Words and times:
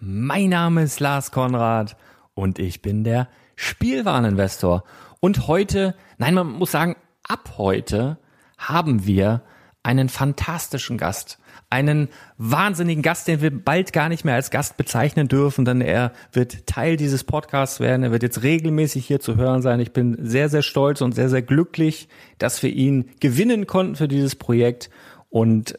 Mein 0.00 0.50
Name 0.50 0.84
ist 0.84 1.00
Lars 1.00 1.32
Konrad 1.32 1.96
und 2.34 2.60
ich 2.60 2.82
bin 2.82 3.02
der 3.02 3.28
Spielwareninvestor. 3.56 4.84
Und 5.18 5.48
heute, 5.48 5.96
nein, 6.18 6.34
man 6.34 6.46
muss 6.52 6.70
sagen, 6.70 6.94
ab 7.26 7.54
heute 7.58 8.18
haben 8.56 9.06
wir 9.06 9.42
einen 9.82 10.08
fantastischen 10.08 10.98
Gast. 10.98 11.40
Einen 11.68 12.10
wahnsinnigen 12.36 13.02
Gast, 13.02 13.26
den 13.26 13.42
wir 13.42 13.50
bald 13.50 13.92
gar 13.92 14.08
nicht 14.08 14.24
mehr 14.24 14.36
als 14.36 14.52
Gast 14.52 14.76
bezeichnen 14.76 15.26
dürfen, 15.26 15.64
denn 15.64 15.80
er 15.80 16.12
wird 16.32 16.68
Teil 16.68 16.96
dieses 16.96 17.24
Podcasts 17.24 17.80
werden. 17.80 18.04
Er 18.04 18.12
wird 18.12 18.22
jetzt 18.22 18.44
regelmäßig 18.44 19.04
hier 19.04 19.18
zu 19.18 19.34
hören 19.34 19.62
sein. 19.62 19.80
Ich 19.80 19.92
bin 19.92 20.16
sehr, 20.20 20.48
sehr 20.48 20.62
stolz 20.62 21.00
und 21.00 21.16
sehr, 21.16 21.28
sehr 21.28 21.42
glücklich, 21.42 22.08
dass 22.38 22.62
wir 22.62 22.70
ihn 22.70 23.10
gewinnen 23.18 23.66
konnten 23.66 23.96
für 23.96 24.08
dieses 24.08 24.36
Projekt. 24.36 24.90
Und 25.28 25.76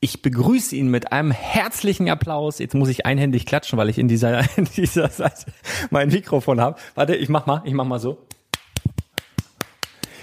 ich 0.00 0.22
begrüße 0.22 0.74
ihn 0.76 0.88
mit 0.88 1.12
einem 1.12 1.30
herzlichen 1.30 2.08
Applaus. 2.08 2.58
Jetzt 2.58 2.74
muss 2.74 2.88
ich 2.88 3.04
einhändig 3.04 3.44
klatschen, 3.44 3.78
weil 3.78 3.90
ich 3.90 3.98
in 3.98 4.08
dieser, 4.08 4.40
in 4.56 4.64
dieser 4.64 5.10
Seite 5.10 5.52
mein 5.90 6.08
Mikrofon 6.08 6.60
habe. 6.60 6.78
Warte, 6.94 7.14
ich 7.14 7.28
mach 7.28 7.46
mal, 7.46 7.62
ich 7.64 7.74
mach 7.74 7.84
mal 7.84 8.00
so. 8.00 8.26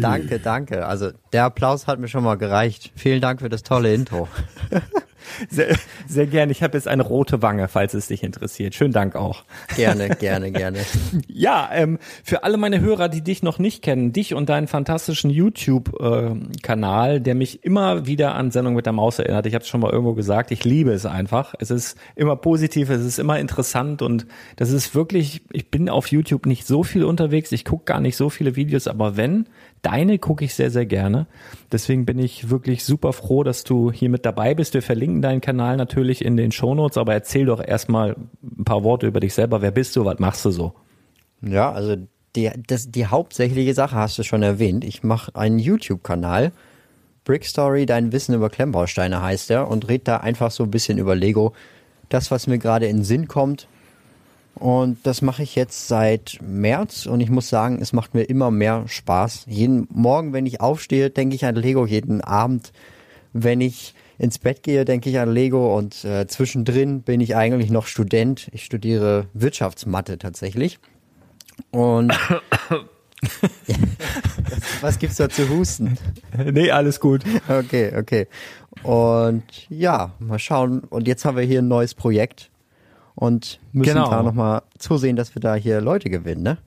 Danke, 0.00 0.40
danke. 0.40 0.86
Also 0.86 1.12
der 1.32 1.44
Applaus 1.44 1.86
hat 1.86 2.00
mir 2.00 2.08
schon 2.08 2.24
mal 2.24 2.36
gereicht. 2.36 2.90
Vielen 2.96 3.20
Dank 3.20 3.40
für 3.40 3.48
das 3.48 3.62
tolle 3.62 3.94
Intro. 3.94 4.28
Sehr, 5.48 5.76
sehr 6.06 6.26
gerne. 6.26 6.52
Ich 6.52 6.62
habe 6.62 6.76
jetzt 6.76 6.88
eine 6.88 7.02
rote 7.02 7.42
Wange, 7.42 7.68
falls 7.68 7.94
es 7.94 8.08
dich 8.08 8.22
interessiert. 8.22 8.74
Schönen 8.74 8.92
Dank 8.92 9.16
auch. 9.16 9.44
Gerne, 9.76 10.08
gerne, 10.16 10.50
gerne. 10.52 10.78
ja, 11.28 11.68
ähm, 11.72 11.98
für 12.22 12.44
alle 12.44 12.56
meine 12.56 12.80
Hörer, 12.80 13.08
die 13.08 13.22
dich 13.22 13.42
noch 13.42 13.58
nicht 13.58 13.82
kennen, 13.82 14.12
dich 14.12 14.34
und 14.34 14.48
deinen 14.48 14.66
fantastischen 14.66 15.30
YouTube-Kanal, 15.30 17.16
äh, 17.16 17.20
der 17.20 17.34
mich 17.34 17.64
immer 17.64 18.06
wieder 18.06 18.34
an 18.34 18.50
Sendung 18.50 18.74
mit 18.74 18.86
der 18.86 18.92
Maus 18.92 19.18
erinnert. 19.18 19.46
Ich 19.46 19.54
habe 19.54 19.62
es 19.62 19.68
schon 19.68 19.80
mal 19.80 19.90
irgendwo 19.90 20.14
gesagt. 20.14 20.50
Ich 20.50 20.64
liebe 20.64 20.92
es 20.92 21.06
einfach. 21.06 21.54
Es 21.58 21.70
ist 21.70 21.96
immer 22.16 22.36
positiv, 22.36 22.90
es 22.90 23.04
ist 23.04 23.18
immer 23.18 23.38
interessant 23.38 24.02
und 24.02 24.26
das 24.56 24.70
ist 24.70 24.94
wirklich. 24.94 25.42
Ich 25.52 25.70
bin 25.70 25.88
auf 25.88 26.08
YouTube 26.08 26.46
nicht 26.46 26.66
so 26.66 26.82
viel 26.82 27.04
unterwegs. 27.04 27.52
Ich 27.52 27.64
gucke 27.64 27.84
gar 27.84 28.00
nicht 28.00 28.16
so 28.16 28.30
viele 28.30 28.56
Videos, 28.56 28.86
aber 28.86 29.16
wenn 29.16 29.46
Deine 29.82 30.18
gucke 30.18 30.44
ich 30.44 30.54
sehr, 30.54 30.70
sehr 30.70 30.84
gerne. 30.84 31.26
Deswegen 31.72 32.04
bin 32.04 32.18
ich 32.18 32.50
wirklich 32.50 32.84
super 32.84 33.12
froh, 33.12 33.42
dass 33.44 33.64
du 33.64 33.90
hier 33.90 34.10
mit 34.10 34.26
dabei 34.26 34.54
bist. 34.54 34.74
Wir 34.74 34.82
verlinken 34.82 35.22
deinen 35.22 35.40
Kanal 35.40 35.76
natürlich 35.76 36.22
in 36.22 36.36
den 36.36 36.52
Shownotes, 36.52 36.98
aber 36.98 37.14
erzähl 37.14 37.46
doch 37.46 37.66
erstmal 37.66 38.16
ein 38.42 38.64
paar 38.64 38.84
Worte 38.84 39.06
über 39.06 39.20
dich 39.20 39.32
selber. 39.32 39.62
Wer 39.62 39.70
bist 39.70 39.96
du? 39.96 40.04
Was 40.04 40.18
machst 40.18 40.44
du 40.44 40.50
so? 40.50 40.74
Ja, 41.40 41.72
also 41.72 41.96
die, 42.36 42.50
das, 42.66 42.90
die 42.90 43.06
hauptsächliche 43.06 43.72
Sache 43.72 43.96
hast 43.96 44.18
du 44.18 44.22
schon 44.22 44.42
erwähnt. 44.42 44.84
Ich 44.84 45.02
mache 45.02 45.34
einen 45.34 45.58
YouTube-Kanal. 45.58 46.52
Brick 47.24 47.44
Story, 47.44 47.86
dein 47.86 48.12
Wissen 48.12 48.34
über 48.34 48.50
Klemmbausteine 48.50 49.22
heißt 49.22 49.50
er 49.50 49.68
und 49.68 49.88
red 49.88 50.08
da 50.08 50.18
einfach 50.18 50.50
so 50.50 50.64
ein 50.64 50.70
bisschen 50.70 50.98
über 50.98 51.14
Lego. 51.14 51.54
das, 52.08 52.30
was 52.30 52.46
mir 52.46 52.58
gerade 52.58 52.86
in 52.86 52.98
den 52.98 53.04
Sinn 53.04 53.28
kommt. 53.28 53.68
Und 54.60 54.98
das 55.04 55.22
mache 55.22 55.42
ich 55.42 55.56
jetzt 55.56 55.88
seit 55.88 56.38
März 56.42 57.06
und 57.06 57.20
ich 57.20 57.30
muss 57.30 57.48
sagen, 57.48 57.78
es 57.80 57.94
macht 57.94 58.12
mir 58.12 58.24
immer 58.24 58.50
mehr 58.50 58.84
Spaß. 58.86 59.46
Jeden 59.48 59.88
Morgen, 59.90 60.34
wenn 60.34 60.44
ich 60.44 60.60
aufstehe, 60.60 61.08
denke 61.08 61.34
ich 61.34 61.46
an 61.46 61.54
Lego. 61.54 61.86
Jeden 61.86 62.20
Abend, 62.20 62.74
wenn 63.32 63.62
ich 63.62 63.94
ins 64.18 64.38
Bett 64.38 64.62
gehe, 64.62 64.84
denke 64.84 65.08
ich 65.08 65.18
an 65.18 65.32
Lego 65.32 65.78
und 65.78 66.04
äh, 66.04 66.26
zwischendrin 66.26 67.00
bin 67.00 67.22
ich 67.22 67.36
eigentlich 67.36 67.70
noch 67.70 67.86
Student. 67.86 68.48
Ich 68.52 68.66
studiere 68.66 69.28
Wirtschaftsmathe 69.32 70.18
tatsächlich. 70.18 70.78
Und 71.70 72.12
was 74.82 74.98
gibt's 74.98 75.16
da 75.16 75.30
zu 75.30 75.48
husten? 75.48 75.96
Nee, 76.36 76.70
alles 76.70 77.00
gut. 77.00 77.24
Okay, 77.48 77.96
okay. 77.96 78.26
Und 78.82 79.44
ja, 79.70 80.12
mal 80.18 80.38
schauen. 80.38 80.80
Und 80.80 81.08
jetzt 81.08 81.24
haben 81.24 81.38
wir 81.38 81.44
hier 81.44 81.62
ein 81.62 81.68
neues 81.68 81.94
Projekt 81.94 82.50
und 83.20 83.60
müssen 83.72 83.94
Genau. 83.94 84.10
da 84.10 84.22
nochmal 84.24 84.62
zusehen, 84.78 85.14
dass 85.14 85.36
wir 85.36 85.40
da 85.40 85.54
hier 85.54 85.80
Leute 85.80 86.10
gewinnen, 86.10 86.42
ne? 86.42 86.58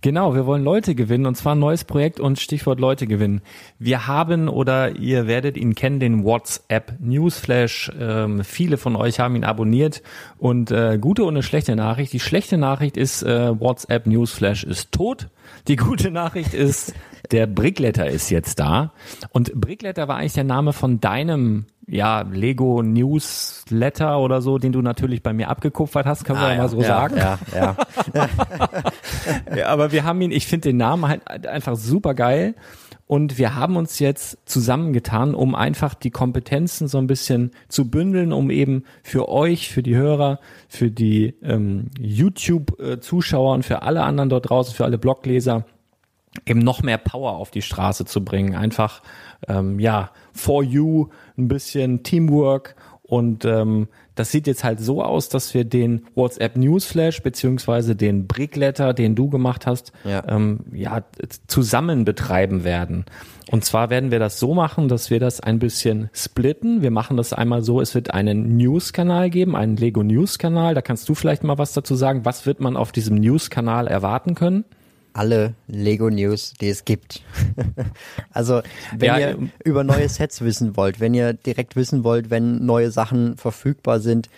Genau, 0.00 0.34
wir 0.34 0.44
wollen 0.44 0.62
Leute 0.64 0.94
gewinnen 0.94 1.24
und 1.24 1.36
zwar 1.36 1.54
ein 1.54 1.58
neues 1.58 1.84
Projekt 1.84 2.20
und 2.20 2.38
Stichwort 2.38 2.80
Leute 2.80 3.06
gewinnen. 3.06 3.40
Wir 3.78 4.06
haben 4.06 4.48
oder 4.48 4.96
ihr 4.96 5.26
werdet 5.26 5.56
ihn 5.56 5.74
kennen, 5.74 6.00
den 6.00 6.24
WhatsApp 6.24 6.94
Newsflash. 7.00 7.90
Ähm, 7.98 8.44
viele 8.44 8.76
von 8.76 8.96
euch 8.96 9.20
haben 9.20 9.36
ihn 9.36 9.44
abonniert 9.44 10.02
und 10.38 10.70
äh, 10.70 10.98
gute 11.00 11.24
und 11.24 11.34
eine 11.34 11.42
schlechte 11.42 11.76
Nachricht. 11.76 12.12
Die 12.12 12.20
schlechte 12.20 12.58
Nachricht 12.58 12.96
ist, 12.96 13.22
äh, 13.22 13.58
WhatsApp 13.58 14.06
Newsflash 14.06 14.64
ist 14.64 14.92
tot. 14.92 15.28
Die 15.68 15.76
gute 15.76 16.10
Nachricht 16.10 16.52
ist, 16.52 16.92
der 17.30 17.46
Brickletter 17.46 18.06
ist 18.08 18.30
jetzt 18.30 18.60
da. 18.60 18.92
Und 19.32 19.54
Brickletter 19.54 20.08
war 20.08 20.16
eigentlich 20.16 20.34
der 20.34 20.44
Name 20.44 20.72
von 20.74 21.00
deinem 21.00 21.64
ja, 21.86 22.22
Lego 22.22 22.82
Newsletter 22.82 24.18
oder 24.18 24.40
so, 24.40 24.58
den 24.58 24.72
du 24.72 24.82
natürlich 24.82 25.22
bei 25.22 25.32
mir 25.32 25.48
abgekupfert 25.48 26.06
hast, 26.06 26.24
kann 26.24 26.36
man 26.36 26.52
ja, 26.52 26.62
mal 26.62 26.68
so 26.68 26.80
ja, 26.80 26.86
sagen. 26.86 27.16
Ja, 27.16 27.38
ja. 27.54 27.76
Ja, 29.56 29.68
aber 29.68 29.92
wir 29.92 30.04
haben 30.04 30.20
ihn, 30.20 30.30
ich 30.30 30.46
finde 30.46 30.70
den 30.70 30.76
Namen 30.76 31.08
halt 31.08 31.46
einfach 31.46 31.76
super 31.76 32.14
geil. 32.14 32.54
Und 33.06 33.36
wir 33.36 33.54
haben 33.54 33.76
uns 33.76 33.98
jetzt 33.98 34.38
zusammengetan, 34.46 35.34
um 35.34 35.54
einfach 35.54 35.94
die 35.94 36.10
Kompetenzen 36.10 36.88
so 36.88 36.96
ein 36.96 37.06
bisschen 37.06 37.50
zu 37.68 37.90
bündeln, 37.90 38.32
um 38.32 38.50
eben 38.50 38.84
für 39.02 39.28
euch, 39.28 39.68
für 39.68 39.82
die 39.82 39.94
Hörer, 39.94 40.40
für 40.68 40.90
die 40.90 41.34
ähm, 41.42 41.90
YouTube-Zuschauer 42.00 43.54
und 43.54 43.62
für 43.62 43.82
alle 43.82 44.02
anderen 44.02 44.30
dort 44.30 44.48
draußen, 44.48 44.74
für 44.74 44.84
alle 44.84 44.96
Blogleser, 44.96 45.66
eben 46.46 46.60
noch 46.60 46.82
mehr 46.82 46.98
Power 46.98 47.32
auf 47.36 47.50
die 47.50 47.62
Straße 47.62 48.04
zu 48.04 48.24
bringen. 48.24 48.54
Einfach, 48.54 49.02
ähm, 49.48 49.78
ja, 49.78 50.10
for 50.32 50.62
you, 50.62 51.08
ein 51.38 51.48
bisschen 51.48 52.02
Teamwork 52.02 52.74
und 53.02 53.44
ähm, 53.44 53.88
das 54.14 54.30
sieht 54.30 54.46
jetzt 54.46 54.64
halt 54.64 54.80
so 54.80 55.02
aus, 55.02 55.28
dass 55.28 55.52
wir 55.54 55.64
den 55.64 56.06
WhatsApp 56.14 56.56
Newsflash 56.56 57.22
beziehungsweise 57.22 57.96
den 57.96 58.26
Brickletter, 58.26 58.94
den 58.94 59.14
du 59.14 59.28
gemacht 59.28 59.66
hast, 59.66 59.92
Ja. 60.04 60.22
ähm, 60.28 60.60
ja, 60.72 61.02
zusammen 61.48 62.04
betreiben 62.04 62.64
werden. 62.64 63.04
Und 63.50 63.64
zwar 63.64 63.90
werden 63.90 64.10
wir 64.10 64.20
das 64.20 64.38
so 64.38 64.54
machen, 64.54 64.88
dass 64.88 65.10
wir 65.10 65.20
das 65.20 65.40
ein 65.40 65.58
bisschen 65.58 66.08
splitten. 66.14 66.80
Wir 66.80 66.90
machen 66.90 67.16
das 67.16 67.32
einmal 67.32 67.62
so, 67.62 67.80
es 67.80 67.94
wird 67.94 68.14
einen 68.14 68.56
News-Kanal 68.56 69.28
geben, 69.30 69.54
einen 69.54 69.76
Lego 69.76 70.02
News-Kanal. 70.02 70.74
Da 70.74 70.80
kannst 70.80 71.08
du 71.08 71.14
vielleicht 71.14 71.44
mal 71.44 71.58
was 71.58 71.72
dazu 71.74 71.94
sagen. 71.94 72.24
Was 72.24 72.46
wird 72.46 72.60
man 72.60 72.76
auf 72.76 72.90
diesem 72.92 73.16
News-Kanal 73.16 73.86
erwarten 73.86 74.34
können? 74.34 74.64
Alle 75.14 75.54
Lego 75.66 76.10
News, 76.10 76.52
die 76.60 76.68
es 76.68 76.84
gibt. 76.84 77.22
also, 78.30 78.60
wenn 78.94 79.06
Ja, 79.06 79.18
ihr 79.18 79.28
ähm, 79.30 79.50
über 79.64 79.82
neue 79.84 80.08
Sets 80.08 80.42
wissen 80.42 80.76
wollt, 80.76 81.00
wenn 81.00 81.14
ihr 81.14 81.32
direkt 81.32 81.76
wissen 81.76 82.04
wollt, 82.04 82.28
wenn 82.28 82.66
neue 82.66 82.90
Sachen 82.90 83.36
verfügbar 83.38 84.00
sind, 84.00 84.28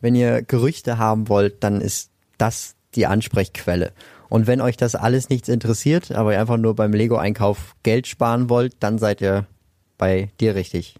wenn 0.00 0.14
ihr 0.14 0.42
Gerüchte 0.42 0.98
haben 0.98 1.28
wollt, 1.28 1.64
dann 1.64 1.80
ist 1.80 2.10
das 2.36 2.76
die 2.94 3.06
Ansprechquelle. 3.06 3.92
Und 4.28 4.46
wenn 4.46 4.60
euch 4.60 4.76
das 4.76 4.94
alles 4.94 5.28
nichts 5.30 5.48
interessiert, 5.48 6.12
aber 6.12 6.32
ihr 6.32 6.40
einfach 6.40 6.58
nur 6.58 6.74
beim 6.74 6.92
Lego-Einkauf 6.92 7.74
Geld 7.82 8.06
sparen 8.06 8.48
wollt, 8.48 8.76
dann 8.80 8.98
seid 8.98 9.20
ihr 9.20 9.46
bei 9.96 10.30
dir 10.40 10.54
richtig. 10.54 10.96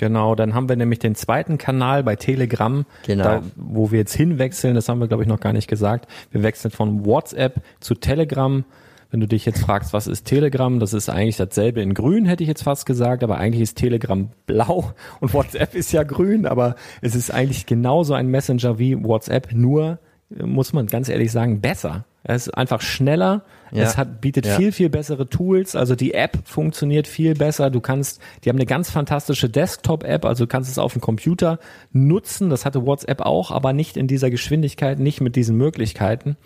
Genau, 0.00 0.34
dann 0.34 0.54
haben 0.54 0.70
wir 0.70 0.76
nämlich 0.76 0.98
den 0.98 1.14
zweiten 1.14 1.58
Kanal 1.58 2.02
bei 2.02 2.16
Telegram, 2.16 2.86
Genau. 3.04 3.22
da, 3.22 3.42
wo 3.54 3.90
wir 3.90 3.98
jetzt 3.98 4.14
hinwechseln. 4.14 4.74
Das 4.74 4.88
haben 4.88 4.98
wir, 4.98 5.08
glaube 5.08 5.22
ich, 5.24 5.28
noch 5.28 5.40
gar 5.40 5.52
nicht 5.52 5.68
gesagt. 5.68 6.10
Wir 6.30 6.42
wechseln 6.42 6.70
von 6.70 7.04
WhatsApp 7.04 7.60
zu 7.80 7.94
Telegram. 7.94 8.64
Wenn 9.10 9.20
du 9.20 9.28
dich 9.28 9.44
jetzt 9.44 9.60
fragst, 9.60 9.92
was 9.92 10.06
ist 10.06 10.24
Telegram, 10.24 10.80
das 10.80 10.94
ist 10.94 11.10
eigentlich 11.10 11.36
dasselbe 11.36 11.82
in 11.82 11.92
grün, 11.92 12.24
hätte 12.24 12.42
ich 12.42 12.48
jetzt 12.48 12.62
fast 12.62 12.86
gesagt, 12.86 13.22
aber 13.22 13.36
eigentlich 13.36 13.60
ist 13.60 13.76
Telegram 13.76 14.30
blau 14.46 14.90
und 15.20 15.34
WhatsApp 15.34 15.74
ist 15.74 15.92
ja 15.92 16.02
grün, 16.02 16.46
aber 16.46 16.76
es 17.02 17.14
ist 17.14 17.30
eigentlich 17.30 17.66
genauso 17.66 18.14
ein 18.14 18.28
Messenger 18.28 18.78
wie 18.78 19.04
WhatsApp, 19.04 19.52
nur 19.52 19.98
muss 20.30 20.72
man 20.72 20.86
ganz 20.86 21.10
ehrlich 21.10 21.30
sagen, 21.30 21.60
besser. 21.60 22.06
Es 22.22 22.46
ist 22.46 22.54
einfach 22.54 22.80
schneller, 22.80 23.42
Ja. 23.72 23.84
es 23.84 23.96
hat, 23.96 24.20
bietet 24.20 24.46
Ja. 24.46 24.56
viel, 24.56 24.72
viel 24.72 24.90
bessere 24.90 25.28
Tools, 25.28 25.76
also 25.76 25.94
die 25.94 26.14
App 26.14 26.38
funktioniert 26.44 27.06
viel 27.06 27.34
besser, 27.34 27.70
du 27.70 27.80
kannst, 27.80 28.20
die 28.44 28.48
haben 28.48 28.56
eine 28.56 28.66
ganz 28.66 28.90
fantastische 28.90 29.48
Desktop-App, 29.48 30.24
also 30.24 30.44
du 30.44 30.48
kannst 30.48 30.70
es 30.70 30.78
auf 30.78 30.92
dem 30.92 31.00
Computer 31.00 31.58
nutzen, 31.92 32.50
das 32.50 32.64
hatte 32.64 32.86
WhatsApp 32.86 33.20
auch, 33.20 33.50
aber 33.50 33.72
nicht 33.72 33.96
in 33.96 34.06
dieser 34.06 34.30
Geschwindigkeit, 34.30 34.98
nicht 34.98 35.20
mit 35.20 35.36
diesen 35.36 35.56
Möglichkeiten. 35.56 36.36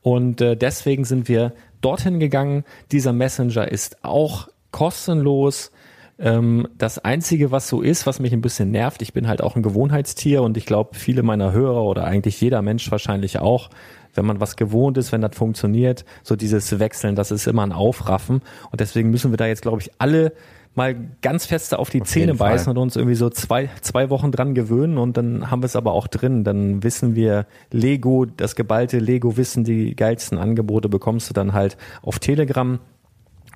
Und 0.00 0.40
äh, 0.40 0.56
deswegen 0.56 1.04
sind 1.04 1.28
wir 1.28 1.52
dorthin 1.80 2.18
gegangen. 2.18 2.64
Dieser 2.90 3.12
Messenger 3.12 3.70
ist 3.70 4.04
auch 4.04 4.48
kostenlos. 4.72 5.70
Ähm, 6.18 6.68
das 6.76 6.98
Einzige, 6.98 7.50
was 7.50 7.68
so 7.68 7.80
ist, 7.82 8.06
was 8.06 8.18
mich 8.20 8.32
ein 8.32 8.40
bisschen 8.40 8.70
nervt, 8.70 9.00
ich 9.02 9.12
bin 9.12 9.28
halt 9.28 9.42
auch 9.42 9.56
ein 9.56 9.62
Gewohnheitstier 9.62 10.42
und 10.42 10.56
ich 10.56 10.66
glaube, 10.66 10.96
viele 10.96 11.22
meiner 11.22 11.52
Hörer 11.52 11.82
oder 11.84 12.04
eigentlich 12.04 12.40
jeder 12.40 12.62
Mensch 12.62 12.90
wahrscheinlich 12.90 13.38
auch, 13.38 13.70
wenn 14.14 14.24
man 14.26 14.40
was 14.40 14.56
gewohnt 14.56 14.98
ist, 14.98 15.12
wenn 15.12 15.20
das 15.20 15.36
funktioniert, 15.36 16.04
so 16.22 16.36
dieses 16.36 16.78
Wechseln, 16.78 17.16
das 17.16 17.30
ist 17.30 17.46
immer 17.46 17.62
ein 17.62 17.72
Aufraffen. 17.72 18.42
Und 18.70 18.80
deswegen 18.80 19.10
müssen 19.10 19.32
wir 19.32 19.36
da 19.36 19.46
jetzt, 19.46 19.62
glaube 19.62 19.80
ich, 19.80 19.90
alle 19.98 20.32
mal 20.74 20.94
ganz 21.20 21.46
feste 21.46 21.78
auf 21.78 21.90
die 21.90 22.02
Zähne 22.02 22.26
jeden 22.26 22.38
Fall. 22.38 22.52
beißen 22.52 22.70
und 22.70 22.78
uns 22.78 22.96
irgendwie 22.96 23.14
so 23.14 23.28
zwei, 23.30 23.68
zwei 23.82 24.10
Wochen 24.10 24.32
dran 24.32 24.54
gewöhnen 24.54 24.98
und 24.98 25.16
dann 25.16 25.50
haben 25.50 25.62
wir 25.62 25.66
es 25.66 25.76
aber 25.76 25.92
auch 25.92 26.06
drin. 26.06 26.44
Dann 26.44 26.82
wissen 26.82 27.14
wir 27.14 27.46
Lego, 27.70 28.24
das 28.24 28.56
geballte 28.56 28.98
Lego-Wissen, 28.98 29.64
die 29.64 29.94
geilsten 29.94 30.38
Angebote 30.38 30.88
bekommst 30.88 31.28
du 31.28 31.34
dann 31.34 31.52
halt 31.52 31.76
auf 32.00 32.18
Telegram. 32.18 32.78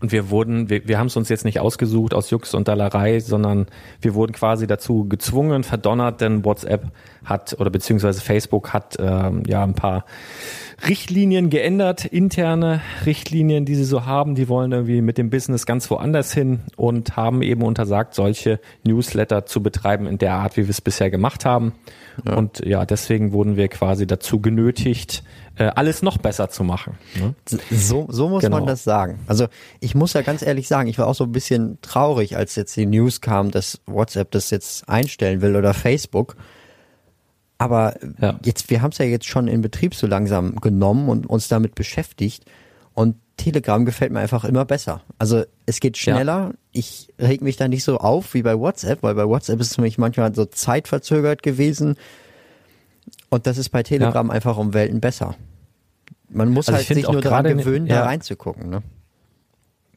Und 0.01 0.13
wir 0.13 0.29
wurden, 0.29 0.69
wir, 0.69 0.87
wir 0.87 0.99
haben 0.99 1.07
es 1.07 1.17
uns 1.17 1.29
jetzt 1.29 1.45
nicht 1.45 1.59
ausgesucht 1.61 2.13
aus 2.13 2.31
Jux 2.31 2.53
und 2.55 2.69
Dallerei, 2.69 3.21
sondern 3.21 3.67
wir 4.01 4.15
wurden 4.15 4.33
quasi 4.33 4.67
dazu 4.67 5.09
gezwungen, 5.09 5.65
verdonnert, 5.65 6.21
denn 6.21 6.45
WhatsApp 6.45 6.93
hat 7.25 7.57
oder 7.59 7.71
beziehungsweise 7.71 8.21
Facebook 8.21 8.73
hat 8.75 8.97
ähm, 8.99 9.43
ja 9.47 9.63
ein 9.63 9.75
paar 9.75 10.05
Richtlinien 10.87 11.49
geändert, 11.51 12.05
interne 12.05 12.81
Richtlinien, 13.07 13.65
die 13.65 13.75
sie 13.75 13.85
so 13.85 14.05
haben. 14.05 14.35
Die 14.35 14.49
wollen 14.49 14.73
irgendwie 14.73 15.01
mit 15.01 15.17
dem 15.19 15.31
Business 15.31 15.65
ganz 15.65 15.91
woanders 15.91 16.33
hin 16.35 16.61
und 16.77 17.17
haben 17.17 17.41
eben 17.43 17.63
untersagt, 17.63 18.15
solche 18.15 18.61
Newsletter 18.85 19.47
zu 19.47 19.63
betreiben 19.63 20.07
in 20.07 20.19
der 20.19 20.35
Art, 20.35 20.57
wie 20.57 20.63
wir 20.65 20.71
es 20.71 20.81
bisher 20.81 21.11
gemacht 21.11 21.45
haben. 21.45 21.73
Und 22.25 22.65
ja, 22.65 22.85
deswegen 22.87 23.33
wurden 23.33 23.57
wir 23.57 23.69
quasi 23.69 24.07
dazu 24.07 24.41
genötigt, 24.41 25.23
äh, 25.57 25.65
alles 25.75 26.03
noch 26.03 26.19
besser 26.19 26.49
zu 26.51 26.65
machen. 26.65 26.95
Ne? 27.19 27.35
So, 27.71 28.07
so 28.11 28.29
muss 28.29 28.43
Genau. 28.43 28.59
man 28.59 28.67
das 28.67 28.85
sagen. 28.85 29.19
Also 29.27 29.47
ich 29.81 29.95
muss 29.95 30.13
ja 30.13 30.23
ganz 30.23 30.43
ehrlich 30.43 30.69
sagen, 30.69 30.89
ich 30.89 30.99
war 30.99 31.07
auch 31.07 31.15
so 31.15 31.25
ein 31.25 31.33
bisschen 31.33 31.79
traurig, 31.83 32.37
als 32.37 32.55
jetzt 32.57 32.77
die 32.77 32.87
News 32.87 33.21
kam, 33.23 33.51
dass 33.51 33.81
WhatsApp 33.87 34.31
das 34.31 34.51
jetzt 34.51 34.89
einstellen 34.89 35.41
will 35.43 35.57
oder 35.57 35.73
Facebook. 35.75 36.37
Aber 37.59 37.95
Ja. 38.21 38.39
jetzt, 38.45 38.69
wir 38.71 38.83
haben 38.83 38.91
es 38.93 38.99
ja 38.99 39.05
jetzt 39.07 39.27
schon 39.27 39.49
in 39.49 39.63
Betrieb 39.63 39.95
so 39.95 40.07
langsam 40.07 40.57
genommen 40.57 41.09
und 41.09 41.27
uns 41.27 41.49
damit 41.49 41.75
beschäftigt. 41.75 42.45
Und 42.93 43.17
Telegram 43.37 43.85
gefällt 43.85 44.13
mir 44.13 44.21
einfach 44.21 44.45
immer 44.45 44.65
besser. 44.65 45.03
Also 45.19 45.45
es 45.67 45.81
geht 45.81 45.97
schneller. 45.99 46.53
Ich 46.73 47.13
reg 47.19 47.43
mich 47.43 47.57
da 47.57 47.69
nicht 47.69 47.85
so 47.85 47.99
auf 47.99 48.33
wie 48.35 48.43
bei 48.43 48.59
WhatsApp, 48.59 49.03
weil 49.03 49.15
bei 49.15 49.27
WhatsApp 49.27 49.61
ist 49.61 49.73
es 49.73 49.79
nämlich 49.79 49.99
manchmal 49.99 50.35
so 50.35 50.45
zeitverzögert 50.47 51.43
gewesen. 51.43 51.97
Und 53.29 53.47
das 53.47 53.59
ist 53.59 53.69
bei 53.71 53.83
Telegram 53.83 54.31
einfach 54.31 54.57
um 54.57 54.73
Welten 54.75 55.01
besser. 55.01 55.35
Man 56.29 56.51
muss 56.51 56.69
Also 56.69 56.79
halt 56.79 56.87
sich 56.87 57.09
nur 57.09 57.21
daran 57.21 57.47
in- 57.47 57.59
gewöhnen, 57.59 57.87
ja. 57.87 57.97
da 57.97 58.05
reinzugucken. 58.07 58.69
Ne? 58.71 58.83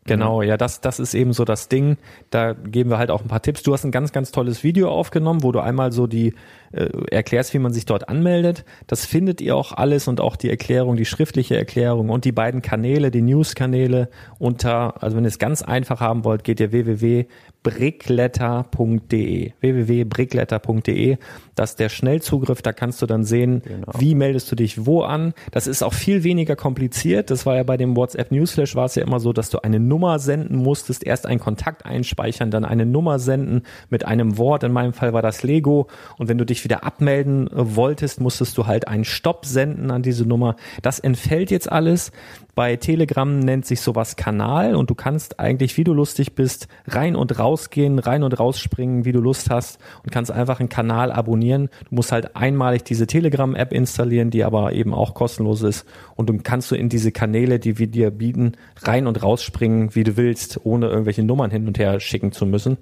Genau, 0.05 0.41
ja, 0.41 0.57
das, 0.57 0.81
das 0.81 0.99
ist 0.99 1.13
eben 1.13 1.33
so 1.33 1.45
das 1.45 1.69
Ding. 1.69 1.97
Da 2.31 2.53
geben 2.53 2.89
wir 2.89 2.97
halt 2.97 3.11
auch 3.11 3.21
ein 3.21 3.27
paar 3.27 3.41
Tipps. 3.41 3.61
Du 3.63 3.73
hast 3.73 3.83
ein 3.83 3.91
ganz, 3.91 4.11
ganz 4.11 4.31
tolles 4.31 4.63
Video 4.63 4.89
aufgenommen, 4.89 5.43
wo 5.43 5.51
du 5.51 5.59
einmal 5.59 5.91
so 5.91 6.07
die 6.07 6.33
äh, 6.71 6.87
erklärst, 7.11 7.53
wie 7.53 7.59
man 7.59 7.73
sich 7.73 7.85
dort 7.85 8.09
anmeldet. 8.09 8.65
Das 8.87 9.05
findet 9.05 9.41
ihr 9.41 9.55
auch 9.55 9.73
alles 9.73 10.07
und 10.07 10.21
auch 10.21 10.35
die 10.35 10.49
Erklärung, 10.49 10.95
die 10.95 11.05
schriftliche 11.05 11.57
Erklärung 11.57 12.09
und 12.09 12.25
die 12.25 12.31
beiden 12.31 12.61
Kanäle, 12.61 13.11
die 13.11 13.21
News-Kanäle 13.21 14.09
unter, 14.37 15.03
also 15.03 15.17
wenn 15.17 15.23
ihr 15.23 15.29
es 15.29 15.39
ganz 15.39 15.61
einfach 15.61 15.99
haben 15.99 16.23
wollt, 16.23 16.43
geht 16.43 16.59
ihr 16.59 16.71
www.brickletter.de 16.71 19.51
www.brickletter.de 19.59 21.17
Das 21.55 21.71
ist 21.71 21.79
der 21.79 21.89
Schnellzugriff, 21.89 22.61
da 22.61 22.73
kannst 22.73 23.01
du 23.01 23.05
dann 23.05 23.23
sehen, 23.23 23.61
wie 23.97 24.15
meldest 24.15 24.51
du 24.51 24.55
dich 24.55 24.85
wo 24.85 25.01
an. 25.01 25.33
Das 25.51 25.67
ist 25.67 25.83
auch 25.83 25.93
viel 25.93 26.23
weniger 26.23 26.55
kompliziert. 26.55 27.31
Das 27.31 27.45
war 27.45 27.55
ja 27.55 27.63
bei 27.63 27.77
dem 27.77 27.95
WhatsApp 27.95 28.31
Newsflash 28.31 28.75
war 28.75 28.85
es 28.85 28.95
ja 28.95 29.03
immer 29.03 29.19
so, 29.19 29.33
dass 29.33 29.49
du 29.49 29.59
eine 29.59 29.79
Nummer 29.79 30.19
senden 30.19 30.57
musstest, 30.57 31.05
erst 31.05 31.25
einen 31.25 31.39
Kontakt 31.39 31.85
einspeichern, 31.85 32.51
dann 32.51 32.65
eine 32.65 32.85
Nummer 32.85 33.19
senden 33.19 33.63
mit 33.89 34.05
einem 34.05 34.37
Wort. 34.37 34.63
In 34.63 34.71
meinem 34.71 34.93
Fall 34.93 35.13
war 35.13 35.21
das 35.21 35.43
Lego. 35.43 35.87
Und 36.17 36.29
wenn 36.29 36.37
du 36.37 36.45
dich 36.45 36.58
dich 36.59 36.65
wieder 36.65 36.83
abmelden 36.83 37.47
äh, 37.47 37.75
wolltest, 37.75 38.21
musstest 38.21 38.57
du 38.57 38.67
halt 38.67 38.87
einen 38.87 39.05
Stopp 39.05 39.45
senden 39.45 39.91
an 39.91 40.03
diese 40.03 40.25
Nummer. 40.25 40.55
Das 40.81 40.99
entfällt 40.99 41.51
jetzt 41.51 41.71
alles. 41.71 42.11
Bei 42.55 42.75
Telegram 42.75 43.39
nennt 43.39 43.65
sich 43.65 43.79
sowas 43.79 44.17
Kanal 44.17 44.75
und 44.75 44.89
du 44.89 44.95
kannst 44.95 45.39
eigentlich, 45.39 45.77
wie 45.77 45.85
du 45.85 45.93
lustig 45.93 46.35
bist, 46.35 46.67
rein 46.87 47.15
und 47.15 47.39
rausgehen, 47.39 47.99
rein 47.99 48.23
und 48.23 48.37
rausspringen, 48.37 49.05
wie 49.05 49.13
du 49.13 49.21
Lust 49.21 49.49
hast 49.49 49.79
und 50.03 50.11
kannst 50.11 50.29
einfach 50.29 50.59
einen 50.59 50.67
Kanal 50.67 51.11
abonnieren. 51.11 51.69
Du 51.89 51.95
musst 51.95 52.11
halt 52.11 52.35
einmalig 52.35 52.83
diese 52.83 53.07
Telegram-App 53.07 53.71
installieren, 53.71 54.29
die 54.29 54.43
aber 54.43 54.73
eben 54.73 54.93
auch 54.93 55.13
kostenlos 55.13 55.61
ist 55.61 55.85
und 56.15 56.29
dann 56.29 56.43
kannst 56.43 56.69
du 56.71 56.75
in 56.75 56.89
diese 56.89 57.13
Kanäle, 57.13 57.59
die 57.59 57.79
wir 57.79 57.87
dir 57.87 58.11
bieten, 58.11 58.53
rein 58.81 59.07
und 59.07 59.23
rausspringen, 59.23 59.95
wie 59.95 60.03
du 60.03 60.17
willst, 60.17 60.59
ohne 60.65 60.87
irgendwelche 60.87 61.23
Nummern 61.23 61.51
hin 61.51 61.65
und 61.65 61.79
her 61.79 62.01
schicken 62.01 62.33
zu 62.33 62.45
müssen. 62.45 62.77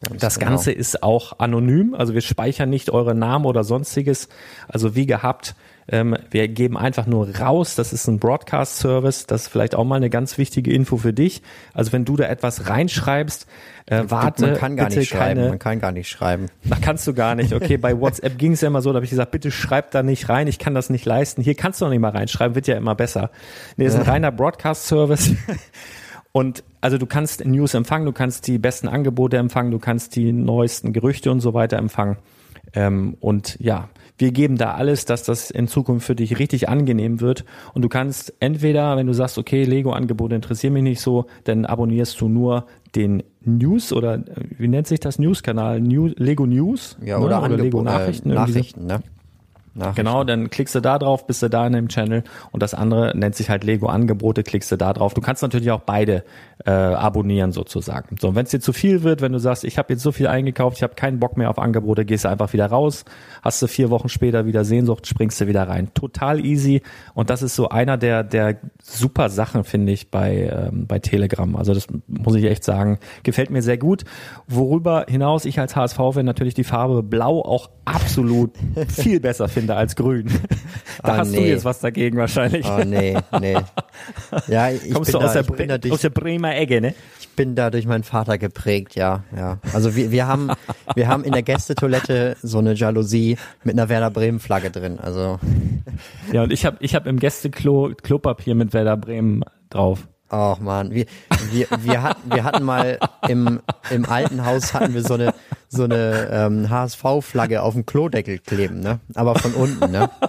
Das 0.00 0.38
genau. 0.38 0.52
Ganze 0.52 0.70
ist 0.70 1.02
auch 1.02 1.40
anonym, 1.40 1.94
also 1.94 2.14
wir 2.14 2.20
speichern 2.20 2.70
nicht 2.70 2.90
eure 2.90 3.16
Namen 3.16 3.44
oder 3.46 3.64
sonstiges. 3.64 4.28
Also 4.68 4.94
wie 4.94 5.06
gehabt, 5.06 5.56
ähm, 5.90 6.16
wir 6.30 6.46
geben 6.48 6.76
einfach 6.76 7.06
nur 7.06 7.34
raus. 7.36 7.74
Das 7.74 7.92
ist 7.92 8.06
ein 8.06 8.18
Broadcast-Service. 8.18 9.26
Das 9.26 9.42
ist 9.42 9.48
vielleicht 9.48 9.74
auch 9.74 9.84
mal 9.84 9.96
eine 9.96 10.10
ganz 10.10 10.38
wichtige 10.38 10.72
Info 10.72 10.98
für 10.98 11.12
dich. 11.12 11.42
Also 11.72 11.92
wenn 11.92 12.04
du 12.04 12.14
da 12.14 12.26
etwas 12.26 12.68
reinschreibst, 12.68 13.46
äh, 13.86 14.04
warte, 14.06 14.46
Man 14.46 14.56
kann 14.56 14.76
gar 14.76 14.86
bitte 14.86 15.00
nicht 15.00 15.08
schreiben. 15.08 15.40
keine. 15.40 15.48
Man 15.48 15.58
kann 15.58 15.80
gar 15.80 15.92
nicht 15.92 16.08
schreiben. 16.08 16.46
Ach, 16.70 16.80
kannst 16.80 17.06
du 17.06 17.14
gar 17.14 17.34
nicht. 17.34 17.52
Okay, 17.52 17.78
bei 17.78 17.98
WhatsApp 17.98 18.38
ging 18.38 18.52
es 18.52 18.60
ja 18.60 18.68
immer 18.68 18.82
so, 18.82 18.90
da 18.92 18.96
habe 18.96 19.04
ich 19.04 19.10
gesagt, 19.10 19.30
bitte 19.32 19.50
schreib 19.50 19.90
da 19.90 20.02
nicht 20.02 20.28
rein, 20.28 20.46
ich 20.46 20.58
kann 20.58 20.74
das 20.74 20.90
nicht 20.90 21.06
leisten. 21.06 21.42
Hier 21.42 21.54
kannst 21.54 21.80
du 21.80 21.86
noch 21.86 21.90
nicht 21.90 22.00
mal 22.00 22.10
reinschreiben, 22.10 22.54
wird 22.54 22.66
ja 22.66 22.76
immer 22.76 22.94
besser. 22.94 23.30
Nee, 23.76 23.86
das 23.86 23.94
ist 23.94 24.00
ein 24.00 24.06
reiner 24.06 24.30
Broadcast-Service. 24.30 25.32
Und 26.38 26.62
also 26.80 26.98
du 26.98 27.06
kannst 27.06 27.44
News 27.44 27.74
empfangen, 27.74 28.06
du 28.06 28.12
kannst 28.12 28.46
die 28.46 28.58
besten 28.58 28.86
Angebote 28.86 29.38
empfangen, 29.38 29.72
du 29.72 29.80
kannst 29.80 30.14
die 30.14 30.32
neuesten 30.32 30.92
Gerüchte 30.92 31.32
und 31.32 31.40
so 31.40 31.52
weiter 31.52 31.78
empfangen. 31.78 32.16
Ähm, 32.74 33.16
und 33.18 33.56
ja, 33.58 33.88
wir 34.18 34.30
geben 34.30 34.56
da 34.56 34.74
alles, 34.74 35.04
dass 35.04 35.24
das 35.24 35.50
in 35.50 35.66
Zukunft 35.66 36.06
für 36.06 36.14
dich 36.14 36.38
richtig 36.38 36.68
angenehm 36.68 37.20
wird. 37.20 37.44
Und 37.74 37.82
du 37.82 37.88
kannst 37.88 38.34
entweder, 38.38 38.96
wenn 38.96 39.08
du 39.08 39.14
sagst, 39.14 39.36
okay, 39.36 39.64
Lego-Angebote 39.64 40.36
interessieren 40.36 40.74
mich 40.74 40.84
nicht 40.84 41.00
so, 41.00 41.26
dann 41.42 41.64
abonnierst 41.64 42.20
du 42.20 42.28
nur 42.28 42.66
den 42.94 43.24
News 43.40 43.92
oder 43.92 44.14
äh, 44.14 44.22
wie 44.58 44.68
nennt 44.68 44.86
sich 44.86 45.00
das 45.00 45.18
News-Kanal? 45.18 45.80
New, 45.80 46.12
Lego 46.14 46.46
News? 46.46 46.98
Ja, 47.04 47.18
ne? 47.18 47.24
oder, 47.24 47.48
Lego 47.48 47.82
Nachrichten. 47.82 48.30
äh, 48.30 48.34
so. 48.34 48.38
Nachrichten, 48.38 48.86
ne? 48.86 49.00
Genau, 49.92 50.24
dann 50.24 50.50
klickst 50.50 50.74
du 50.74 50.80
da 50.80 50.98
drauf, 50.98 51.26
bist 51.26 51.42
du 51.42 51.48
da 51.48 51.66
in 51.66 51.72
dem 51.72 51.88
Channel 51.88 52.24
und 52.52 52.62
das 52.62 52.74
andere 52.74 53.16
nennt 53.16 53.36
sich 53.36 53.50
halt 53.50 53.64
Lego 53.64 53.86
Angebote, 53.86 54.42
klickst 54.42 54.70
du 54.72 54.76
da 54.76 54.92
drauf. 54.92 55.14
Du 55.14 55.20
kannst 55.20 55.42
natürlich 55.42 55.70
auch 55.70 55.80
beide 55.80 56.24
äh, 56.64 56.70
abonnieren 56.70 57.52
sozusagen. 57.52 58.16
So, 58.20 58.34
wenn 58.34 58.44
es 58.44 58.50
dir 58.50 58.60
zu 58.60 58.72
viel 58.72 59.02
wird, 59.02 59.20
wenn 59.20 59.32
du 59.32 59.38
sagst, 59.38 59.64
ich 59.64 59.78
habe 59.78 59.92
jetzt 59.92 60.02
so 60.02 60.12
viel 60.12 60.26
eingekauft, 60.26 60.76
ich 60.78 60.82
habe 60.82 60.94
keinen 60.94 61.20
Bock 61.20 61.36
mehr 61.36 61.50
auf 61.50 61.58
Angebote, 61.58 62.04
gehst 62.04 62.24
du 62.24 62.28
einfach 62.28 62.52
wieder 62.52 62.66
raus, 62.66 63.04
hast 63.42 63.62
du 63.62 63.66
vier 63.66 63.90
Wochen 63.90 64.08
später 64.08 64.46
wieder 64.46 64.64
Sehnsucht, 64.64 65.06
springst 65.06 65.40
du 65.40 65.46
wieder 65.46 65.68
rein. 65.68 65.92
Total 65.94 66.44
easy 66.44 66.82
und 67.14 67.30
das 67.30 67.42
ist 67.42 67.54
so 67.54 67.68
einer 67.68 67.96
der 67.96 68.24
der 68.24 68.56
super 68.82 69.28
Sachen 69.28 69.64
finde 69.64 69.92
ich 69.92 70.10
bei 70.10 70.50
ähm, 70.52 70.86
bei 70.86 70.98
Telegram. 70.98 71.54
Also 71.56 71.74
das 71.74 71.86
muss 72.06 72.34
ich 72.34 72.44
echt 72.44 72.64
sagen, 72.64 72.98
gefällt 73.22 73.50
mir 73.50 73.62
sehr 73.62 73.78
gut. 73.78 74.04
Worüber 74.46 75.06
hinaus 75.08 75.44
ich 75.44 75.58
als 75.60 75.76
HSV-Fan 75.76 76.24
natürlich 76.24 76.54
die 76.54 76.64
Farbe 76.64 77.02
Blau 77.02 77.40
auch 77.42 77.70
absolut 77.84 78.52
viel 78.88 79.20
besser 79.20 79.48
finde 79.48 79.76
als 79.76 79.96
Grün. 79.96 80.30
Da 81.00 81.12
Ah, 81.12 81.16
hast 81.18 81.32
du 81.32 81.40
nee. 81.40 81.50
jetzt 81.50 81.64
was 81.64 81.78
dagegen 81.78 82.16
wahrscheinlich. 82.18 82.66
Oh 82.68 82.82
nee, 82.84 83.16
nee. 83.40 83.56
Ja, 84.48 84.68
ich, 84.70 84.92
Kommst 84.92 85.12
bin, 85.12 85.20
du 85.20 85.26
aus, 85.26 85.32
da, 85.32 85.42
der, 85.42 85.76
Bre 85.78 85.92
aus 85.92 86.00
der 86.00 86.10
Bremer 86.10 86.47
Ecke, 86.56 86.80
ne? 86.80 86.94
ich 87.20 87.28
bin 87.30 87.54
da 87.54 87.70
durch 87.70 87.86
meinen 87.86 88.04
Vater 88.04 88.38
geprägt, 88.38 88.94
ja, 88.94 89.24
ja. 89.36 89.58
Also 89.72 89.94
wir, 89.94 90.10
wir 90.10 90.26
haben 90.26 90.50
wir 90.94 91.08
haben 91.08 91.24
in 91.24 91.32
der 91.32 91.42
Gästetoilette 91.42 92.36
so 92.42 92.58
eine 92.58 92.74
Jalousie 92.74 93.36
mit 93.64 93.74
einer 93.74 93.88
Werder 93.88 94.10
Bremen 94.10 94.40
Flagge 94.40 94.70
drin. 94.70 94.98
Also 94.98 95.38
Ja, 96.32 96.42
und 96.42 96.52
ich 96.52 96.64
habe 96.66 96.76
ich 96.80 96.94
hab 96.94 97.06
im 97.06 97.18
Gästeklo 97.18 97.92
Klopapier 98.02 98.54
mit 98.54 98.72
Werder 98.72 98.96
Bremen 98.96 99.44
drauf. 99.70 100.08
Oh 100.30 100.56
man, 100.60 100.90
wir, 100.92 101.06
wir, 101.50 101.66
wir, 101.80 102.02
hatten, 102.02 102.30
wir 102.30 102.44
hatten 102.44 102.62
mal 102.62 102.98
im, 103.28 103.60
im 103.90 104.04
alten 104.04 104.44
Haus 104.44 104.74
hatten 104.74 104.92
wir 104.92 105.02
so 105.02 105.14
eine, 105.14 105.32
so 105.68 105.84
eine 105.84 106.28
ähm, 106.30 106.68
HSV-Flagge 106.68 107.62
auf 107.62 107.72
dem 107.72 107.86
Klodeckel 107.86 108.38
kleben, 108.38 108.80
ne? 108.80 109.00
Aber 109.14 109.34
von 109.36 109.54
unten, 109.54 109.90
ne? 109.90 110.10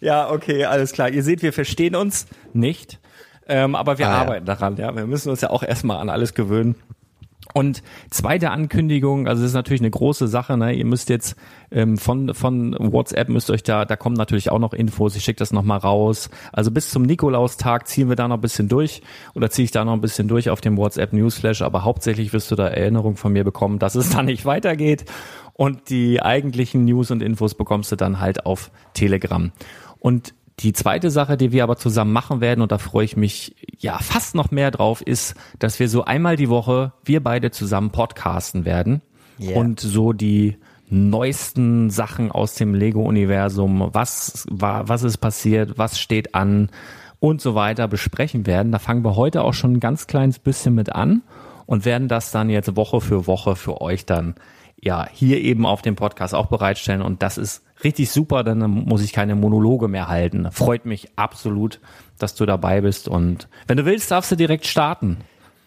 Ja, 0.00 0.30
okay, 0.30 0.64
alles 0.64 0.92
klar. 0.92 1.10
Ihr 1.10 1.22
seht, 1.22 1.42
wir 1.42 1.52
verstehen 1.52 1.94
uns 1.96 2.26
nicht, 2.52 2.98
ähm, 3.48 3.74
aber 3.74 3.98
wir 3.98 4.06
Ah, 4.06 4.10
ja. 4.12 4.18
arbeiten 4.20 4.46
daran. 4.46 4.76
Ja, 4.76 4.94
wir 4.94 5.06
müssen 5.06 5.30
uns 5.30 5.40
ja 5.40 5.50
auch 5.50 5.62
erstmal 5.62 5.98
an 5.98 6.10
alles 6.10 6.34
gewöhnen. 6.34 6.76
Und 7.58 7.82
zweite 8.08 8.52
Ankündigung, 8.52 9.26
also 9.26 9.42
das 9.42 9.50
ist 9.50 9.54
natürlich 9.56 9.80
eine 9.80 9.90
große 9.90 10.28
Sache. 10.28 10.56
Ne? 10.56 10.74
Ihr 10.74 10.84
müsst 10.84 11.08
jetzt 11.08 11.34
ähm, 11.72 11.98
von 11.98 12.32
von 12.32 12.76
WhatsApp 12.78 13.28
müsst 13.28 13.50
euch 13.50 13.64
da, 13.64 13.84
da 13.84 13.96
kommen 13.96 14.14
natürlich 14.14 14.52
auch 14.52 14.60
noch 14.60 14.72
Infos. 14.72 15.16
Ich 15.16 15.24
schicke 15.24 15.40
das 15.40 15.52
noch 15.52 15.64
mal 15.64 15.78
raus. 15.78 16.30
Also 16.52 16.70
bis 16.70 16.90
zum 16.90 17.02
Nikolaustag 17.02 17.88
ziehen 17.88 18.08
wir 18.08 18.14
da 18.14 18.28
noch 18.28 18.36
ein 18.36 18.42
bisschen 18.42 18.68
durch 18.68 19.02
oder 19.34 19.50
ziehe 19.50 19.64
ich 19.64 19.72
da 19.72 19.84
noch 19.84 19.94
ein 19.94 20.00
bisschen 20.00 20.28
durch 20.28 20.50
auf 20.50 20.60
dem 20.60 20.76
WhatsApp 20.76 21.12
Newsflash. 21.12 21.62
Aber 21.62 21.82
hauptsächlich 21.82 22.32
wirst 22.32 22.48
du 22.52 22.54
da 22.54 22.68
Erinnerung 22.68 23.16
von 23.16 23.32
mir 23.32 23.42
bekommen, 23.42 23.80
dass 23.80 23.96
es 23.96 24.10
da 24.10 24.22
nicht 24.22 24.46
weitergeht. 24.46 25.06
Und 25.52 25.90
die 25.90 26.22
eigentlichen 26.22 26.84
News 26.84 27.10
und 27.10 27.24
Infos 27.24 27.56
bekommst 27.56 27.90
du 27.90 27.96
dann 27.96 28.20
halt 28.20 28.46
auf 28.46 28.70
Telegram. 28.94 29.50
Und 29.98 30.32
die 30.60 30.72
zweite 30.72 31.10
Sache, 31.10 31.36
die 31.36 31.52
wir 31.52 31.62
aber 31.62 31.76
zusammen 31.76 32.12
machen 32.12 32.40
werden, 32.40 32.62
und 32.62 32.72
da 32.72 32.78
freue 32.78 33.04
ich 33.04 33.16
mich 33.16 33.54
ja 33.78 33.98
fast 33.98 34.34
noch 34.34 34.50
mehr 34.50 34.70
drauf, 34.70 35.00
ist, 35.02 35.34
dass 35.58 35.78
wir 35.78 35.88
so 35.88 36.04
einmal 36.04 36.36
die 36.36 36.48
Woche, 36.48 36.92
wir 37.04 37.22
beide 37.22 37.50
zusammen 37.50 37.90
podcasten 37.90 38.64
werden 38.64 39.02
Yeah. 39.40 39.56
und 39.56 39.78
so 39.78 40.12
die 40.12 40.56
neuesten 40.90 41.90
Sachen 41.90 42.32
aus 42.32 42.54
dem 42.54 42.74
Lego-Universum, 42.74 43.90
was 43.92 44.46
war, 44.50 44.88
was 44.88 45.04
ist 45.04 45.18
passiert, 45.18 45.78
was 45.78 46.00
steht 46.00 46.34
an 46.34 46.70
und 47.20 47.40
so 47.40 47.54
weiter 47.54 47.88
besprechen 47.88 48.46
werden. 48.46 48.72
Da 48.72 48.78
fangen 48.78 49.04
wir 49.04 49.16
heute 49.16 49.42
auch 49.42 49.54
schon 49.54 49.74
ein 49.74 49.80
ganz 49.80 50.06
kleines 50.06 50.38
bisschen 50.38 50.74
mit 50.74 50.92
an 50.92 51.22
und 51.66 51.84
werden 51.84 52.08
das 52.08 52.30
dann 52.30 52.50
jetzt 52.50 52.74
Woche 52.74 53.00
für 53.00 53.26
Woche 53.26 53.54
für 53.54 53.80
euch 53.80 54.06
dann 54.06 54.34
ja 54.80 55.06
hier 55.12 55.38
eben 55.40 55.66
auf 55.66 55.82
dem 55.82 55.96
Podcast 55.96 56.34
auch 56.34 56.46
bereitstellen 56.46 57.02
und 57.02 57.22
das 57.22 57.38
ist 57.38 57.62
richtig 57.84 58.10
super, 58.10 58.44
dann 58.44 58.58
muss 58.70 59.02
ich 59.02 59.12
keine 59.12 59.34
Monologe 59.34 59.88
mehr 59.88 60.08
halten. 60.08 60.48
Freut 60.52 60.84
mich 60.86 61.08
absolut, 61.16 61.80
dass 62.18 62.34
du 62.34 62.46
dabei 62.46 62.80
bist 62.80 63.08
und 63.08 63.48
wenn 63.66 63.76
du 63.76 63.84
willst, 63.84 64.10
darfst 64.10 64.30
du 64.32 64.36
direkt 64.36 64.66
starten. 64.66 65.18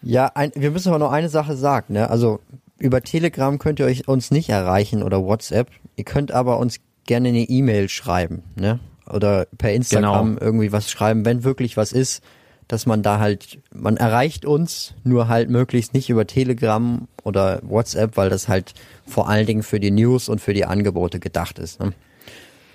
Ja, 0.02 0.32
ein, 0.34 0.52
wir 0.56 0.72
müssen 0.72 0.90
aber 0.90 1.00
noch 1.00 1.12
eine 1.12 1.30
Sache 1.30 1.56
sagen, 1.56 1.94
ne? 1.94 2.10
Also 2.10 2.40
über 2.80 3.02
Telegram 3.02 3.60
könnt 3.60 3.80
ihr 3.80 3.86
euch 3.86 4.08
uns 4.08 4.32
nicht 4.32 4.50
erreichen 4.50 5.04
oder 5.04 5.24
WhatsApp. 5.24 5.70
Ihr 5.96 6.04
könnt 6.06 6.32
aber 6.32 6.58
uns 6.58 6.78
gerne 7.06 7.30
eine 7.30 7.42
E-Mail 7.44 7.88
schreiben, 7.90 8.44
ne? 8.56 8.80
Oder 9.10 9.46
per 9.58 9.74
Instagram 9.74 10.36
Genau. 10.36 10.42
irgendwie 10.42 10.72
was 10.72 10.90
schreiben, 10.90 11.26
wenn 11.26 11.44
wirklich 11.44 11.78
was 11.78 11.92
ist, 11.92 12.24
dass 12.72 12.86
man 12.86 13.04
da 13.04 13.20
halt, 13.20 13.60
man 13.74 13.98
erreicht 13.98 14.46
uns, 14.46 14.94
nur 15.04 15.28
halt 15.28 15.50
möglichst 15.50 15.94
nicht 15.94 16.10
über 16.10 16.26
Telegram 16.26 17.10
oder 17.24 17.60
WhatsApp, 17.64 18.16
weil 18.16 18.30
das 18.30 18.48
halt 18.48 18.74
vor 19.06 19.28
allen 19.28 19.46
Dingen 19.46 19.64
für 19.64 19.82
die 19.82 19.92
News 19.92 20.30
und 20.30 20.40
für 20.40 20.54
die 20.54 20.64
Angebote 20.66 21.20
gedacht 21.20 21.60
ist. 21.60 21.82
Ne? 21.82 21.92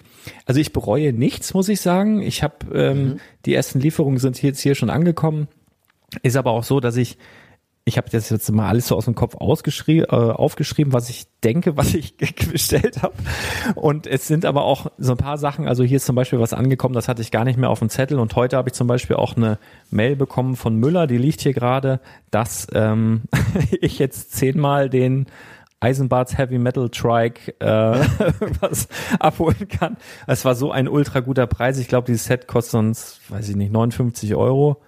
Also 0.47 0.61
ich 0.61 0.73
bereue 0.73 1.13
nichts, 1.13 1.55
muss 1.55 1.69
ich 1.69 1.81
sagen. 1.81 2.21
Ich 2.23 2.43
habe 2.43 2.57
ähm, 2.75 3.17
die 3.47 3.55
ersten 3.55 3.81
Lieferungen 3.81 4.19
sind 4.19 4.41
jetzt 4.43 4.61
hier 4.61 4.75
schon 4.75 4.91
angekommen. 4.91 5.49
Ist 6.23 6.37
aber 6.37 6.51
auch 6.51 6.65
so, 6.65 6.81
dass 6.81 6.97
ich 6.97 7.17
ich 7.85 7.97
habe 7.97 8.09
das 8.11 8.31
jetzt 8.31 8.51
mal 8.53 8.69
alles 8.69 8.89
so 8.89 8.97
aus 8.97 9.07
dem 9.07 9.17
Kopf 9.17 9.35
ausgeschrieben, 9.35 10.07
äh, 10.09 10.15
aufgeschrieben, 10.15 10.93
was 10.93 11.09
ich 11.09 11.27
denke, 11.43 11.77
was 11.77 11.95
ich 11.95 12.17
bestellt 12.53 13.03
habe. 13.03 13.15
Und 13.75 14.07
es 14.07 14.29
sind 14.29 14.45
aber 14.45 14.63
auch 14.63 14.87
so 14.99 15.13
ein 15.13 15.19
paar 15.19 15.37
Sachen, 15.37 15.67
also 15.67 15.83
hier 15.83 15.97
ist 15.97 16.07
zum 16.07 16.15
Beispiel 16.15 16.39
was 16.39 16.53
angekommen, 16.53 16.95
das 16.95 17.09
hatte 17.09 17.23
ich 17.23 17.33
gar 17.33 17.45
nicht 17.45 17.59
mehr 17.59 17.71
auf 17.71 17.81
dem 17.81 17.89
Zettel. 17.89 18.21
Und 18.21 18.37
heute 18.37 18.57
habe 18.57 18.69
ich 18.69 18.75
zum 18.75 18.87
Beispiel 18.87 19.17
auch 19.17 19.37
eine 19.37 19.59
Mail 19.91 20.15
bekommen 20.15 20.55
von 20.55 20.77
Müller, 20.77 21.09
die 21.09 21.19
liegt 21.19 21.41
hier 21.41 21.55
gerade, 21.55 22.01
dass 22.31 22.69
ähm, 22.73 23.23
ich 23.81 23.99
jetzt 23.99 24.33
zehnmal 24.33 24.89
den 24.89 25.27
Eisenbarts 25.81 26.39
Heavy 26.39 26.59
Metal 26.59 26.89
Trike 26.89 27.53
äh, 27.59 27.67
was 28.61 28.87
abholen 29.19 29.67
kann. 29.69 29.97
Es 30.29 30.45
war 30.45 30.55
so 30.55 30.71
ein 30.71 30.87
ultra 30.87 31.19
guter 31.19 31.49
Preis. 31.49 31.79
Ich 31.79 31.89
glaube, 31.89 32.07
dieses 32.07 32.27
Set 32.27 32.47
kostet 32.47 32.79
uns, 32.79 33.19
weiß 33.29 33.49
ich 33.49 33.57
nicht, 33.57 33.73
59 33.73 34.37
Euro. 34.37 34.81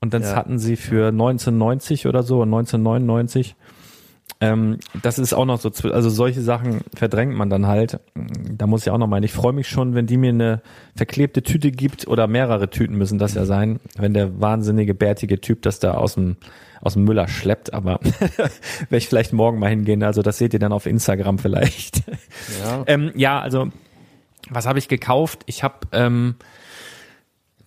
Und 0.00 0.14
dann 0.14 0.22
Ja. 0.22 0.34
hatten 0.36 0.58
sie 0.58 0.76
für 0.76 1.08
1990 1.12 2.06
oder 2.06 2.22
so, 2.22 2.42
1999. 2.42 3.54
Ähm, 4.40 4.78
das 5.02 5.18
ist 5.20 5.32
auch 5.34 5.44
noch 5.44 5.60
so, 5.60 5.70
also 5.90 6.10
solche 6.10 6.40
Sachen 6.40 6.80
verdrängt 6.96 7.34
man 7.34 7.48
dann 7.48 7.66
halt. 7.68 8.00
Da 8.14 8.66
muss 8.66 8.82
ich 8.84 8.90
auch 8.90 8.98
noch 8.98 9.06
mal. 9.06 9.22
Ich 9.24 9.32
freue 9.32 9.52
mich 9.52 9.68
schon, 9.68 9.94
wenn 9.94 10.06
die 10.06 10.16
mir 10.16 10.30
eine 10.30 10.62
verklebte 10.96 11.42
Tüte 11.44 11.70
gibt 11.70 12.08
oder 12.08 12.26
mehrere 12.26 12.68
Tüten 12.68 12.96
müssen 12.96 13.18
das 13.18 13.34
ja 13.34 13.44
sein, 13.44 13.78
wenn 13.96 14.14
der 14.14 14.40
wahnsinnige 14.40 14.94
bärtige 14.94 15.40
Typ 15.40 15.62
das 15.62 15.78
da 15.78 15.92
aus 15.94 16.14
dem 16.14 16.36
aus 16.80 16.94
dem 16.94 17.04
Müller 17.04 17.28
schleppt. 17.28 17.72
Aber 17.72 18.00
werde 18.36 18.50
ich 18.96 19.06
vielleicht 19.08 19.32
morgen 19.32 19.60
mal 19.60 19.70
hingehen. 19.70 20.02
Also 20.02 20.22
das 20.22 20.38
seht 20.38 20.52
ihr 20.54 20.58
dann 20.60 20.72
auf 20.72 20.86
Instagram 20.86 21.38
vielleicht. 21.38 21.98
Ja. 22.64 22.82
Ähm, 22.86 23.12
ja, 23.14 23.40
also 23.40 23.68
was 24.50 24.66
habe 24.66 24.80
ich 24.80 24.88
gekauft? 24.88 25.42
Ich 25.46 25.62
habe 25.62 25.76
ähm, 25.92 26.34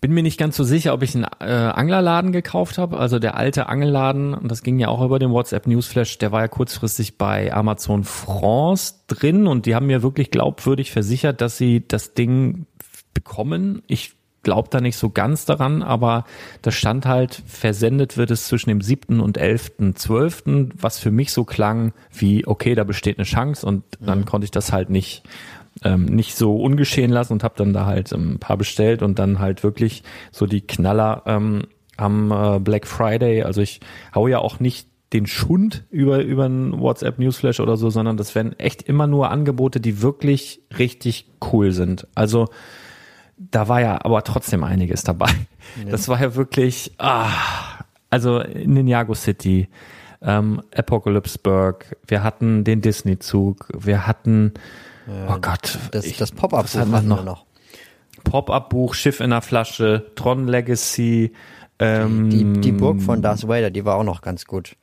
bin 0.06 0.14
mir 0.14 0.22
nicht 0.22 0.38
ganz 0.38 0.56
so 0.56 0.64
sicher, 0.64 0.94
ob 0.94 1.02
ich 1.02 1.16
einen 1.16 1.26
äh, 1.40 1.46
Anglerladen 1.52 2.32
gekauft 2.32 2.78
habe. 2.78 3.00
Also 3.00 3.18
der 3.18 3.38
alte 3.38 3.70
Angelladen, 3.70 4.36
und 4.36 4.52
das 4.52 4.62
ging 4.62 4.78
ja 4.78 4.88
auch 4.88 5.04
über 5.04 5.18
den 5.18 5.32
WhatsApp 5.32 5.66
Newsflash, 5.66 6.20
der 6.20 6.32
war 6.32 6.42
ja 6.42 6.48
kurzfristig 6.48 7.18
bei 7.18 7.52
Amazon 7.52 8.04
France 8.04 8.94
drin 9.08 9.48
und 9.48 9.66
die 9.66 9.74
haben 9.74 9.88
mir 9.88 10.04
wirklich 10.04 10.30
glaubwürdig 10.30 10.92
versichert, 10.92 11.42
dass 11.42 11.58
sie 11.58 11.88
das 11.88 12.14
Ding 12.14 12.68
bekommen. 13.16 13.82
Ich 13.88 14.14
glaube 14.44 14.70
da 14.70 14.80
nicht 14.80 14.96
so 14.96 15.10
ganz 15.10 15.46
daran, 15.46 15.82
aber 15.82 16.26
da 16.62 16.70
stand 16.70 17.08
halt, 17.08 17.42
versendet 17.48 18.16
wird 18.16 18.30
es 18.30 18.46
zwischen 18.46 18.70
dem 18.70 18.82
7. 18.82 19.20
und 19.20 19.40
11.12., 19.40 20.70
was 20.76 21.00
für 21.00 21.10
mich 21.10 21.32
so 21.34 21.46
klang 21.46 21.94
wie, 22.12 22.46
okay, 22.46 22.75
da 22.75 22.84
besteht 22.84 23.18
eine 23.18 23.25
Chance 23.25 23.66
und 23.66 23.84
dann 24.00 24.25
konnte 24.25 24.46
ich 24.46 24.51
das 24.51 24.72
halt 24.72 24.92
nicht 24.92 25.24
ähm, 25.83 26.05
nicht 26.05 26.35
so 26.35 26.55
ungeschehen 26.57 27.11
lassen 27.11 27.33
und 27.33 27.44
habe 27.44 27.55
dann 27.57 27.74
da 27.74 27.85
halt 27.85 28.11
ähm, 28.11 28.33
ein 28.33 28.40
paar 28.40 28.57
bestellt 28.57 29.01
und 29.01 29.20
dann 29.20 29.40
halt 29.40 29.64
wirklich 29.64 30.03
so 30.31 30.46
die 30.46 30.61
Knaller 30.61 31.24
ähm, 31.25 31.64
am 31.98 32.31
äh, 32.31 32.59
Black 32.59 32.88
Friday. 32.88 33.44
Also 33.44 33.61
ich 33.61 33.81
hau 34.14 34.27
ja 34.27 34.40
auch 34.40 34.59
nicht 34.59 34.88
den 35.14 35.27
Schund 35.27 35.85
über 35.92 36.24
über 36.24 36.46
einen 36.46 36.79
WhatsApp 36.79 37.20
Newsflash 37.20 37.59
oder 37.59 37.77
so, 37.77 37.90
sondern 37.90 38.18
das 38.18 38.35
werden 38.35 38.57
echt 38.59 38.83
immer 38.83 39.07
nur 39.07 39.29
Angebote, 39.31 39.79
die 39.79 40.01
wirklich 40.01 40.61
richtig 40.77 41.29
cool 41.51 41.72
sind. 41.72 42.07
Also 42.16 42.48
da 43.38 43.68
war 43.68 43.81
ja 43.81 44.03
aber 44.03 44.24
trotzdem 44.24 44.64
einiges 44.64 45.03
dabei. 45.03 45.29
Das 45.90 46.07
war 46.07 46.22
ja 46.22 46.35
wirklich, 46.35 46.94
ah, 47.00 47.29
also 48.09 48.40
Ninjago 48.40 49.14
City, 49.14 49.68
ähm, 50.22 50.61
Apocalypseburg, 50.75 51.98
wir 52.07 52.24
hatten 52.24 52.64
den 52.64 52.81
Disney-Zug, 52.81 53.68
wir 53.77 54.07
hatten, 54.07 54.53
oh 55.07 55.37
Gott, 55.41 55.77
Das, 55.91 56.05
ich- 56.05 56.18
das 56.18 56.31
Pop-up 56.31 56.63
was 56.65 56.75
hatten 56.75 56.91
wir 56.91 57.01
noch? 57.01 57.24
noch. 57.24 57.46
Pop-Up-Buch, 58.24 58.94
Schiff 58.96 59.20
in 59.20 59.29
der 59.29 59.41
Flasche, 59.41 60.11
Tron 60.15 60.48
Legacy, 60.48 61.33
ähm, 61.77 62.29
Die, 62.29 62.61
die 62.61 62.72
Burg 62.72 63.01
von 63.01 63.22
Darth 63.22 63.48
Vader, 63.48 63.70
die 63.70 63.85
war 63.85 63.96
auch 63.98 64.03
noch 64.03 64.22
ganz 64.22 64.46
gut. 64.46 64.75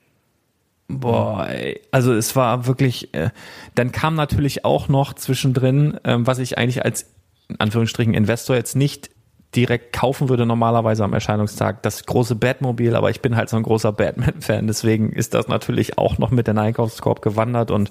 Boah, 0.89 1.49
ey. 1.49 1.81
also 1.91 2.13
es 2.13 2.37
war 2.37 2.67
wirklich, 2.67 3.15
äh, 3.15 3.31
dann 3.75 3.93
kam 3.93 4.15
natürlich 4.15 4.65
auch 4.65 4.89
noch 4.89 5.15
zwischendrin, 5.15 5.99
ähm, 6.05 6.27
was 6.27 6.39
ich 6.39 6.59
eigentlich 6.59 6.85
als, 6.85 7.07
in 7.49 7.59
Anführungsstrichen, 7.61 8.13
Investor 8.15 8.57
jetzt 8.57 8.77
nicht 8.77 9.11
direkt 9.55 9.93
kaufen 9.93 10.29
würde 10.29 10.47
normalerweise 10.47 11.05
am 11.05 11.13
Erscheinungstag, 11.13 11.83
das 11.83 12.07
große 12.07 12.37
Batmobil, 12.37 12.97
aber 12.97 13.11
ich 13.11 13.21
bin 13.21 13.37
halt 13.37 13.51
so 13.51 13.57
ein 13.57 13.63
großer 13.63 13.93
Batman-Fan, 13.93 14.67
deswegen 14.67 15.13
ist 15.13 15.35
das 15.35 15.47
natürlich 15.47 15.99
auch 15.99 16.19
noch 16.19 16.31
mit 16.31 16.49
in 16.49 16.57
den 16.57 16.65
Einkaufskorb 16.65 17.21
gewandert 17.21 17.71
und 17.71 17.91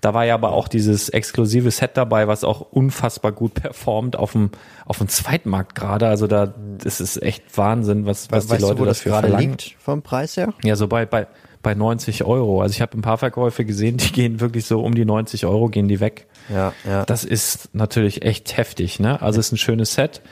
da 0.00 0.14
war 0.14 0.24
ja 0.24 0.34
aber 0.34 0.52
auch 0.52 0.68
dieses 0.68 1.10
exklusive 1.10 1.70
Set 1.70 1.92
dabei, 1.94 2.28
was 2.28 2.44
auch 2.44 2.60
unfassbar 2.60 3.32
gut 3.32 3.54
performt 3.54 4.16
auf 4.16 4.32
dem, 4.32 4.50
auf 4.86 4.98
dem 4.98 5.08
Zweitmarkt 5.08 5.74
gerade, 5.74 6.08
also 6.08 6.26
da, 6.26 6.54
das 6.78 7.00
ist 7.00 7.22
echt 7.22 7.56
Wahnsinn, 7.58 8.06
was, 8.06 8.30
was 8.30 8.46
die 8.46 8.56
Leute 8.56 8.76
du, 8.76 8.80
wo 8.80 8.84
das 8.86 8.98
dafür 8.98 9.12
gerade 9.12 9.28
verlangen. 9.28 9.50
liegt 9.50 9.76
vom 9.78 10.00
Preis 10.02 10.36
her? 10.38 10.54
Ja, 10.64 10.76
so 10.76 10.88
bei, 10.88 11.04
bei, 11.04 11.26
bei 11.62 11.74
90 11.74 12.24
Euro. 12.24 12.60
Also 12.60 12.72
ich 12.72 12.82
habe 12.82 12.98
ein 12.98 13.02
paar 13.02 13.18
Verkäufe 13.18 13.64
gesehen, 13.64 13.96
die 13.96 14.12
gehen 14.12 14.40
wirklich 14.40 14.64
so 14.64 14.82
um 14.82 14.94
die 14.94 15.04
90 15.04 15.46
Euro, 15.46 15.68
gehen 15.68 15.88
die 15.88 16.00
weg. 16.00 16.26
Ja, 16.48 16.72
ja. 16.86 17.04
Das 17.04 17.24
ist 17.24 17.70
natürlich 17.72 18.22
echt 18.22 18.56
heftig, 18.56 18.98
ne? 18.98 19.22
Also 19.22 19.40
es 19.40 19.46
ist 19.46 19.52
ein 19.52 19.58
schönes 19.58 19.94
Set. 19.94 20.22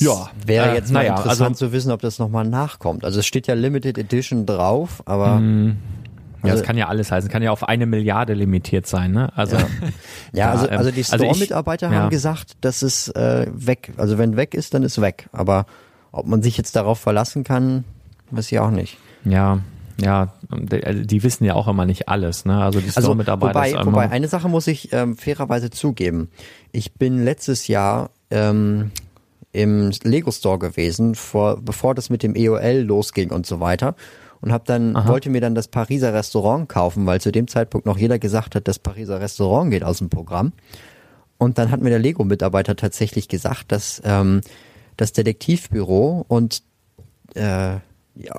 Ja, 0.00 0.30
Wäre 0.44 0.70
äh, 0.70 0.74
jetzt 0.74 0.92
mal 0.92 1.00
naja, 1.00 1.16
interessant 1.16 1.50
also, 1.50 1.66
zu 1.66 1.72
wissen, 1.72 1.90
ob 1.90 2.00
das 2.00 2.18
nochmal 2.18 2.46
nachkommt. 2.46 3.04
Also 3.04 3.20
es 3.20 3.26
steht 3.26 3.46
ja 3.46 3.54
Limited 3.54 3.98
Edition 3.98 4.46
drauf, 4.46 5.02
aber 5.06 5.40
ja, 5.40 5.74
das 6.42 6.50
also- 6.50 6.64
kann 6.64 6.76
ja 6.76 6.88
alles 6.88 7.10
heißen. 7.10 7.30
Kann 7.30 7.42
ja 7.42 7.50
auf 7.50 7.68
eine 7.68 7.86
Milliarde 7.86 8.34
limitiert 8.34 8.86
sein, 8.86 9.12
ne? 9.12 9.32
Also, 9.36 9.56
ja, 10.32 10.50
also, 10.52 10.68
ähm, 10.68 10.78
also 10.78 10.90
die 10.90 11.04
also 11.04 11.16
Store-Mitarbeiter 11.16 11.90
ja. 11.90 12.02
haben 12.02 12.10
gesagt, 12.10 12.56
das 12.60 12.82
ist 12.82 13.08
äh, 13.16 13.46
weg. 13.52 13.92
Also 13.96 14.18
wenn 14.18 14.36
weg 14.36 14.54
ist, 14.54 14.74
dann 14.74 14.82
ist 14.82 15.00
weg. 15.00 15.28
Aber 15.32 15.66
ob 16.12 16.26
man 16.26 16.42
sich 16.42 16.56
jetzt 16.56 16.76
darauf 16.76 16.98
verlassen 16.98 17.44
kann, 17.44 17.84
weiß 18.30 18.50
ich 18.50 18.58
auch 18.58 18.70
nicht. 18.70 18.98
ja, 19.24 19.60
ja, 19.98 20.34
die, 20.50 20.84
also 20.84 21.04
die 21.04 21.22
wissen 21.22 21.44
ja 21.44 21.54
auch 21.54 21.68
immer 21.68 21.86
nicht 21.86 22.08
alles, 22.10 22.44
ne? 22.44 22.62
Also 22.62 22.80
die 22.80 22.88
Also 22.88 23.00
Store-Mitarbeiter 23.00 23.54
wobei, 23.54 23.68
ist 23.68 23.74
immer, 23.74 23.86
wobei 23.86 24.10
eine 24.10 24.28
Sache 24.28 24.46
muss 24.46 24.66
ich 24.66 24.92
ähm, 24.92 25.16
fairerweise 25.16 25.70
zugeben. 25.70 26.28
Ich 26.70 26.92
bin 26.94 27.24
letztes 27.24 27.66
Jahr 27.66 28.10
ähm, 28.30 28.90
im 29.56 29.90
Lego 30.02 30.30
Store 30.30 30.58
gewesen, 30.58 31.14
vor, 31.14 31.58
bevor 31.62 31.94
das 31.94 32.10
mit 32.10 32.22
dem 32.22 32.34
EOL 32.34 32.82
losging 32.82 33.30
und 33.30 33.46
so 33.46 33.58
weiter. 33.58 33.94
Und 34.42 34.52
hab 34.52 34.66
dann, 34.66 34.94
wollte 35.08 35.30
mir 35.30 35.40
dann 35.40 35.54
das 35.54 35.68
Pariser 35.68 36.12
Restaurant 36.12 36.68
kaufen, 36.68 37.06
weil 37.06 37.22
zu 37.22 37.32
dem 37.32 37.48
Zeitpunkt 37.48 37.86
noch 37.86 37.96
jeder 37.96 38.18
gesagt 38.18 38.54
hat, 38.54 38.68
das 38.68 38.78
Pariser 38.78 39.18
Restaurant 39.18 39.70
geht 39.70 39.82
aus 39.82 39.98
dem 39.98 40.10
Programm. 40.10 40.52
Und 41.38 41.56
dann 41.56 41.70
hat 41.70 41.80
mir 41.80 41.88
der 41.88 41.98
Lego-Mitarbeiter 41.98 42.76
tatsächlich 42.76 43.28
gesagt, 43.28 43.72
dass 43.72 44.02
ähm, 44.04 44.42
das 44.98 45.12
Detektivbüro 45.12 46.26
und 46.28 46.62
äh, 47.34 47.76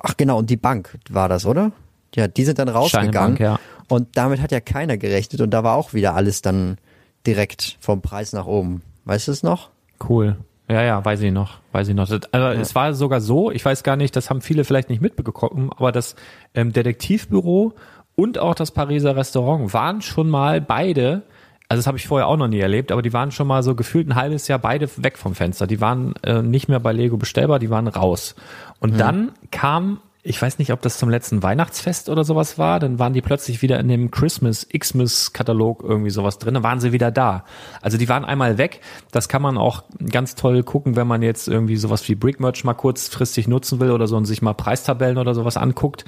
ach 0.02 0.16
genau, 0.16 0.38
und 0.38 0.50
die 0.50 0.56
Bank 0.56 0.98
war 1.10 1.28
das, 1.28 1.46
oder? 1.46 1.72
Ja, 2.14 2.28
die 2.28 2.44
sind 2.44 2.60
dann 2.60 2.68
rausgegangen. 2.68 3.12
Bank, 3.12 3.40
ja. 3.40 3.58
Und 3.88 4.16
damit 4.16 4.40
hat 4.40 4.52
ja 4.52 4.60
keiner 4.60 4.96
gerechnet 4.96 5.40
und 5.40 5.50
da 5.50 5.64
war 5.64 5.76
auch 5.76 5.94
wieder 5.94 6.14
alles 6.14 6.42
dann 6.42 6.78
direkt 7.26 7.76
vom 7.80 8.02
Preis 8.02 8.32
nach 8.32 8.46
oben. 8.46 8.82
Weißt 9.04 9.26
du 9.26 9.32
es 9.32 9.42
noch? 9.42 9.70
Cool. 10.08 10.36
Ja, 10.68 10.82
ja, 10.82 11.02
weiß 11.04 11.22
ich 11.22 11.32
noch, 11.32 11.58
weiß 11.72 11.88
ich 11.88 11.94
noch. 11.94 12.08
Das- 12.08 12.32
Also 12.32 12.60
es 12.60 12.74
war 12.74 12.92
sogar 12.94 13.20
so, 13.20 13.50
ich 13.50 13.64
weiß 13.64 13.82
gar 13.82 13.96
nicht, 13.96 14.14
das 14.16 14.28
haben 14.30 14.40
viele 14.42 14.64
vielleicht 14.64 14.90
nicht 14.90 15.00
mitbekommen, 15.00 15.70
aber 15.76 15.92
das 15.92 16.14
ähm, 16.54 16.72
Detektivbüro 16.72 17.72
und 18.16 18.38
auch 18.38 18.54
das 18.54 18.70
Pariser 18.72 19.16
Restaurant 19.16 19.72
waren 19.72 20.02
schon 20.02 20.28
mal 20.28 20.60
beide, 20.60 21.22
also 21.68 21.78
das 21.78 21.86
habe 21.86 21.96
ich 21.98 22.06
vorher 22.06 22.26
auch 22.26 22.36
noch 22.36 22.48
nie 22.48 22.58
erlebt, 22.60 22.92
aber 22.92 23.00
die 23.02 23.12
waren 23.12 23.30
schon 23.30 23.46
mal 23.46 23.62
so 23.62 23.74
gefühlt 23.74 24.08
ein 24.08 24.14
halbes 24.14 24.46
Jahr 24.48 24.58
beide 24.58 24.88
weg 24.96 25.16
vom 25.18 25.34
Fenster. 25.34 25.66
Die 25.66 25.80
waren 25.80 26.14
äh, 26.22 26.42
nicht 26.42 26.68
mehr 26.68 26.80
bei 26.80 26.92
Lego 26.92 27.16
bestellbar, 27.16 27.58
die 27.58 27.70
waren 27.70 27.86
raus. 27.88 28.34
Und 28.80 28.98
dann 28.98 29.32
kam 29.50 30.00
ich 30.22 30.40
weiß 30.40 30.58
nicht, 30.58 30.72
ob 30.72 30.82
das 30.82 30.98
zum 30.98 31.08
letzten 31.08 31.42
Weihnachtsfest 31.42 32.08
oder 32.08 32.24
sowas 32.24 32.58
war, 32.58 32.80
dann 32.80 32.98
waren 32.98 33.12
die 33.12 33.20
plötzlich 33.20 33.62
wieder 33.62 33.78
in 33.78 33.88
dem 33.88 34.10
Christmas, 34.10 34.66
Xmas 34.76 35.32
Katalog 35.32 35.82
irgendwie 35.82 36.10
sowas 36.10 36.38
drin, 36.38 36.54
dann 36.54 36.62
waren 36.62 36.80
sie 36.80 36.92
wieder 36.92 37.10
da. 37.10 37.44
Also 37.80 37.98
die 37.98 38.08
waren 38.08 38.24
einmal 38.24 38.58
weg. 38.58 38.80
Das 39.12 39.28
kann 39.28 39.42
man 39.42 39.56
auch 39.56 39.84
ganz 40.10 40.34
toll 40.34 40.64
gucken, 40.64 40.96
wenn 40.96 41.06
man 41.06 41.22
jetzt 41.22 41.46
irgendwie 41.46 41.76
sowas 41.76 42.08
wie 42.08 42.16
Brickmerch 42.16 42.64
mal 42.64 42.74
kurzfristig 42.74 43.46
nutzen 43.46 43.78
will 43.78 43.92
oder 43.92 44.08
so 44.08 44.16
und 44.16 44.24
sich 44.24 44.42
mal 44.42 44.54
Preistabellen 44.54 45.18
oder 45.18 45.34
sowas 45.34 45.56
anguckt. 45.56 46.04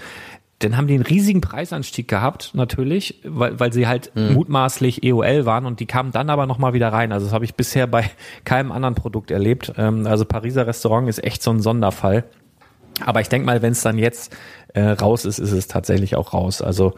Dann 0.58 0.76
haben 0.76 0.88
die 0.88 0.94
einen 0.94 1.04
riesigen 1.04 1.40
Preisanstieg 1.40 2.06
gehabt, 2.06 2.50
natürlich, 2.52 3.22
weil, 3.24 3.58
weil 3.58 3.72
sie 3.72 3.86
halt 3.86 4.14
mhm. 4.14 4.34
mutmaßlich 4.34 5.02
EOL 5.02 5.46
waren 5.46 5.64
und 5.64 5.80
die 5.80 5.86
kamen 5.86 6.12
dann 6.12 6.28
aber 6.28 6.46
nochmal 6.46 6.74
wieder 6.74 6.92
rein. 6.92 7.12
Also 7.12 7.26
das 7.26 7.32
habe 7.32 7.46
ich 7.46 7.54
bisher 7.54 7.86
bei 7.86 8.10
keinem 8.44 8.72
anderen 8.72 8.96
Produkt 8.96 9.30
erlebt. 9.30 9.72
Ähm, 9.78 10.06
also 10.06 10.26
Pariser 10.26 10.66
Restaurant 10.66 11.08
ist 11.08 11.24
echt 11.24 11.42
so 11.42 11.50
ein 11.50 11.60
Sonderfall. 11.60 12.24
Aber 13.04 13.20
ich 13.20 13.28
denke 13.28 13.46
mal, 13.46 13.62
wenn 13.62 13.72
es 13.72 13.82
dann 13.82 13.98
jetzt 13.98 14.36
äh, 14.74 14.82
raus 14.82 15.24
ist, 15.24 15.38
ist 15.38 15.52
es 15.52 15.66
tatsächlich 15.68 16.16
auch 16.16 16.32
raus. 16.32 16.62
Also 16.62 16.94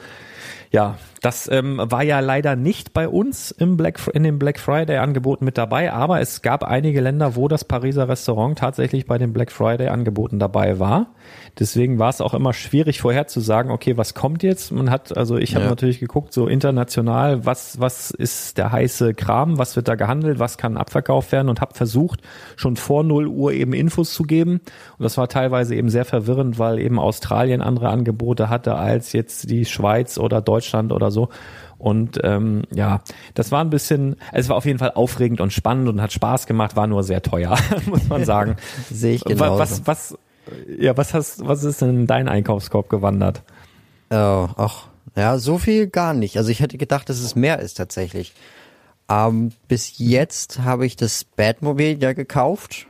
ja, 0.73 0.97
das 1.21 1.51
ähm, 1.53 1.81
war 1.83 2.03
ja 2.03 2.21
leider 2.21 2.57
nicht 2.57 2.95
bei 2.95 3.07
uns 3.07 3.51
im 3.51 3.77
Black, 3.77 4.01
in 4.15 4.23
dem 4.23 4.39
Black 4.39 4.59
Friday 4.59 4.97
Angeboten 4.97 5.45
mit 5.45 5.59
dabei, 5.59 5.93
aber 5.93 6.21
es 6.21 6.41
gab 6.41 6.65
einige 6.65 7.03
Länder, 7.03 7.37
wo 7.37 7.47
das 7.47 7.65
Pariser 7.65 8.09
Restaurant 8.09 8.59
tatsächlich 8.59 9.07
bei 9.07 9.19
den 9.19 9.35
Black 9.35 9.53
Friday 9.53 9.89
Angeboten 9.89 10.39
dabei 10.39 10.79
war. 10.79 11.09
Deswegen 11.59 11.99
war 11.99 12.09
es 12.09 12.23
auch 12.23 12.33
immer 12.33 12.55
schwierig 12.55 13.01
vorherzusagen, 13.03 13.71
okay, 13.71 13.99
was 13.99 14.15
kommt 14.15 14.43
jetzt? 14.43 14.73
Man 14.73 14.91
hat, 14.91 15.17
also 15.17 15.37
ich 15.37 15.55
habe 15.55 15.65
ja. 15.65 15.71
natürlich 15.71 16.01
geguckt, 16.01 16.33
so 16.33 16.47
international, 16.47 17.45
was, 17.45 17.79
was 17.79 18.11
ist 18.11 18.57
der 18.57 18.73
heiße 18.73 19.13
Kram, 19.13 19.59
was 19.59 19.77
wird 19.77 19.87
da 19.87 19.95
gehandelt, 19.95 20.39
was 20.39 20.57
kann 20.57 20.79
abverkauft 20.79 21.31
werden 21.31 21.51
und 21.51 21.61
habe 21.61 21.75
versucht, 21.75 22.21
schon 22.57 22.77
vor 22.77 23.05
0 23.05 23.27
Uhr 23.27 23.53
eben 23.53 23.75
Infos 23.75 24.15
zu 24.15 24.23
geben. 24.23 24.61
Und 24.97 25.03
das 25.05 25.19
war 25.19 25.29
teilweise 25.29 25.75
eben 25.75 25.91
sehr 25.91 26.07
verwirrend, 26.07 26.59
weil 26.59 26.79
eben 26.79 26.99
Australien 26.99 27.61
andere 27.61 27.91
Angebote 27.91 28.49
hatte 28.49 28.77
als 28.77 29.13
jetzt 29.13 29.51
die 29.51 29.67
Schweiz 29.67 30.17
oder 30.17 30.41
Deutschland 30.41 30.91
oder 30.91 31.11
so. 31.11 31.29
Und 31.77 32.21
ähm, 32.23 32.63
ja, 32.73 33.01
das 33.35 33.51
war 33.51 33.61
ein 33.61 33.69
bisschen, 33.69 34.17
es 34.31 34.49
war 34.49 34.57
auf 34.57 34.65
jeden 34.65 34.79
Fall 34.79 34.93
aufregend 34.93 35.41
und 35.41 35.53
spannend 35.53 35.89
und 35.89 36.01
hat 36.01 36.13
Spaß 36.13 36.47
gemacht, 36.47 36.77
war 36.77 36.87
nur 36.87 37.03
sehr 37.03 37.23
teuer, 37.23 37.59
muss 37.87 38.09
man 38.09 38.25
sagen. 38.25 38.57
Sehe 38.89 39.17
ich 39.17 39.25
genau. 39.25 39.59
Was, 39.59 39.85
was, 39.87 40.17
ja, 40.79 40.97
was 40.97 41.15
hast, 41.15 41.47
was 41.47 41.65
ist 41.65 41.83
denn 41.83 41.91
in 41.91 42.07
dein 42.07 42.29
Einkaufskorb 42.29 42.89
gewandert? 42.89 43.43
Oh, 44.11 44.49
ach, 44.57 44.89
ja, 45.17 45.39
so 45.39 45.59
viel 45.59 45.87
gar 45.87 46.15
nicht. 46.15 46.37
Also 46.37 46.51
ich 46.51 46.61
hätte 46.61 46.79
gedacht, 46.79 47.09
dass 47.09 47.21
es 47.21 47.35
mehr 47.35 47.61
ist 47.61 47.75
tatsächlich. 47.75 48.35
Ähm, 49.09 49.53
bis 49.69 49.99
jetzt 49.99 50.61
habe 50.61 50.87
ich 50.87 50.97
das 50.97 51.25
Batmobil 51.25 52.03
ja 52.03 52.13
gekauft. 52.13 52.87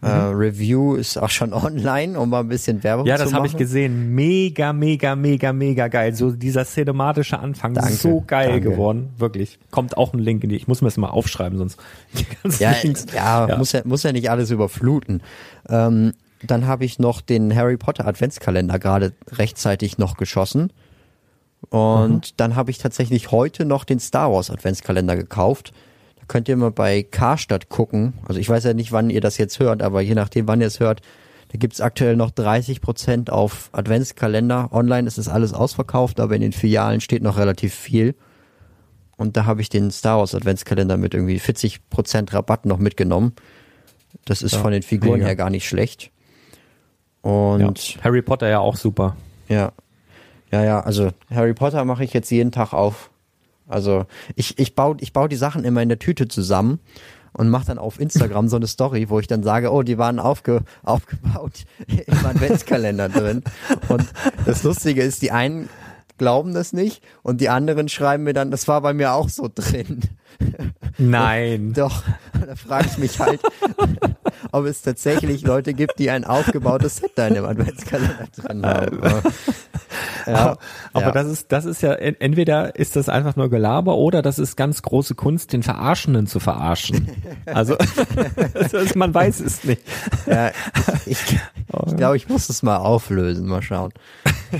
Mhm. 0.00 0.08
Äh, 0.08 0.12
Review 0.12 0.94
ist 0.94 1.16
auch 1.16 1.30
schon 1.30 1.52
online, 1.52 2.18
um 2.18 2.30
mal 2.30 2.40
ein 2.40 2.48
bisschen 2.48 2.84
Werbung 2.84 3.06
ja, 3.06 3.16
zu 3.16 3.24
machen. 3.24 3.26
Ja, 3.26 3.32
das 3.32 3.34
habe 3.34 3.46
ich 3.48 3.56
gesehen. 3.56 4.14
Mega, 4.14 4.72
mega, 4.72 5.16
mega, 5.16 5.52
mega 5.52 5.88
geil. 5.88 6.14
So 6.14 6.30
dieser 6.30 6.64
cinematische 6.64 7.40
Anfang, 7.40 7.74
danke, 7.74 7.92
so 7.94 8.22
geil 8.24 8.52
danke. 8.52 8.70
geworden. 8.70 9.10
Wirklich. 9.18 9.58
Kommt 9.70 9.96
auch 9.96 10.12
ein 10.12 10.20
Link 10.20 10.44
in 10.44 10.50
die. 10.50 10.56
Ich 10.56 10.68
muss 10.68 10.80
mir 10.80 10.88
das 10.88 10.96
mal 10.96 11.08
aufschreiben, 11.08 11.58
sonst. 11.58 11.80
ja, 12.60 12.72
ja, 13.12 13.48
ja, 13.48 13.56
muss 13.56 13.72
ja, 13.72 13.80
muss 13.84 14.04
ja 14.04 14.12
nicht 14.12 14.30
alles 14.30 14.50
überfluten. 14.50 15.22
Ähm, 15.68 16.12
dann 16.42 16.66
habe 16.66 16.84
ich 16.84 16.98
noch 16.98 17.20
den 17.20 17.54
Harry 17.54 17.76
Potter 17.76 18.06
Adventskalender 18.06 18.78
gerade 18.78 19.12
rechtzeitig 19.30 19.98
noch 19.98 20.16
geschossen. 20.16 20.72
Und 21.70 22.10
mhm. 22.10 22.34
dann 22.36 22.56
habe 22.56 22.70
ich 22.70 22.78
tatsächlich 22.78 23.30
heute 23.32 23.64
noch 23.64 23.84
den 23.84 23.98
Star 23.98 24.32
Wars 24.32 24.50
Adventskalender 24.50 25.16
gekauft. 25.16 25.72
Da 26.16 26.22
könnt 26.28 26.48
ihr 26.48 26.56
mal 26.56 26.70
bei 26.70 27.02
Karstadt 27.02 27.68
gucken. 27.68 28.14
Also 28.26 28.40
ich 28.40 28.48
weiß 28.48 28.64
ja 28.64 28.74
nicht, 28.74 28.92
wann 28.92 29.10
ihr 29.10 29.20
das 29.20 29.38
jetzt 29.38 29.58
hört, 29.58 29.82
aber 29.82 30.00
je 30.00 30.14
nachdem, 30.14 30.46
wann 30.46 30.60
ihr 30.60 30.68
es 30.68 30.80
hört, 30.80 31.00
da 31.48 31.58
gibt's 31.58 31.80
aktuell 31.80 32.14
noch 32.14 32.30
30 32.30 32.80
Prozent 32.80 33.30
auf 33.30 33.70
Adventskalender. 33.72 34.68
Online 34.72 35.08
ist 35.08 35.18
das 35.18 35.28
alles 35.28 35.54
ausverkauft, 35.54 36.20
aber 36.20 36.34
in 36.34 36.42
den 36.42 36.52
Filialen 36.52 37.00
steht 37.00 37.22
noch 37.22 37.38
relativ 37.38 37.74
viel. 37.74 38.14
Und 39.16 39.36
da 39.36 39.46
habe 39.46 39.62
ich 39.62 39.68
den 39.68 39.90
Star 39.90 40.18
Wars 40.18 40.34
Adventskalender 40.34 40.96
mit 40.96 41.14
irgendwie 41.14 41.38
40 41.38 41.88
Prozent 41.88 42.32
Rabatt 42.32 42.66
noch 42.66 42.78
mitgenommen. 42.78 43.32
Das 44.24 44.42
ist 44.42 44.52
ja, 44.52 44.58
von 44.60 44.72
den 44.72 44.82
Figuren 44.82 45.14
mega. 45.14 45.26
her 45.26 45.36
gar 45.36 45.50
nicht 45.50 45.66
schlecht. 45.66 46.12
Und 47.22 47.94
ja, 47.94 48.04
Harry 48.04 48.22
Potter 48.22 48.48
ja 48.48 48.60
auch 48.60 48.76
super. 48.76 49.16
Ja. 49.48 49.72
Ja, 50.50 50.64
ja, 50.64 50.80
also 50.80 51.10
Harry 51.30 51.52
Potter 51.52 51.84
mache 51.84 52.04
ich 52.04 52.12
jetzt 52.12 52.30
jeden 52.30 52.52
Tag 52.52 52.72
auf. 52.72 53.10
Also 53.66 54.06
ich, 54.34 54.58
ich 54.58 54.74
baue 54.74 54.96
ich 55.00 55.12
bau 55.12 55.28
die 55.28 55.36
Sachen 55.36 55.64
immer 55.64 55.82
in 55.82 55.90
der 55.90 55.98
Tüte 55.98 56.26
zusammen 56.26 56.80
und 57.32 57.50
mache 57.50 57.66
dann 57.66 57.78
auf 57.78 58.00
Instagram 58.00 58.48
so 58.48 58.56
eine 58.56 58.66
Story, 58.66 59.10
wo 59.10 59.20
ich 59.20 59.26
dann 59.26 59.42
sage, 59.42 59.70
oh, 59.72 59.82
die 59.82 59.98
waren 59.98 60.18
aufge, 60.18 60.62
aufgebaut 60.82 61.66
im 62.06 62.26
Adventskalender 62.26 63.08
drin. 63.08 63.42
Und 63.88 64.06
das 64.46 64.62
Lustige 64.62 65.02
ist, 65.02 65.22
die 65.22 65.30
einen 65.30 65.68
glauben 66.18 66.54
das 66.54 66.72
nicht 66.72 67.02
und 67.22 67.40
die 67.40 67.48
anderen 67.48 67.88
schreiben 67.88 68.24
mir 68.24 68.34
dann, 68.34 68.50
das 68.50 68.68
war 68.68 68.80
bei 68.80 68.92
mir 68.92 69.12
auch 69.12 69.28
so 69.28 69.48
drin. 69.52 70.00
Nein. 70.98 71.72
Doch, 71.76 72.02
da 72.46 72.54
frage 72.56 72.88
ich 72.90 72.98
mich 72.98 73.18
halt, 73.18 73.40
ob 74.52 74.66
es 74.66 74.82
tatsächlich 74.82 75.42
Leute 75.42 75.74
gibt, 75.74 75.98
die 75.98 76.10
ein 76.10 76.24
aufgebautes 76.24 76.96
Set 76.96 77.12
da 77.14 77.28
in 77.28 77.34
dem 77.34 77.44
Adventskalender 77.44 78.26
dran 78.36 78.66
haben. 78.66 79.00
Ja, 80.30 80.56
aber 80.92 81.06
ja. 81.06 81.12
das 81.12 81.26
ist, 81.26 81.52
das 81.52 81.64
ist 81.64 81.82
ja, 81.82 81.92
entweder 81.94 82.76
ist 82.76 82.96
das 82.96 83.08
einfach 83.08 83.36
nur 83.36 83.50
Gelaber 83.50 83.96
oder 83.96 84.22
das 84.22 84.38
ist 84.38 84.56
ganz 84.56 84.82
große 84.82 85.14
Kunst, 85.14 85.52
den 85.52 85.62
Verarschenden 85.62 86.26
zu 86.26 86.40
verarschen. 86.40 87.08
Also, 87.46 87.76
man 88.94 89.14
weiß 89.14 89.40
es 89.40 89.64
nicht. 89.64 89.80
Ja, 90.26 90.50
ich, 91.06 91.18
ich 91.86 91.96
glaube, 91.96 92.16
ich 92.16 92.28
muss 92.28 92.48
es 92.50 92.62
mal 92.62 92.76
auflösen, 92.76 93.46
mal 93.46 93.62
schauen. 93.62 93.92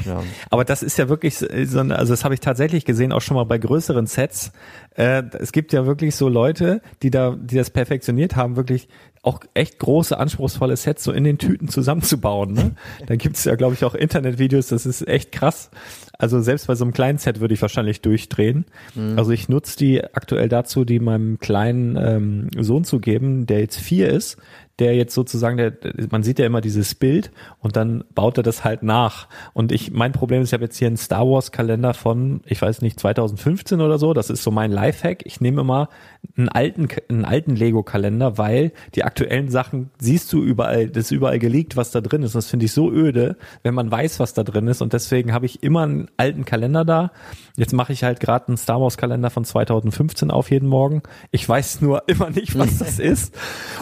Ja. 0.04 0.22
Aber 0.50 0.64
das 0.64 0.82
ist 0.82 0.98
ja 0.98 1.08
wirklich 1.08 1.36
so, 1.36 1.46
also 1.46 2.12
das 2.12 2.24
habe 2.24 2.34
ich 2.34 2.40
tatsächlich 2.40 2.84
gesehen, 2.84 3.12
auch 3.12 3.20
schon 3.20 3.36
mal 3.36 3.44
bei 3.44 3.58
größeren 3.58 4.06
Sets. 4.06 4.52
Äh, 4.96 5.22
es 5.38 5.52
gibt 5.52 5.72
ja 5.72 5.86
wirklich 5.86 6.16
so 6.16 6.28
Leute, 6.28 6.80
die 7.02 7.10
da, 7.10 7.36
die 7.38 7.56
das 7.56 7.70
perfektioniert 7.70 8.36
haben, 8.36 8.56
wirklich 8.56 8.88
auch 9.22 9.40
echt 9.54 9.78
große, 9.78 10.18
anspruchsvolle 10.18 10.76
Sets 10.76 11.04
so 11.04 11.12
in 11.12 11.24
den 11.24 11.38
Tüten 11.38 11.68
zusammenzubauen. 11.68 12.52
Ne? 12.52 12.72
Da 13.06 13.16
gibt's 13.16 13.44
ja, 13.44 13.54
glaube 13.54 13.74
ich, 13.74 13.84
auch 13.84 13.94
Internetvideos, 13.94 14.68
das 14.68 14.86
ist 14.86 15.06
echt 15.06 15.32
krass. 15.32 15.70
Also 16.18 16.40
selbst 16.40 16.66
bei 16.66 16.74
so 16.74 16.84
einem 16.84 16.92
kleinen 16.92 17.18
Set 17.18 17.40
würde 17.40 17.54
ich 17.54 17.62
wahrscheinlich 17.62 18.00
durchdrehen. 18.00 18.64
Mhm. 18.94 19.18
Also 19.18 19.30
ich 19.30 19.48
nutze 19.48 19.76
die 19.78 20.02
aktuell 20.02 20.48
dazu, 20.48 20.84
die 20.84 20.98
meinem 20.98 21.38
kleinen 21.38 21.96
ähm, 21.96 22.48
Sohn 22.58 22.84
zu 22.84 22.98
geben, 22.98 23.46
der 23.46 23.60
jetzt 23.60 23.78
vier 23.78 24.08
ist, 24.08 24.36
der 24.78 24.94
jetzt 24.94 25.14
sozusagen, 25.14 25.56
der, 25.56 25.72
man 26.10 26.22
sieht 26.22 26.38
ja 26.38 26.46
immer 26.46 26.60
dieses 26.60 26.94
Bild 26.94 27.30
und 27.58 27.76
dann 27.76 28.04
baut 28.14 28.36
er 28.36 28.42
das 28.42 28.64
halt 28.64 28.82
nach. 28.82 29.28
Und 29.52 29.72
ich, 29.72 29.90
mein 29.90 30.12
Problem 30.12 30.42
ist, 30.42 30.50
ich 30.50 30.52
habe 30.52 30.64
jetzt 30.64 30.76
hier 30.76 30.86
einen 30.86 30.96
Star 30.96 31.28
Wars 31.28 31.50
Kalender 31.50 31.94
von, 31.94 32.40
ich 32.46 32.62
weiß 32.62 32.82
nicht, 32.82 33.00
2015 33.00 33.80
oder 33.80 33.98
so. 33.98 34.14
Das 34.14 34.30
ist 34.30 34.42
so 34.42 34.50
mein 34.50 34.70
Lifehack. 34.70 35.26
Ich 35.26 35.40
nehme 35.40 35.62
immer 35.62 35.88
einen 36.36 36.48
alten, 36.48 36.88
einen 37.08 37.24
alten 37.24 37.56
Lego 37.56 37.82
Kalender, 37.82 38.38
weil 38.38 38.72
die 38.94 39.04
aktuellen 39.04 39.50
Sachen 39.50 39.90
siehst 39.98 40.32
du 40.32 40.42
überall, 40.42 40.88
das 40.88 41.06
ist 41.06 41.10
überall 41.10 41.38
geleakt, 41.38 41.76
was 41.76 41.90
da 41.90 42.00
drin 42.00 42.22
ist. 42.22 42.34
Das 42.34 42.46
finde 42.46 42.66
ich 42.66 42.72
so 42.72 42.90
öde, 42.90 43.36
wenn 43.64 43.74
man 43.74 43.90
weiß, 43.90 44.20
was 44.20 44.34
da 44.34 44.44
drin 44.44 44.68
ist. 44.68 44.80
Und 44.80 44.92
deswegen 44.92 45.32
habe 45.32 45.46
ich 45.46 45.62
immer 45.62 45.82
einen 45.82 46.08
alten 46.16 46.44
Kalender 46.44 46.84
da. 46.84 47.10
Jetzt 47.56 47.72
mache 47.72 47.92
ich 47.92 48.04
halt 48.04 48.20
gerade 48.20 48.48
einen 48.48 48.56
Star 48.56 48.80
Wars 48.80 48.96
Kalender 48.96 49.30
von 49.30 49.44
2015 49.44 50.30
auf 50.30 50.50
jeden 50.52 50.68
Morgen. 50.68 51.02
Ich 51.32 51.48
weiß 51.48 51.80
nur 51.80 52.04
immer 52.06 52.30
nicht, 52.30 52.56
was 52.56 52.78
das 52.78 53.00
ist 53.00 53.34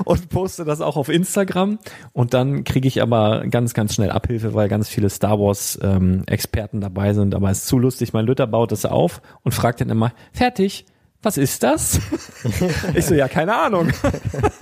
und 0.04 0.30
poste 0.30 0.64
das 0.64 0.80
auch 0.86 0.96
auf 0.96 1.08
Instagram 1.08 1.78
und 2.12 2.34
dann 2.34 2.64
kriege 2.64 2.88
ich 2.88 3.02
aber 3.02 3.46
ganz, 3.48 3.74
ganz 3.74 3.94
schnell 3.94 4.10
Abhilfe, 4.10 4.54
weil 4.54 4.68
ganz 4.68 4.88
viele 4.88 5.10
Star 5.10 5.38
Wars 5.38 5.78
ähm, 5.82 6.22
Experten 6.26 6.80
dabei 6.80 7.12
sind. 7.14 7.34
Aber 7.34 7.50
es 7.50 7.58
ist 7.58 7.66
zu 7.66 7.78
lustig. 7.78 8.12
Mein 8.12 8.26
Lütter 8.26 8.46
baut 8.46 8.72
das 8.72 8.86
auf 8.86 9.20
und 9.42 9.52
fragt 9.52 9.80
dann 9.80 9.90
immer, 9.90 10.12
fertig, 10.32 10.86
was 11.26 11.36
ist 11.38 11.64
das? 11.64 11.98
ich 12.94 13.04
so, 13.04 13.14
ja, 13.14 13.26
keine 13.26 13.56
Ahnung. 13.56 13.88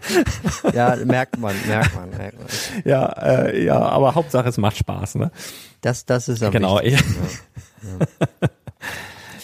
ja, 0.72 0.96
merkt 1.04 1.38
man, 1.38 1.54
merkt 1.66 1.94
man, 1.94 2.08
merkt 2.10 2.38
man. 2.38 2.46
Ja, 2.84 3.06
äh, 3.06 3.64
ja, 3.64 3.78
aber 3.78 4.14
Hauptsache 4.14 4.48
es 4.48 4.56
macht 4.56 4.78
Spaß, 4.78 5.16
ne? 5.16 5.30
Das, 5.82 6.06
das 6.06 6.28
ist 6.28 6.42
am 6.42 6.52
Genau. 6.52 6.80
Ja. 6.80 6.98
Ja. 8.00 8.48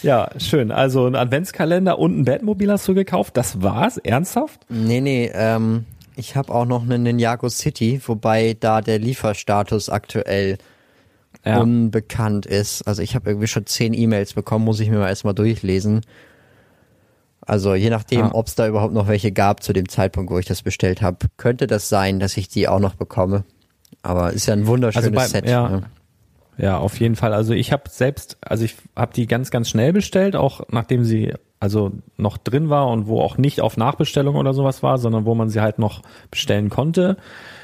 ja, 0.01 0.39
schön. 0.39 0.71
Also 0.71 1.05
ein 1.05 1.15
Adventskalender 1.15 1.99
und 1.99 2.19
ein 2.19 2.25
Batmobil 2.25 2.71
hast 2.71 2.87
du 2.87 2.95
gekauft. 2.95 3.37
Das 3.37 3.61
war's? 3.61 3.97
Ernsthaft? 3.97 4.61
Nee, 4.69 5.01
nee, 5.01 5.29
ähm, 5.31 5.85
ich 6.15 6.35
habe 6.35 6.53
auch 6.53 6.65
noch 6.65 6.83
einen 6.83 7.03
Ninjago 7.03 7.49
City, 7.49 8.01
wobei 8.05 8.55
da 8.59 8.81
der 8.81 8.99
Lieferstatus 8.99 9.89
aktuell 9.89 10.57
ja. 11.45 11.59
unbekannt 11.59 12.45
ist. 12.45 12.83
Also 12.83 13.01
ich 13.01 13.15
habe 13.15 13.29
irgendwie 13.29 13.47
schon 13.47 13.65
zehn 13.65 13.93
E-Mails 13.93 14.33
bekommen, 14.33 14.65
muss 14.65 14.79
ich 14.79 14.89
mir 14.89 14.99
mal 14.99 15.09
erstmal 15.09 15.33
durchlesen. 15.33 16.01
Also 17.41 17.73
je 17.73 17.89
nachdem, 17.89 18.19
ja. 18.19 18.33
ob 18.33 18.47
es 18.47 18.55
da 18.55 18.67
überhaupt 18.67 18.93
noch 18.93 19.07
welche 19.07 19.31
gab 19.31 19.63
zu 19.63 19.73
dem 19.73 19.89
Zeitpunkt, 19.89 20.31
wo 20.31 20.37
ich 20.37 20.45
das 20.45 20.61
bestellt 20.61 21.01
habe, 21.01 21.27
könnte 21.37 21.67
das 21.67 21.89
sein, 21.89 22.19
dass 22.19 22.37
ich 22.37 22.49
die 22.49 22.67
auch 22.67 22.79
noch 22.79 22.95
bekomme. 22.95 23.43
Aber 24.03 24.31
ist 24.31 24.45
ja 24.45 24.53
ein 24.53 24.67
wunderschönes 24.67 25.07
also 25.07 25.15
bei, 25.15 25.27
Set. 25.27 25.49
Ja. 25.49 25.69
Ne? 25.69 25.83
Ja, 26.57 26.77
auf 26.77 26.99
jeden 26.99 27.15
Fall. 27.15 27.33
Also 27.33 27.53
ich 27.53 27.71
habe 27.71 27.83
selbst, 27.89 28.37
also 28.41 28.63
ich 28.63 28.75
habe 28.95 29.13
die 29.13 29.27
ganz, 29.27 29.51
ganz 29.51 29.69
schnell 29.69 29.93
bestellt, 29.93 30.35
auch 30.35 30.61
nachdem 30.69 31.03
sie 31.03 31.33
also 31.59 31.91
noch 32.17 32.37
drin 32.37 32.69
war 32.69 32.87
und 32.87 33.07
wo 33.07 33.21
auch 33.21 33.37
nicht 33.37 33.61
auf 33.61 33.77
Nachbestellung 33.77 34.35
oder 34.35 34.53
sowas 34.53 34.83
war, 34.83 34.97
sondern 34.97 35.25
wo 35.25 35.35
man 35.35 35.49
sie 35.49 35.61
halt 35.61 35.79
noch 35.79 36.01
bestellen 36.29 36.69
konnte. 36.69 37.17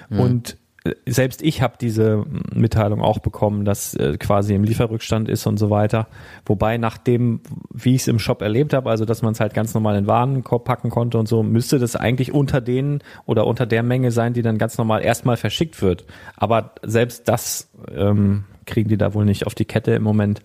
Mhm. 0.10 0.20
Und 0.20 0.58
selbst 1.06 1.42
ich 1.42 1.62
habe 1.62 1.76
diese 1.80 2.26
Mitteilung 2.54 3.02
auch 3.02 3.20
bekommen, 3.20 3.66
dass 3.66 3.94
äh, 3.96 4.18
quasi 4.18 4.54
im 4.54 4.64
Lieferrückstand 4.64 5.30
ist 5.30 5.46
und 5.46 5.58
so 5.58 5.70
weiter. 5.70 6.08
Wobei 6.46 6.78
nach 6.78 6.98
dem, 6.98 7.42
wie 7.74 7.96
ich 7.96 8.02
es 8.02 8.08
im 8.08 8.20
Shop 8.20 8.42
erlebt 8.42 8.74
habe, 8.74 8.90
also 8.90 9.06
dass 9.06 9.22
man 9.22 9.34
es 9.34 9.40
halt 9.40 9.54
ganz 9.54 9.74
normal 9.74 9.98
in 9.98 10.04
den 10.04 10.08
Warenkorb 10.08 10.66
packen 10.66 10.90
konnte 10.90 11.18
und 11.18 11.28
so, 11.28 11.44
müsste 11.44 11.80
das 11.80 11.96
eigentlich 11.96 12.34
unter 12.34 12.62
denen 12.62 13.02
oder 13.26 13.48
unter 13.48 13.66
der 13.66 13.84
Menge 13.84 14.12
sein, 14.12 14.34
die 14.34 14.42
dann 14.42 14.58
ganz 14.58 14.78
normal 14.78 15.04
erstmal 15.04 15.38
verschickt 15.38 15.82
wird. 15.82 16.06
Aber 16.36 16.74
selbst 16.84 17.28
das 17.28 17.70
ähm, 17.96 18.46
kriegen 18.68 18.90
die 18.90 18.98
da 18.98 19.14
wohl 19.14 19.26
nicht 19.26 19.48
auf 19.48 19.56
die 19.56 19.66
Kette 19.66 19.92
im 19.94 20.04
Moment. 20.04 20.42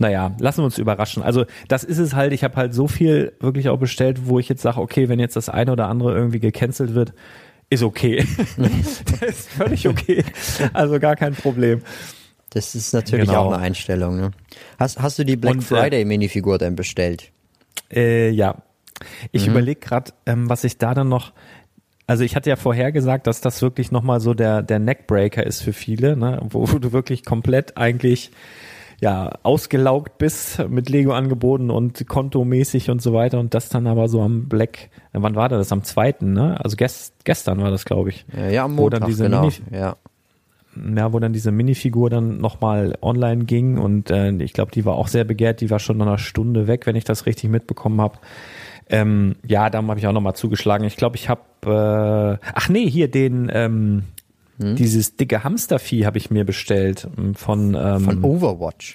Naja, 0.00 0.34
lassen 0.38 0.62
wir 0.62 0.64
uns 0.64 0.78
überraschen. 0.78 1.22
Also 1.22 1.44
das 1.68 1.84
ist 1.84 1.98
es 1.98 2.14
halt, 2.14 2.32
ich 2.32 2.42
habe 2.44 2.56
halt 2.56 2.72
so 2.72 2.88
viel 2.88 3.32
wirklich 3.40 3.68
auch 3.68 3.78
bestellt, 3.78 4.26
wo 4.26 4.38
ich 4.38 4.48
jetzt 4.48 4.62
sage, 4.62 4.80
okay, 4.80 5.08
wenn 5.10 5.18
jetzt 5.18 5.36
das 5.36 5.48
eine 5.48 5.72
oder 5.72 5.88
andere 5.88 6.14
irgendwie 6.14 6.40
gecancelt 6.40 6.94
wird, 6.94 7.12
ist 7.68 7.82
okay. 7.82 8.24
das 8.56 9.22
ist 9.22 9.48
völlig 9.50 9.88
okay. 9.88 10.24
Also 10.72 10.98
gar 11.00 11.16
kein 11.16 11.34
Problem. 11.34 11.82
Das 12.50 12.74
ist 12.74 12.94
natürlich 12.94 13.26
Genau. 13.28 13.42
auch 13.46 13.52
eine 13.52 13.62
Einstellung. 13.62 14.16
Ne? 14.16 14.30
Hast, 14.78 15.00
hast 15.02 15.18
du 15.18 15.24
die 15.24 15.36
Black 15.36 15.56
Und, 15.56 15.60
äh, 15.60 15.64
Friday 15.64 16.04
Minifigur 16.04 16.58
denn 16.58 16.76
bestellt? 16.76 17.32
Äh, 17.92 18.30
ja. 18.30 18.62
Ich 19.30 19.46
überlege 19.46 19.78
gerade, 19.78 20.12
ähm, 20.24 20.48
was 20.48 20.64
ich 20.64 20.78
da 20.78 20.94
dann 20.94 21.08
noch. 21.10 21.32
Also 22.06 22.22
ich 22.22 22.36
hatte 22.36 22.50
ja 22.50 22.56
vorher 22.56 22.92
gesagt, 22.92 23.26
dass 23.26 23.40
das 23.40 23.62
wirklich 23.62 23.90
nochmal 23.90 24.20
so 24.20 24.32
der, 24.32 24.62
der 24.62 24.78
Neckbreaker 24.78 25.44
ist 25.44 25.62
für 25.62 25.72
viele, 25.72 26.16
ne? 26.16 26.40
wo 26.50 26.64
du 26.66 26.92
wirklich 26.92 27.24
komplett 27.24 27.76
eigentlich 27.76 28.30
ja 29.00 29.32
ausgelaugt 29.42 30.16
bist 30.16 30.68
mit 30.70 30.88
Lego-Angeboten 30.88 31.70
und 31.70 32.06
kontomäßig 32.08 32.90
und 32.90 33.02
so 33.02 33.12
weiter 33.12 33.38
und 33.40 33.52
das 33.54 33.68
dann 33.68 33.86
aber 33.86 34.08
so 34.08 34.22
am 34.22 34.48
Black, 34.48 34.88
wann 35.12 35.34
war 35.34 35.48
das? 35.48 35.70
Am 35.72 35.82
zweiten, 35.82 36.32
ne? 36.32 36.58
Also 36.64 36.76
gest, 36.76 37.12
gestern 37.24 37.60
war 37.60 37.70
das, 37.70 37.84
glaube 37.84 38.10
ich. 38.10 38.24
Ja, 38.34 38.48
ja, 38.48 38.64
am 38.64 38.78
Wo 38.78 38.88
dann 38.88 39.00
Montag, 39.00 39.08
diese 39.08 39.24
genau. 39.24 39.42
Mini- 39.42 39.54
ja. 39.70 39.96
ja, 40.96 41.12
wo 41.12 41.18
dann 41.18 41.34
diese 41.34 41.50
Minifigur 41.50 42.08
dann 42.08 42.38
nochmal 42.38 42.96
online 43.02 43.44
ging 43.44 43.76
und 43.78 44.10
äh, 44.10 44.30
ich 44.36 44.54
glaube, 44.54 44.70
die 44.70 44.86
war 44.86 44.94
auch 44.94 45.08
sehr 45.08 45.24
begehrt, 45.24 45.60
die 45.60 45.70
war 45.70 45.78
schon 45.78 45.98
nach 45.98 46.06
einer 46.06 46.18
Stunde 46.18 46.66
weg, 46.66 46.86
wenn 46.86 46.96
ich 46.96 47.04
das 47.04 47.26
richtig 47.26 47.50
mitbekommen 47.50 48.00
habe. 48.00 48.18
Ähm, 48.88 49.36
ja, 49.46 49.68
da 49.70 49.82
habe 49.82 49.98
ich 49.98 50.06
auch 50.06 50.12
nochmal 50.12 50.36
zugeschlagen. 50.36 50.86
Ich 50.86 50.96
glaube, 50.96 51.16
ich 51.16 51.28
habe, 51.28 52.38
äh, 52.42 52.46
ach 52.54 52.68
nee, 52.68 52.88
hier 52.88 53.10
den, 53.10 53.50
ähm, 53.52 54.04
dieses 54.58 55.16
dicke 55.16 55.44
Hamstervieh 55.44 56.06
habe 56.06 56.16
ich 56.18 56.30
mir 56.30 56.44
bestellt 56.44 57.06
ähm, 57.18 57.34
von, 57.34 57.74
ähm, 57.78 58.00
Von 58.00 58.24
Overwatch. 58.24 58.94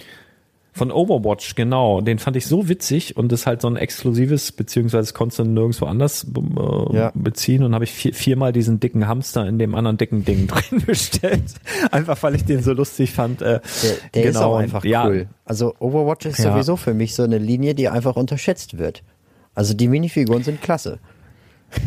von 0.74 0.90
Overwatch, 0.92 1.54
genau. 1.54 2.02
Den 2.02 2.18
fand 2.18 2.36
ich 2.36 2.48
so 2.48 2.68
witzig 2.68 3.16
und 3.18 3.32
ist 3.32 3.46
halt 3.46 3.62
so 3.62 3.68
ein 3.68 3.76
exklusives, 3.76 4.54
beziehungsweise 4.54 5.02
das 5.10 5.14
konntest 5.14 5.38
du 5.40 5.44
nirgendwo 5.44 5.86
anders 5.86 6.26
äh, 6.26 6.96
Ja. 6.96 7.12
beziehen 7.14 7.62
und 7.64 7.76
habe 7.76 7.84
ich 7.84 7.92
vier, 7.92 8.14
viermal 8.16 8.54
diesen 8.54 8.80
dicken 8.80 9.08
Hamster 9.08 9.46
in 9.48 9.60
dem 9.60 9.76
anderen 9.76 9.98
dicken 9.98 10.24
Ding 10.26 10.48
drin 10.48 10.82
bestellt. 10.86 11.44
Einfach 11.92 12.24
weil 12.24 12.34
ich 12.36 12.46
den 12.46 12.64
so 12.64 12.74
lustig 12.74 13.12
fand. 13.12 13.42
Äh, 13.44 13.60
Der, 13.84 13.92
der 14.16 14.24
ist 14.24 14.34
genau, 14.34 14.54
auch 14.54 14.56
und 14.56 14.64
einfach 14.64 14.84
ja, 14.86 15.06
cool. 15.06 15.28
Also 15.46 15.76
Overwatch 15.80 16.26
ist 16.26 16.40
Ja. 16.40 16.54
sowieso 16.54 16.76
für 16.78 16.94
mich 16.96 17.14
so 17.14 17.22
eine 17.24 17.38
Linie, 17.38 17.76
die 17.76 17.88
einfach 17.90 18.16
unterschätzt 18.16 18.78
wird. 18.80 19.04
Also 19.54 19.74
die 19.74 19.88
Minifiguren 19.88 20.44
sind 20.44 20.62
klasse. 20.62 21.00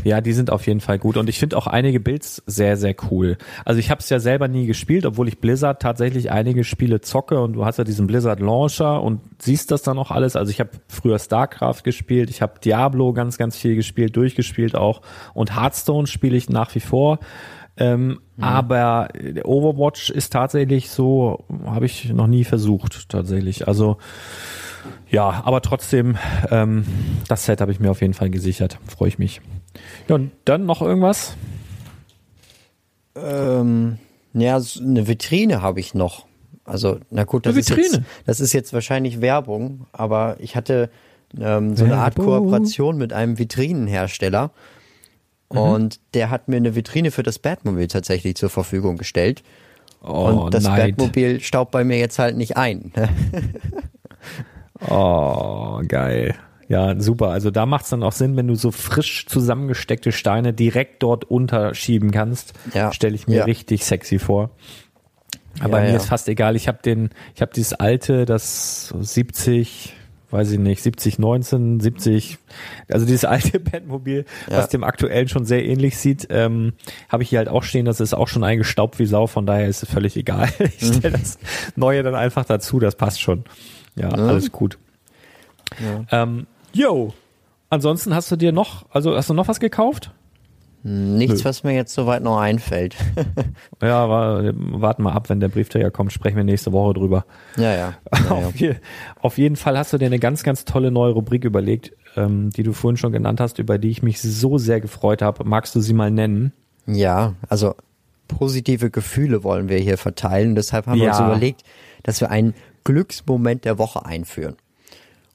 Ja, 0.03 0.21
die 0.21 0.33
sind 0.33 0.51
auf 0.51 0.67
jeden 0.67 0.81
Fall 0.81 0.99
gut 0.99 1.17
und 1.17 1.29
ich 1.29 1.39
finde 1.39 1.57
auch 1.57 1.67
einige 1.67 2.01
Builds 2.01 2.43
sehr, 2.47 2.77
sehr 2.77 2.95
cool. 3.11 3.37
Also 3.65 3.81
ich 3.81 3.91
habe 3.91 4.01
es 4.01 4.09
ja 4.09 4.19
selber 4.19 4.49
nie 4.49 4.67
gespielt, 4.67 5.05
obwohl 5.05 5.29
ich 5.29 5.39
Blizzard 5.39 5.83
tatsächlich 5.83 6.31
einige 6.31 6.65
Spiele 6.65 7.01
zocke 7.01 7.41
und 7.41 7.53
du 7.53 7.65
hast 7.65 7.79
ja 7.79 7.85
diesen 7.85 8.07
Blizzard 8.07 8.41
Launcher 8.41 9.03
und 9.03 9.21
siehst 9.39 9.71
das 9.71 9.83
dann 9.83 9.99
auch 9.99 10.11
alles. 10.11 10.37
Also 10.37 10.51
ich 10.51 10.61
habe 10.61 10.71
früher 10.89 11.19
StarCraft 11.19 11.83
gespielt, 11.85 12.31
ich 12.31 12.41
habe 12.41 12.61
Diablo 12.65 13.13
ganz, 13.13 13.37
ganz 13.37 13.57
viel 13.57 13.77
gespielt, 13.77 14.17
durchgespielt 14.17 14.75
auch 14.75 15.03
und 15.35 15.55
Hearthstone 15.55 16.07
spiele 16.07 16.37
ich 16.37 16.49
nach 16.49 16.75
wie 16.75 16.81
vor. 16.81 17.19
Ähm, 17.77 18.21
Aber 18.41 19.09
äh, 19.15 19.43
Overwatch 19.43 20.11
ist 20.11 20.33
tatsächlich 20.33 20.91
so, 20.91 21.45
habe 21.67 21.87
ich 21.87 22.13
noch 22.13 22.27
nie 22.27 22.45
versucht 22.45 23.09
tatsächlich. 23.09 23.67
Also 23.67 23.99
ja, 25.11 25.43
aber 25.45 25.61
trotzdem, 25.63 26.17
ähm, 26.51 26.85
das 27.29 27.47
Set 27.47 27.61
habe 27.61 27.73
ich 27.73 27.81
mir 27.81 27.91
auf 27.91 28.01
jeden 28.01 28.15
Fall 28.15 28.31
gesichert. 28.31 28.79
Freue 28.87 29.09
ich 29.09 29.19
mich. 29.19 29.41
Ja, 30.09 30.17
und 30.17 30.33
dann 30.45 30.67
noch 30.67 30.83
irgendwas? 30.83 31.37
Ähm, 33.17 33.99
ja, 34.33 34.59
so 34.61 34.83
eine 34.83 35.07
Vitrine 35.07 35.63
habe 35.63 35.81
ich 35.81 35.95
noch. 35.95 36.27
Also, 36.65 36.99
na 37.11 37.25
gut, 37.25 37.47
das, 37.47 37.53
Eine 37.53 37.61
ist 37.61 37.71
jetzt, 37.71 38.01
das 38.27 38.41
ist 38.41 38.53
jetzt 38.53 38.73
wahrscheinlich 38.73 39.21
Werbung, 39.21 39.87
aber 39.93 40.37
ich 40.39 40.57
hatte 40.57 40.91
ähm, 41.39 41.77
so 41.77 41.85
eine 41.85 41.99
Art. 41.99 42.17
Kooperation 42.17 42.97
mit 42.97 43.13
einem 43.13 43.39
Vitrinenhersteller 43.39 44.51
Mhm. 45.55 45.61
und 45.61 46.01
der 46.15 46.31
hat 46.31 46.49
mir 46.49 46.57
eine 46.57 46.75
Vitrine 46.75 47.11
für 47.11 47.23
das 47.23 47.39
Batmobil 47.39 47.89
tatsächlich 47.89 48.37
zur 48.37 48.51
Verfügung 48.51 48.97
gestellt. 48.97 49.43
Oh, 50.03 50.27
und 50.45 50.53
das 50.55 50.65
Neid. 50.65 50.97
Batmobil 50.97 51.41
staubt 51.41 51.71
bei 51.71 51.83
mir 51.85 51.97
jetzt 51.99 52.19
halt 52.19 52.37
nicht 52.37 52.57
ein. 52.57 52.93
Oh, 54.89 55.81
geil. 55.87 56.35
Ja, 56.69 56.99
super. 57.01 57.29
Also 57.29 57.51
da 57.51 57.67
macht 57.67 57.85
es 57.85 57.91
dann 57.91 58.03
auch 58.03 58.13
Sinn, 58.13 58.37
wenn 58.37 58.49
du 58.49 58.55
so 58.55 58.71
frisch 58.71 59.27
zusammengesteckte 59.27 60.13
Steine 60.13 60.53
direkt 60.53 61.03
dort 61.03 61.25
unterschieben 61.25 62.11
kannst. 62.11 62.55
Ja. 62.75 62.93
Stelle 62.93 63.15
ich 63.15 63.27
mir 63.29 63.37
Ja. 63.39 63.45
richtig 63.45 63.85
sexy 63.85 64.19
vor. 64.19 64.51
Aber 65.61 65.79
Ja, 65.79 65.85
mir 65.85 65.91
ja. 65.91 65.97
ist 65.97 66.07
fast 66.07 66.29
egal. 66.29 66.57
Ich 66.57 66.67
habe 66.67 66.79
den, 66.85 67.11
ich 67.35 67.41
habe 67.43 67.53
dieses 67.55 67.75
alte, 67.75 68.25
das 68.25 68.93
70, 68.99 69.95
weiß 70.31 70.51
ich 70.53 70.59
nicht, 70.59 70.83
70, 70.83 71.19
19, 71.19 71.81
70, 71.81 72.39
also 72.89 73.07
dieses 73.07 73.25
alte 73.25 73.61
Batmobil, 73.61 74.25
Ja. 74.51 74.59
was 74.59 74.69
dem 74.69 74.83
aktuellen 74.85 75.29
schon 75.29 75.45
sehr 75.45 75.65
ähnlich 75.65 75.97
sieht, 75.99 76.27
ähm, 76.31 76.73
habe 77.09 77.23
ich 77.23 77.29
hier 77.31 77.39
halt 77.39 77.49
auch 77.49 77.63
stehen. 77.63 77.85
Das 77.85 78.01
ist 78.01 78.15
auch 78.15 78.29
schon 78.29 78.43
eingestaubt 78.45 78.99
wie 78.99 79.07
Sau, 79.07 79.27
von 79.27 79.47
daher 79.47 79.69
ist 79.69 79.83
es 79.83 79.89
völlig 79.91 80.17
egal. 80.17 80.49
Ich 80.79 80.83
Mhm. 80.83 80.95
stelle 80.95 81.19
das 81.19 81.39
Neue 81.77 82.03
dann 82.03 82.15
einfach 82.15 82.45
dazu, 82.45 82.81
das 82.81 82.97
passt 82.97 83.21
schon. 83.21 83.45
Ja, 83.97 84.09
alles 84.09 84.51
gut. 84.51 84.79
Ähm, 86.11 86.47
yo, 86.73 87.15
ansonsten 87.71 88.15
hast 88.15 88.31
du 88.31 88.37
dir 88.37 88.53
noch, 88.53 88.87
also 88.91 89.17
hast 89.17 89.31
du 89.31 89.35
noch 89.35 89.49
was 89.49 89.61
gekauft? 89.61 90.11
Nichts, 90.87 91.47
was 91.47 91.65
mir 91.65 91.73
jetzt 91.73 91.95
soweit 91.95 92.23
noch 92.23 92.39
einfällt. 92.39 92.95
Ja, 93.83 94.09
war, 94.09 94.43
warten 94.55 95.03
mal 95.03 95.13
ab, 95.13 95.29
wenn 95.29 95.41
der 95.41 95.49
Briefträger 95.49 95.91
kommt, 95.91 96.13
sprechen 96.13 96.37
wir 96.37 96.45
nächste 96.45 96.73
Woche 96.73 96.95
drüber. 96.95 97.25
ja, 97.57 97.75
ja. 97.75 97.95
ja, 98.13 98.19
ja. 98.41 98.47
Auf, 98.47 98.57
je, 98.57 98.75
auf 99.21 99.37
jeden 99.39 99.57
Fall 99.57 99.77
hast 99.77 99.93
du 99.93 99.99
dir 99.99 100.07
eine 100.07 100.19
ganz, 100.19 100.43
ganz 100.43 100.65
tolle 100.65 100.91
neue 100.91 101.13
Rubrik 101.13 101.45
überlegt, 101.45 101.93
ähm, 102.17 102.51
die 102.51 102.63
du 102.63 102.73
vorhin 102.73 102.97
schon 102.97 103.13
genannt 103.13 103.41
hast, 103.41 103.59
über 103.59 103.79
die 103.79 103.91
ich 103.91 104.03
mich 104.03 104.21
so 104.23 104.57
sehr 104.59 104.81
gefreut 104.81 105.21
habe. 105.23 105.45
Magst 105.45 105.75
du 105.75 105.81
sie 105.81 105.93
mal 105.95 106.11
nennen? 106.11 106.53
Ja, 106.87 107.35
also 107.49 107.75
positive 108.29 108.91
Gefühle 108.91 109.43
wollen 109.45 109.69
wir 109.69 109.79
hier 109.79 109.99
verteilen. 109.99 110.55
Deshalb 110.55 110.87
haben 110.87 111.01
wir 111.01 111.09
uns 111.09 111.19
Ja. 111.19 111.27
überlegt, 111.27 111.63
dass 112.03 112.21
wir 112.21 112.31
einen 112.31 112.55
Glücksmoment 112.85 113.65
der 113.65 113.79
Woche 113.79 114.05
einführen. 114.07 114.57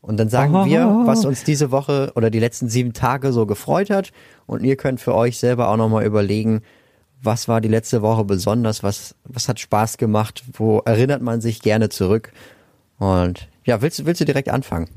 Und 0.01 0.17
dann 0.17 0.29
sagen 0.29 0.55
Aha. 0.55 0.65
wir, 0.65 1.01
was 1.05 1.25
uns 1.25 1.43
diese 1.43 1.71
Woche 1.71 2.11
oder 2.15 2.29
die 2.29 2.39
letzten 2.39 2.69
sieben 2.69 2.93
Tage 2.93 3.33
so 3.33 3.45
gefreut 3.45 3.89
hat. 3.89 4.11
Und 4.45 4.63
ihr 4.63 4.75
könnt 4.77 5.01
für 5.01 5.13
euch 5.13 5.37
selber 5.37 5.67
auch 5.69 5.77
nochmal 5.77 6.05
überlegen, 6.05 6.61
was 7.21 7.47
war 7.49 7.59
die 7.59 7.67
letzte 7.67 8.01
Woche 8.01 8.23
besonders, 8.23 8.81
was, 8.81 9.13
was 9.25 9.49
hat 9.49 9.59
Spaß 9.59 9.97
gemacht, 9.97 10.43
wo 10.53 10.79
erinnert 10.79 11.21
man 11.21 11.41
sich 11.41 11.61
gerne 11.61 11.89
zurück. 11.89 12.31
Und 12.97 13.49
ja, 13.65 13.81
willst, 13.81 13.99
du- 13.99 14.05
willst 14.05 14.21
du 14.21 14.25
direkt 14.25 14.49
anfangen? 14.49 14.89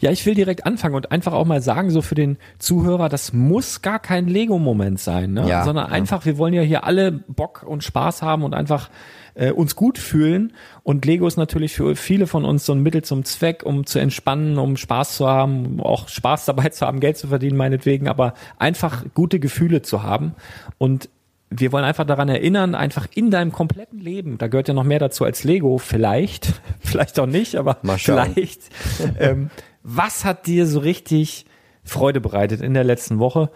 Ja, 0.00 0.10
ich 0.10 0.24
will 0.24 0.34
direkt 0.34 0.66
anfangen 0.66 0.94
und 0.94 1.10
einfach 1.10 1.32
auch 1.32 1.46
mal 1.46 1.60
sagen, 1.60 1.90
so 1.90 2.00
für 2.00 2.14
den 2.14 2.38
Zuhörer, 2.58 3.08
das 3.08 3.32
muss 3.32 3.82
gar 3.82 3.98
kein 3.98 4.28
Lego-Moment 4.28 5.00
sein, 5.00 5.32
ne? 5.32 5.48
Ja, 5.48 5.64
sondern 5.64 5.86
ja. 5.88 5.92
einfach, 5.92 6.24
wir 6.24 6.38
wollen 6.38 6.54
ja 6.54 6.62
hier 6.62 6.84
alle 6.84 7.10
Bock 7.10 7.64
und 7.66 7.82
Spaß 7.82 8.22
haben 8.22 8.44
und 8.44 8.54
einfach 8.54 8.88
äh, 9.34 9.50
uns 9.50 9.76
gut 9.76 9.98
fühlen. 9.98 10.52
Und 10.82 11.04
Lego 11.04 11.26
ist 11.26 11.36
natürlich 11.36 11.74
für 11.74 11.96
viele 11.96 12.26
von 12.26 12.44
uns 12.44 12.66
so 12.66 12.72
ein 12.72 12.82
Mittel 12.82 13.02
zum 13.02 13.24
Zweck, 13.24 13.62
um 13.64 13.84
zu 13.84 13.98
entspannen, 13.98 14.58
um 14.58 14.76
Spaß 14.76 15.16
zu 15.16 15.28
haben, 15.28 15.66
um 15.66 15.80
auch 15.80 16.08
Spaß 16.08 16.44
dabei 16.44 16.68
zu 16.68 16.86
haben, 16.86 17.00
Geld 17.00 17.16
zu 17.16 17.28
verdienen, 17.28 17.56
meinetwegen, 17.56 18.08
aber 18.08 18.34
einfach 18.58 19.04
gute 19.14 19.40
Gefühle 19.40 19.82
zu 19.82 20.02
haben. 20.02 20.34
Und 20.78 21.08
wir 21.50 21.72
wollen 21.72 21.84
einfach 21.84 22.04
daran 22.04 22.28
erinnern, 22.28 22.74
einfach 22.74 23.06
in 23.14 23.30
deinem 23.30 23.52
kompletten 23.52 23.98
Leben, 23.98 24.38
da 24.38 24.48
gehört 24.48 24.68
ja 24.68 24.74
noch 24.74 24.84
mehr 24.84 24.98
dazu 24.98 25.24
als 25.24 25.44
Lego, 25.44 25.78
vielleicht, 25.78 26.60
vielleicht 26.80 27.18
auch 27.18 27.26
nicht, 27.26 27.56
aber 27.56 27.78
vielleicht. 27.96 28.62
ähm, 29.18 29.50
was 29.82 30.24
hat 30.24 30.46
dir 30.46 30.66
so 30.66 30.80
richtig 30.80 31.46
Freude 31.84 32.20
bereitet 32.20 32.60
in 32.60 32.74
der 32.74 32.84
letzten 32.84 33.18
Woche? 33.18 33.50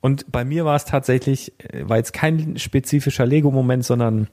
Und 0.00 0.30
bei 0.30 0.44
mir 0.44 0.64
war 0.64 0.76
es 0.76 0.84
tatsächlich, 0.84 1.52
äh, 1.58 1.88
war 1.88 1.96
jetzt 1.96 2.12
kein 2.12 2.58
spezifischer 2.58 3.26
Lego-Moment, 3.26 3.84
sondern 3.84 4.28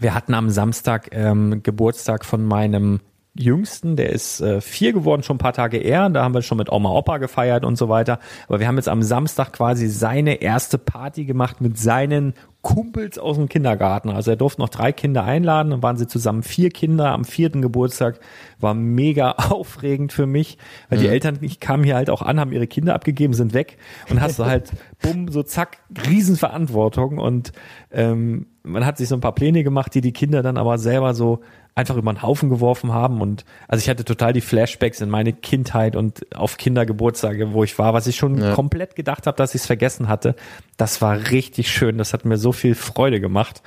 wir 0.00 0.14
hatten 0.14 0.34
am 0.34 0.50
Samstag 0.50 1.08
ähm, 1.12 1.62
Geburtstag 1.62 2.24
von 2.24 2.44
meinem 2.44 3.00
Jüngsten, 3.34 3.96
der 3.96 4.10
ist 4.10 4.42
äh, 4.42 4.60
vier 4.60 4.92
geworden, 4.92 5.22
schon 5.22 5.36
ein 5.36 5.38
paar 5.38 5.54
Tage 5.54 5.78
eher. 5.78 6.10
Da 6.10 6.22
haben 6.22 6.34
wir 6.34 6.42
schon 6.42 6.58
mit 6.58 6.70
Oma 6.70 6.90
Opa 6.90 7.16
gefeiert 7.16 7.64
und 7.64 7.76
so 7.78 7.88
weiter. 7.88 8.18
Aber 8.46 8.60
wir 8.60 8.68
haben 8.68 8.76
jetzt 8.76 8.90
am 8.90 9.02
Samstag 9.02 9.54
quasi 9.54 9.88
seine 9.88 10.42
erste 10.42 10.76
Party 10.76 11.24
gemacht 11.24 11.62
mit 11.62 11.78
seinen 11.78 12.34
Kumpels 12.60 13.18
aus 13.18 13.36
dem 13.36 13.48
Kindergarten. 13.48 14.10
Also 14.10 14.30
er 14.30 14.36
durfte 14.36 14.60
noch 14.60 14.68
drei 14.68 14.92
Kinder 14.92 15.24
einladen, 15.24 15.70
dann 15.70 15.82
waren 15.82 15.96
sie 15.96 16.06
zusammen 16.06 16.42
vier 16.42 16.70
Kinder 16.70 17.10
am 17.10 17.24
vierten 17.24 17.60
Geburtstag. 17.60 18.20
War 18.60 18.74
mega 18.74 19.30
aufregend 19.50 20.12
für 20.12 20.26
mich, 20.26 20.58
weil 20.88 20.98
die 20.98 21.08
Eltern 21.08 21.38
die 21.40 21.56
kamen 21.56 21.84
hier 21.84 21.96
halt 21.96 22.10
auch 22.10 22.22
an, 22.22 22.38
haben 22.38 22.52
ihre 22.52 22.68
Kinder 22.68 22.94
abgegeben, 22.94 23.34
sind 23.34 23.54
weg 23.54 23.78
und 24.10 24.20
hast 24.20 24.38
du 24.38 24.44
halt, 24.44 24.70
bumm, 25.02 25.28
so 25.28 25.42
zack, 25.42 25.78
Riesenverantwortung 26.06 27.18
und 27.18 27.52
ähm, 27.90 28.46
man 28.62 28.86
hat 28.86 28.96
sich 28.96 29.08
so 29.08 29.16
ein 29.16 29.20
paar 29.20 29.34
Pläne 29.34 29.64
gemacht, 29.64 29.94
die 29.94 30.00
die 30.00 30.12
Kinder 30.12 30.42
dann 30.42 30.56
aber 30.56 30.78
selber 30.78 31.14
so 31.14 31.40
einfach 31.74 31.96
über 31.96 32.12
den 32.12 32.20
Haufen 32.22 32.50
geworfen 32.50 32.92
haben 32.92 33.20
und 33.20 33.44
also 33.68 33.82
ich 33.82 33.88
hatte 33.88 34.04
total 34.04 34.32
die 34.34 34.40
Flashbacks 34.42 35.00
in 35.00 35.08
meine 35.08 35.32
Kindheit 35.32 35.96
und 35.96 36.26
auf 36.36 36.58
Kindergeburtstage, 36.58 37.52
wo 37.54 37.64
ich 37.64 37.78
war, 37.78 37.94
was 37.94 38.06
ich 38.06 38.16
schon 38.16 38.38
Ja. 38.38 38.54
komplett 38.54 38.94
gedacht 38.94 39.26
habe, 39.26 39.36
dass 39.36 39.54
ich 39.54 39.62
es 39.62 39.66
vergessen 39.66 40.08
hatte. 40.08 40.34
Das 40.76 41.00
war 41.00 41.30
richtig 41.30 41.70
schön, 41.70 41.96
das 41.98 42.12
hat 42.12 42.24
mir 42.26 42.36
so 42.36 42.52
viel 42.52 42.74
Freude 42.74 43.20
gemacht. 43.20 43.62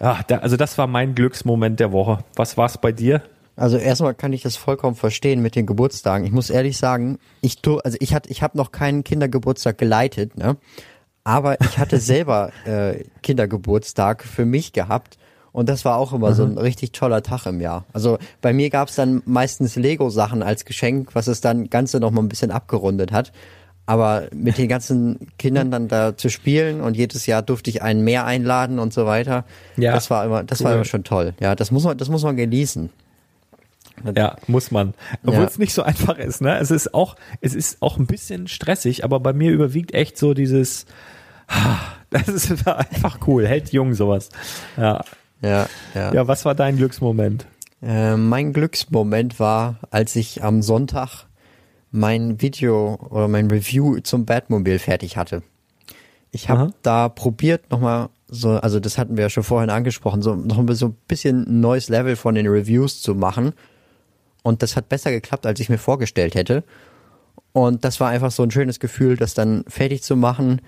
Ja, 0.00 0.20
da, 0.26 0.38
also 0.38 0.56
das 0.56 0.76
war 0.78 0.86
mein 0.86 1.14
Glücksmoment 1.14 1.80
der 1.80 1.90
Woche. 1.90 2.18
Was 2.36 2.56
war 2.56 2.66
es 2.66 2.78
bei 2.78 2.92
dir? 2.92 3.22
Also 3.56 3.76
erstmal 3.78 4.14
kann 4.14 4.32
ich 4.32 4.42
das 4.42 4.56
vollkommen 4.56 4.94
verstehen 4.94 5.42
mit 5.42 5.56
den 5.56 5.66
Geburtstagen. 5.66 6.24
Ich 6.26 6.30
muss 6.32 6.50
ehrlich 6.50 6.76
sagen, 6.76 7.18
ich 7.40 7.60
tu, 7.60 7.78
also 7.78 7.96
ich 8.00 8.14
hatte, 8.14 8.28
ich 8.30 8.42
habe 8.42 8.56
noch 8.56 8.70
keinen 8.70 9.02
Kindergeburtstag 9.02 9.78
geleitet, 9.78 10.36
ne? 10.36 10.56
Aber 11.24 11.60
ich 11.60 11.78
hatte 11.78 11.98
selber 12.00 12.52
äh, 12.66 13.02
Kindergeburtstag 13.22 14.22
für 14.22 14.44
mich 14.44 14.72
gehabt 14.72 15.18
und 15.58 15.68
das 15.68 15.84
war 15.84 15.96
auch 15.96 16.12
immer 16.12 16.34
so 16.34 16.44
ein 16.44 16.56
richtig 16.56 16.92
toller 16.92 17.20
Tag 17.22 17.44
im 17.46 17.60
Jahr. 17.60 17.84
Also 17.92 18.18
bei 18.40 18.52
mir 18.52 18.70
gab's 18.70 18.94
dann 18.94 19.22
meistens 19.26 19.74
Lego-Sachen 19.74 20.40
als 20.42 20.64
Geschenk, 20.64 21.16
was 21.16 21.26
es 21.26 21.40
dann 21.40 21.68
Ganze 21.68 21.98
noch 21.98 22.12
mal 22.12 22.22
ein 22.22 22.28
bisschen 22.28 22.52
abgerundet 22.52 23.10
hat. 23.10 23.32
Aber 23.84 24.28
mit 24.32 24.56
den 24.56 24.68
ganzen 24.68 25.28
Kindern 25.36 25.70
dann 25.72 25.88
da 25.88 26.16
zu 26.16 26.28
spielen 26.28 26.80
und 26.80 26.96
jedes 26.96 27.26
Jahr 27.26 27.42
durfte 27.42 27.70
ich 27.70 27.82
einen 27.82 28.04
mehr 28.04 28.24
einladen 28.24 28.78
und 28.78 28.92
so 28.92 29.04
weiter. 29.04 29.44
Ja, 29.76 29.94
das 29.94 30.10
war 30.10 30.24
immer, 30.24 30.44
das 30.44 30.62
war 30.62 30.70
cool. 30.70 30.74
immer 30.76 30.84
schon 30.84 31.02
toll. 31.02 31.34
Ja, 31.40 31.56
das 31.56 31.72
muss 31.72 31.82
man, 31.82 31.98
das 31.98 32.08
muss 32.08 32.22
man 32.22 32.36
genießen. 32.36 32.90
Ja, 34.14 34.36
muss 34.46 34.70
man. 34.70 34.94
Obwohl 35.24 35.40
Ja. 35.42 35.48
es 35.48 35.58
nicht 35.58 35.74
so 35.74 35.82
einfach 35.82 36.18
ist, 36.18 36.40
ne? 36.40 36.56
Es 36.58 36.70
ist 36.70 36.94
auch, 36.94 37.16
es 37.40 37.54
ist 37.56 37.82
auch 37.82 37.96
ein 37.98 38.06
bisschen 38.06 38.46
stressig, 38.46 39.02
aber 39.02 39.18
bei 39.18 39.32
mir 39.32 39.50
überwiegt 39.50 39.92
echt 39.92 40.18
so 40.18 40.34
dieses, 40.34 40.86
das 42.10 42.28
ist 42.28 42.68
einfach 42.68 43.18
cool, 43.26 43.46
hält 43.46 43.72
jung 43.72 43.94
sowas. 43.94 44.28
Ja. 44.76 45.02
Ja, 45.42 45.68
ja. 45.94 46.12
Ja, 46.14 46.28
was 46.28 46.44
war 46.44 46.54
dein 46.54 46.76
Glücksmoment? 46.76 47.46
Äh, 47.82 48.16
mein 48.16 48.52
Glücksmoment 48.52 49.38
war, 49.38 49.78
als 49.90 50.16
ich 50.16 50.42
am 50.42 50.62
Sonntag 50.62 51.26
mein 51.90 52.40
Video 52.42 52.98
oder 53.10 53.28
mein 53.28 53.50
Review 53.50 53.98
zum 54.00 54.26
Batmobil 54.26 54.78
fertig 54.78 55.16
hatte. 55.16 55.42
Ich 56.30 56.48
habe 56.50 56.74
da 56.82 57.08
probiert 57.08 57.70
nochmal 57.70 58.10
so, 58.26 58.50
also 58.50 58.78
das 58.80 58.98
hatten 58.98 59.16
wir 59.16 59.22
ja 59.24 59.30
schon 59.30 59.44
vorhin 59.44 59.70
angesprochen, 59.70 60.20
so 60.20 60.34
noch 60.34 60.58
ein- 60.58 60.74
so 60.74 60.88
ein 60.88 60.96
bisschen 61.08 61.46
ein 61.48 61.60
neues 61.60 61.88
Level 61.88 62.16
von 62.16 62.34
den 62.34 62.46
Reviews 62.46 63.00
zu 63.00 63.14
machen. 63.14 63.52
Und 64.42 64.62
das 64.62 64.76
hat 64.76 64.88
besser 64.90 65.10
geklappt, 65.10 65.46
als 65.46 65.60
ich 65.60 65.68
mir 65.70 65.78
vorgestellt 65.78 66.34
hätte. 66.34 66.64
Und 67.52 67.84
das 67.84 68.00
war 68.00 68.10
einfach 68.10 68.30
so 68.30 68.42
ein 68.42 68.50
schönes 68.50 68.80
Gefühl, 68.80 69.16
das 69.16 69.32
dann 69.34 69.64
fertig 69.68 70.02
zu 70.02 70.16
machen. 70.16 70.60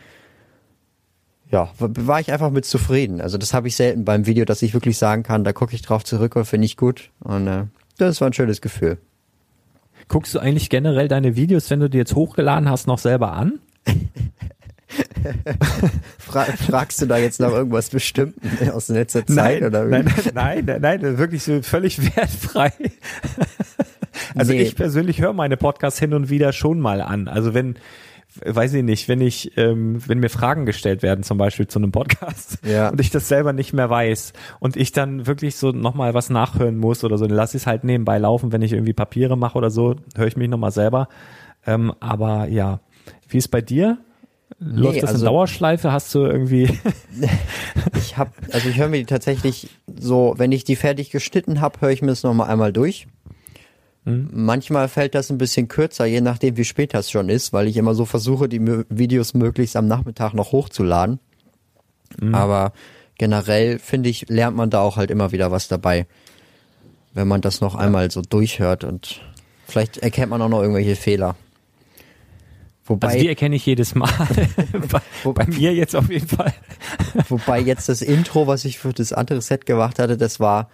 Ja, 1.50 1.70
war 1.78 2.20
ich 2.20 2.30
einfach 2.32 2.50
mit 2.50 2.64
zufrieden. 2.64 3.20
Also 3.20 3.36
das 3.36 3.52
habe 3.54 3.66
ich 3.68 3.74
selten 3.76 4.04
beim 4.04 4.26
Video, 4.26 4.44
dass 4.44 4.62
ich 4.62 4.72
wirklich 4.72 4.98
sagen 4.98 5.22
kann, 5.24 5.42
da 5.44 5.52
gucke 5.52 5.74
ich 5.74 5.82
drauf 5.82 6.04
zurück 6.04 6.36
und 6.36 6.44
finde 6.44 6.64
ich 6.66 6.76
gut. 6.76 7.10
Und 7.20 7.46
äh, 7.48 7.64
das 7.98 8.20
war 8.20 8.28
ein 8.28 8.32
schönes 8.32 8.60
Gefühl. 8.60 8.98
Guckst 10.08 10.34
du 10.34 10.38
eigentlich 10.38 10.70
generell 10.70 11.08
deine 11.08 11.34
Videos, 11.36 11.68
wenn 11.70 11.80
du 11.80 11.90
die 11.90 11.98
jetzt 11.98 12.14
hochgeladen 12.14 12.68
hast, 12.70 12.86
noch 12.86 12.98
selber 12.98 13.32
an? 13.32 13.58
Fra 16.18 16.44
fragst 16.44 17.00
du 17.02 17.06
da 17.06 17.16
jetzt 17.18 17.38
nach 17.40 17.50
irgendwas 17.52 17.90
Bestimmten 17.90 18.70
aus 18.70 18.88
letzter 18.88 19.26
Zeit? 19.26 19.62
oder 19.62 19.86
wie? 19.86 19.90
nein, 19.90 20.04
nein, 20.34 20.64
nein, 20.66 20.80
nein, 20.80 21.18
wirklich 21.18 21.42
so 21.42 21.62
völlig 21.62 22.16
wertfrei. 22.16 22.72
Also 24.34 24.52
Nee. 24.52 24.62
ich 24.62 24.76
persönlich 24.76 25.20
höre 25.20 25.32
meine 25.32 25.56
Podcasts 25.56 25.98
hin 26.00 26.12
und 26.14 26.28
wieder 26.30 26.52
schon 26.52 26.80
mal 26.80 27.00
an. 27.02 27.28
Also 27.28 27.54
wenn, 27.54 27.76
weiß 28.44 28.74
ich 28.74 28.82
nicht, 28.84 29.08
wenn 29.08 29.20
ich, 29.20 29.56
ähm, 29.56 30.00
wenn 30.06 30.18
mir 30.18 30.28
Fragen 30.30 30.66
gestellt 30.66 31.02
werden, 31.02 31.22
zum 31.24 31.38
Beispiel 31.38 31.66
zu 31.66 31.78
einem 31.78 31.92
Podcast 31.92 32.58
Ja. 32.64 32.88
und 32.92 33.00
ich 33.00 33.10
das 33.10 33.28
selber 33.28 33.52
nicht 33.52 33.72
mehr 33.72 33.90
weiß 33.90 34.32
und 34.60 34.76
ich 34.76 34.92
dann 34.92 35.26
wirklich 35.26 35.56
so 35.56 35.72
nochmal 35.72 36.14
was 36.14 36.30
nachhören 36.30 36.76
muss 36.76 37.02
oder 37.04 37.18
so, 37.18 37.26
dann 37.26 37.36
lasse 37.36 37.56
ich 37.56 37.62
es 37.64 37.66
halt 37.66 37.84
nebenbei 37.84 38.18
laufen, 38.18 38.52
wenn 38.52 38.62
ich 38.62 38.72
irgendwie 38.72 38.92
Papiere 38.92 39.36
mache 39.36 39.58
oder 39.58 39.70
so, 39.70 39.96
höre 40.16 40.26
ich 40.26 40.36
mich 40.36 40.48
nochmal 40.48 40.70
selber. 40.72 41.08
Ähm, 41.66 41.92
aber 42.00 42.46
ja, 42.48 42.80
wie 43.28 43.38
ist 43.38 43.48
bei 43.48 43.60
dir? 43.60 43.98
Läuft 44.58 44.94
Nee, 44.96 45.00
das 45.00 45.10
also- 45.12 45.24
in 45.26 45.32
Dauerschleife? 45.32 45.92
Hast 45.92 46.14
du 46.14 46.20
irgendwie 46.20 46.78
Ich 47.96 48.16
habe, 48.16 48.30
also 48.52 48.68
ich 48.68 48.78
höre 48.78 48.88
mir 48.88 48.98
die 48.98 49.06
tatsächlich 49.06 49.68
so, 49.98 50.34
wenn 50.36 50.52
ich 50.52 50.64
die 50.64 50.76
fertig 50.76 51.10
geschnitten 51.10 51.60
habe, 51.60 51.80
höre 51.80 51.90
ich 51.90 52.02
mir 52.02 52.08
das 52.08 52.22
nochmal 52.22 52.48
einmal 52.50 52.72
durch. 52.72 53.06
Manchmal 54.04 54.88
fällt 54.88 55.14
das 55.14 55.30
ein 55.30 55.36
bisschen 55.38 55.68
kürzer, 55.68 56.06
je 56.06 56.20
nachdem 56.22 56.56
wie 56.56 56.64
spät 56.64 56.94
das 56.94 57.10
schon 57.10 57.28
ist, 57.28 57.52
weil 57.52 57.68
ich 57.68 57.76
immer 57.76 57.94
so 57.94 58.04
versuche, 58.06 58.48
die 58.48 58.60
Videos 58.88 59.34
möglichst 59.34 59.76
am 59.76 59.86
Nachmittag 59.86 60.32
noch 60.34 60.52
hochzuladen. 60.52 61.20
Aber 62.32 62.72
generell 63.18 63.78
finde 63.78 64.08
ich, 64.08 64.28
lernt 64.28 64.56
man 64.56 64.70
da 64.70 64.80
auch 64.80 64.96
halt 64.96 65.10
immer 65.10 65.32
wieder 65.32 65.50
was 65.52 65.68
dabei, 65.68 66.06
wenn 67.14 67.28
man 67.28 67.40
das 67.40 67.60
noch 67.60 67.74
einmal 67.74 68.10
so 68.10 68.22
durchhört 68.22 68.82
und 68.84 69.20
vielleicht 69.66 69.98
erkennt 69.98 70.30
man 70.30 70.40
auch 70.42 70.48
noch 70.48 70.62
irgendwelche 70.62 70.96
Fehler. 70.96 71.36
Wobei, 72.86 73.06
Also 73.08 73.18
die 73.20 73.28
erkenne 73.28 73.54
ich 73.54 73.64
jedes 73.66 73.94
Mal. 73.94 74.10
bei, 74.90 75.00
Wo- 75.22 75.32
bei 75.32 75.46
mir 75.46 75.72
jetzt 75.74 75.94
auf 75.94 76.10
jeden 76.10 76.26
Fall. 76.26 76.52
Wobei 77.28 77.60
jetzt 77.60 77.88
das 77.88 78.02
Intro, 78.02 78.46
was 78.48 78.64
ich 78.64 78.78
für 78.78 78.92
das 78.92 79.12
andere 79.12 79.40
Set 79.42 79.66
gemacht 79.66 79.98
hatte, 80.00 80.16
das 80.16 80.40
war, 80.40 80.68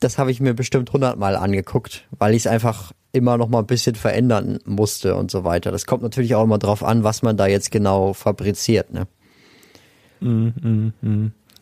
das 0.00 0.18
habe 0.18 0.30
ich 0.30 0.40
mir 0.40 0.54
bestimmt 0.54 0.92
hundertmal 0.92 1.36
angeguckt, 1.36 2.06
weil 2.18 2.34
ich 2.34 2.42
es 2.42 2.46
einfach 2.46 2.92
immer 3.12 3.38
noch 3.38 3.48
mal 3.48 3.60
ein 3.60 3.66
bisschen 3.66 3.94
verändern 3.94 4.58
musste 4.64 5.14
und 5.14 5.30
so 5.30 5.44
weiter. 5.44 5.70
Das 5.70 5.86
kommt 5.86 6.02
natürlich 6.02 6.34
auch 6.34 6.44
immer 6.44 6.58
drauf 6.58 6.82
an, 6.82 7.04
was 7.04 7.22
man 7.22 7.36
da 7.36 7.46
jetzt 7.46 7.70
genau 7.70 8.12
fabriziert, 8.12 8.92
ne? 8.92 9.06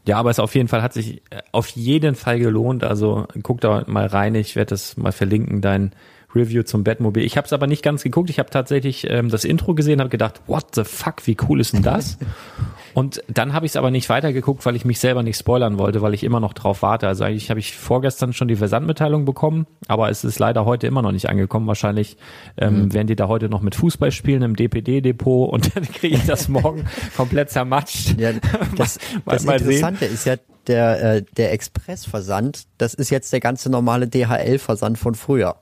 Ja, 0.06 0.18
aber 0.18 0.30
es 0.30 0.38
auf 0.38 0.54
jeden 0.54 0.68
Fall 0.68 0.82
hat 0.82 0.92
sich 0.92 1.22
äh, 1.30 1.42
auf 1.52 1.68
jeden 1.68 2.14
Fall 2.14 2.38
gelohnt. 2.38 2.84
Also 2.84 3.26
guck 3.42 3.60
da 3.60 3.84
mal 3.86 4.06
rein. 4.06 4.34
Ich 4.34 4.54
werde 4.56 4.70
das 4.70 4.96
mal 4.96 5.12
verlinken, 5.12 5.60
dein 5.60 5.92
Review 6.34 6.62
zum 6.62 6.84
Batmobil. 6.84 7.24
Ich 7.24 7.36
habe 7.36 7.46
es 7.46 7.52
aber 7.52 7.66
nicht 7.66 7.82
ganz 7.82 8.02
geguckt. 8.02 8.30
Ich 8.30 8.38
habe 8.38 8.50
tatsächlich 8.50 9.08
ähm, 9.10 9.30
das 9.30 9.44
Intro 9.44 9.74
gesehen, 9.74 10.00
habe 10.00 10.10
gedacht, 10.10 10.42
what 10.46 10.74
the 10.74 10.84
fuck, 10.84 11.26
wie 11.26 11.36
cool 11.48 11.60
ist 11.60 11.72
denn 11.72 11.82
das? 11.82 12.18
Und 12.96 13.22
dann 13.28 13.52
habe 13.52 13.66
ich 13.66 13.72
es 13.72 13.76
aber 13.76 13.90
nicht 13.90 14.08
weitergeguckt, 14.08 14.64
weil 14.64 14.74
ich 14.74 14.86
mich 14.86 15.00
selber 15.00 15.22
nicht 15.22 15.36
spoilern 15.36 15.78
wollte, 15.78 16.00
weil 16.00 16.14
ich 16.14 16.24
immer 16.24 16.40
noch 16.40 16.54
drauf 16.54 16.80
warte. 16.80 17.06
Also 17.06 17.24
eigentlich 17.24 17.50
habe 17.50 17.60
ich 17.60 17.76
vorgestern 17.76 18.32
schon 18.32 18.48
die 18.48 18.56
Versandmitteilung 18.56 19.26
bekommen, 19.26 19.66
aber 19.86 20.08
es 20.08 20.24
ist 20.24 20.38
leider 20.38 20.64
heute 20.64 20.86
immer 20.86 21.02
noch 21.02 21.12
nicht 21.12 21.28
angekommen. 21.28 21.66
Wahrscheinlich 21.66 22.16
ähm, 22.56 22.94
werden 22.94 23.06
die 23.06 23.14
da 23.14 23.28
heute 23.28 23.50
noch 23.50 23.60
mit 23.60 23.74
Fußball 23.74 24.12
spielen 24.12 24.40
im 24.40 24.56
DPD-Depot 24.56 25.52
und 25.52 25.76
dann 25.76 25.84
kriege 25.84 26.16
ich 26.16 26.24
das 26.24 26.48
morgen 26.48 26.86
komplett 27.18 27.50
zermatscht. 27.50 28.18
Ja, 28.18 28.32
das, 28.78 28.98
Mal- 29.26 29.34
das 29.34 29.44
mal 29.44 29.58
sehen. 29.58 29.72
Interessante 29.72 30.06
ist 30.06 30.24
ja, 30.24 30.36
der, 30.66 31.16
äh, 31.16 31.22
der 31.36 31.52
Expressversand, 31.52 32.64
das 32.78 32.94
ist 32.94 33.10
jetzt 33.10 33.30
der 33.30 33.40
ganze 33.40 33.68
normale 33.68 34.08
DHL-Versand 34.08 34.96
von 34.96 35.14
früher. 35.14 35.56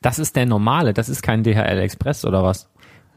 Das 0.00 0.18
ist 0.18 0.34
der 0.34 0.46
normale, 0.46 0.94
das 0.94 1.10
ist 1.10 1.22
kein 1.22 1.42
DHL 1.42 1.78
Express 1.78 2.24
oder 2.24 2.42
was? 2.42 2.68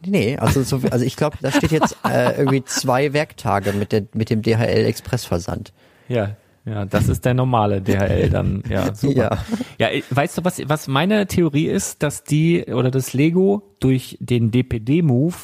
Nee, 0.06 0.38
also, 0.38 0.64
so, 0.64 0.82
also 0.92 1.06
ich 1.06 1.16
glaube, 1.16 1.38
da 1.42 1.52
steht 1.52 1.72
jetzt 1.72 1.98
äh, 2.08 2.32
irgendwie 2.38 2.64
zwei 2.64 3.14
Werktage 3.14 3.74
mit, 3.74 3.92
der, 3.92 4.04
mit 4.14 4.30
dem 4.30 4.42
DHL-Expressversand. 4.42 5.74
Ja, 6.08 6.36
ja, 6.68 6.84
das 6.86 7.08
ist 7.08 7.24
der 7.24 7.34
normale 7.34 7.82
DHL 7.82 8.30
dann, 8.30 8.62
ja, 8.70 8.94
super. 8.96 9.16
Ja. 9.18 9.38
Ja, 9.80 9.88
äh, 9.90 10.04
weißt 10.10 10.38
du, 10.38 10.46
was, 10.46 10.62
was 10.68 10.88
meine 10.88 11.26
Theorie 11.26 11.68
ist, 11.68 12.04
dass 12.04 12.24
die 12.24 12.66
oder 12.66 12.92
das 12.92 13.14
Lego 13.14 13.64
durch 13.80 14.18
den 14.20 14.52
DPD-Move 14.52 15.36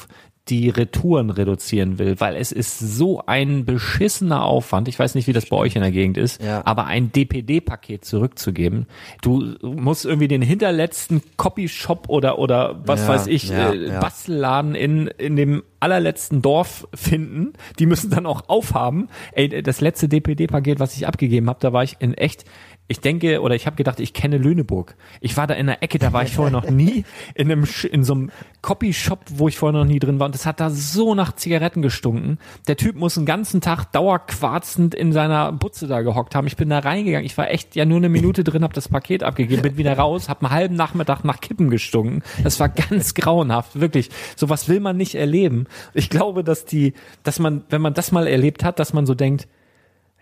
die 0.48 0.68
Retouren 0.68 1.30
reduzieren 1.30 1.98
will, 1.98 2.20
weil 2.20 2.36
es 2.36 2.52
ist 2.52 2.78
so 2.78 3.22
ein 3.24 3.64
beschissener 3.64 4.44
Aufwand. 4.44 4.88
Ich 4.88 4.98
weiß 4.98 5.14
nicht, 5.14 5.26
wie 5.26 5.32
das 5.32 5.46
bei 5.46 5.56
euch 5.56 5.74
in 5.74 5.80
der 5.80 5.90
Gegend 5.90 6.18
ist, 6.18 6.42
Ja. 6.42 6.60
aber 6.66 6.84
ein 6.84 7.10
DPD-Paket 7.12 8.04
zurückzugeben. 8.04 8.86
Du 9.22 9.54
musst 9.62 10.04
irgendwie 10.04 10.28
den 10.28 10.42
hinterletzten 10.42 11.22
Copyshop 11.38 12.10
oder 12.10 12.38
oder 12.38 12.82
was 12.84 13.00
Ja, 13.02 13.08
weiß 13.08 13.26
ich 13.28 13.48
ja, 13.48 13.72
äh. 13.72 13.98
Bastelladen 14.00 14.74
in 14.74 15.06
in 15.06 15.36
dem 15.36 15.62
allerletzten 15.80 16.42
Dorf 16.42 16.86
finden. 16.94 17.54
Die 17.78 17.86
müssen 17.86 18.10
dann 18.10 18.26
auch 18.26 18.48
aufhaben. 18.48 19.08
Ey, 19.32 19.62
das 19.62 19.80
letzte 19.80 20.08
DPD-Paket, 20.08 20.78
was 20.78 20.94
ich 20.96 21.06
abgegeben 21.06 21.48
habe, 21.48 21.58
da 21.60 21.72
war 21.72 21.84
ich 21.84 21.96
in 22.00 22.14
echt 22.14 22.44
ich 22.86 23.00
denke 23.00 23.40
oder 23.40 23.54
ich 23.54 23.66
habe 23.66 23.76
gedacht, 23.76 23.98
ich 23.98 24.12
kenne 24.12 24.36
Lüneburg. 24.36 24.94
Ich 25.22 25.38
war 25.38 25.46
da 25.46 25.54
in 25.54 25.66
der 25.66 25.82
Ecke, 25.82 25.98
da 25.98 26.12
war 26.12 26.22
ich 26.22 26.34
vorher 26.34 26.52
noch 26.52 26.68
nie 26.68 27.04
in 27.34 27.50
einem 27.50 27.66
in 27.90 28.04
so 28.04 28.12
einem 28.12 28.30
Copyshop, 28.60 29.20
wo 29.30 29.48
ich 29.48 29.56
vorher 29.56 29.78
noch 29.78 29.86
nie 29.86 29.98
drin 29.98 30.18
war 30.18 30.26
und 30.26 30.34
das 30.34 30.44
hat 30.44 30.60
da 30.60 30.68
so 30.68 31.14
nach 31.14 31.34
Zigaretten 31.34 31.80
gestunken. 31.80 32.38
Der 32.68 32.76
Typ 32.76 32.96
muss 32.96 33.16
einen 33.16 33.24
ganzen 33.24 33.62
Tag 33.62 33.86
dauerquarzend 33.92 34.94
in 34.94 35.12
seiner 35.12 35.50
Butze 35.52 35.86
da 35.86 36.02
gehockt 36.02 36.34
haben. 36.34 36.46
Ich 36.46 36.56
bin 36.56 36.68
da 36.68 36.80
reingegangen. 36.80 37.24
Ich 37.24 37.38
war 37.38 37.50
echt 37.50 37.74
ja 37.74 37.86
nur 37.86 37.96
eine 37.96 38.10
Minute 38.10 38.44
drin, 38.44 38.62
habe 38.62 38.74
das 38.74 38.88
Paket 38.88 39.22
abgegeben, 39.22 39.62
bin 39.62 39.78
wieder 39.78 39.96
raus, 39.96 40.28
habe 40.28 40.42
einen 40.44 40.54
halben 40.54 40.74
Nachmittag 40.74 41.24
nach 41.24 41.40
Kippen 41.40 41.70
gestunken. 41.70 42.22
Das 42.42 42.60
war 42.60 42.68
ganz 42.68 43.14
grauenhaft, 43.14 43.80
wirklich. 43.80 44.10
Sowas 44.36 44.68
will 44.68 44.80
man 44.80 44.98
nicht 44.98 45.14
erleben. 45.14 45.66
Ich 45.94 46.10
glaube, 46.10 46.44
dass 46.44 46.66
die 46.66 46.92
dass 47.22 47.38
man 47.38 47.64
wenn 47.70 47.80
man 47.80 47.94
das 47.94 48.12
mal 48.12 48.26
erlebt 48.26 48.62
hat, 48.62 48.78
dass 48.78 48.92
man 48.92 49.06
so 49.06 49.14
denkt, 49.14 49.48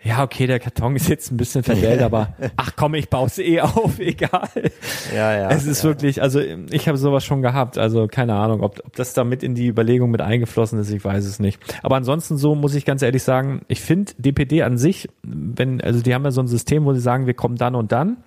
ja, 0.05 0.22
okay, 0.22 0.46
der 0.46 0.59
Karton 0.59 0.96
ist 0.96 1.09
jetzt 1.09 1.30
ein 1.30 1.36
bisschen 1.36 1.62
verdält, 1.62 2.03
aber 2.03 2.34
ach 2.57 2.72
komm, 2.76 2.94
ich 2.94 3.09
baue 3.09 3.26
es 3.26 3.38
eh 3.38 3.61
auf, 3.61 3.98
egal. 3.98 4.48
Ja, 5.14 5.36
ja. 5.36 5.50
Es 5.50 5.66
ist 5.66 5.82
ja. 5.82 5.90
wirklich, 5.90 6.22
also 6.22 6.40
ich 6.40 6.88
habe 6.88 6.98
sowas 6.98 7.24
schon 7.24 7.42
gehabt, 7.42 7.78
also 7.78 8.09
keine 8.09 8.34
Ahnung, 8.34 8.62
ob, 8.62 8.80
ob 8.84 8.96
das 8.96 9.14
da 9.14 9.24
mit 9.24 9.42
in 9.42 9.55
die 9.55 9.68
Überlegung 9.68 10.11
mit 10.11 10.20
eingeflossen 10.20 10.78
ist, 10.78 10.90
ich 10.90 11.05
weiß 11.05 11.24
es 11.24 11.38
nicht. 11.38 11.61
Aber 11.82 11.96
ansonsten 11.96 12.36
so 12.36 12.55
muss 12.55 12.74
ich 12.74 12.84
ganz 12.84 13.03
ehrlich 13.03 13.22
sagen, 13.22 13.62
ich 13.68 13.80
finde 13.80 14.12
DPD 14.18 14.62
an 14.62 14.76
sich, 14.78 15.09
wenn, 15.22 15.80
also 15.80 16.03
die 16.03 16.14
haben 16.14 16.24
ja 16.24 16.30
so 16.30 16.40
ein 16.40 16.48
System, 16.48 16.84
wo 16.84 16.92
sie 16.92 17.00
sagen, 17.00 17.26
wir 17.26 17.34
kommen 17.34 17.57
dann 17.57 17.74
und 17.74 17.92
dann 17.92 18.18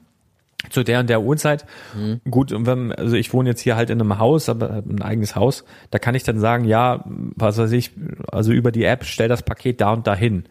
zu 0.69 0.83
der 0.83 0.99
und 0.99 1.09
der 1.09 1.21
Uhrzeit. 1.21 1.65
Mhm. 1.95 2.21
Gut, 2.29 2.51
und 2.51 2.65
wenn, 2.65 2.91
also 2.91 3.15
ich 3.15 3.33
wohne 3.33 3.49
jetzt 3.49 3.61
hier 3.61 3.75
halt 3.75 3.89
in 3.89 3.99
einem 4.01 4.17
Haus, 4.17 4.49
aber 4.49 4.83
ein 4.87 5.01
eigenes 5.01 5.35
Haus, 5.35 5.63
da 5.91 5.99
kann 5.99 6.15
ich 6.15 6.23
dann 6.23 6.39
sagen, 6.39 6.65
ja, 6.65 7.03
was 7.05 7.57
weiß 7.57 7.71
ich, 7.73 7.91
also 8.31 8.51
über 8.51 8.71
die 8.71 8.83
App 8.83 9.03
stell 9.03 9.27
das 9.27 9.43
Paket 9.43 9.81
da 9.81 9.93
und 9.93 10.07
dahin. 10.07 10.45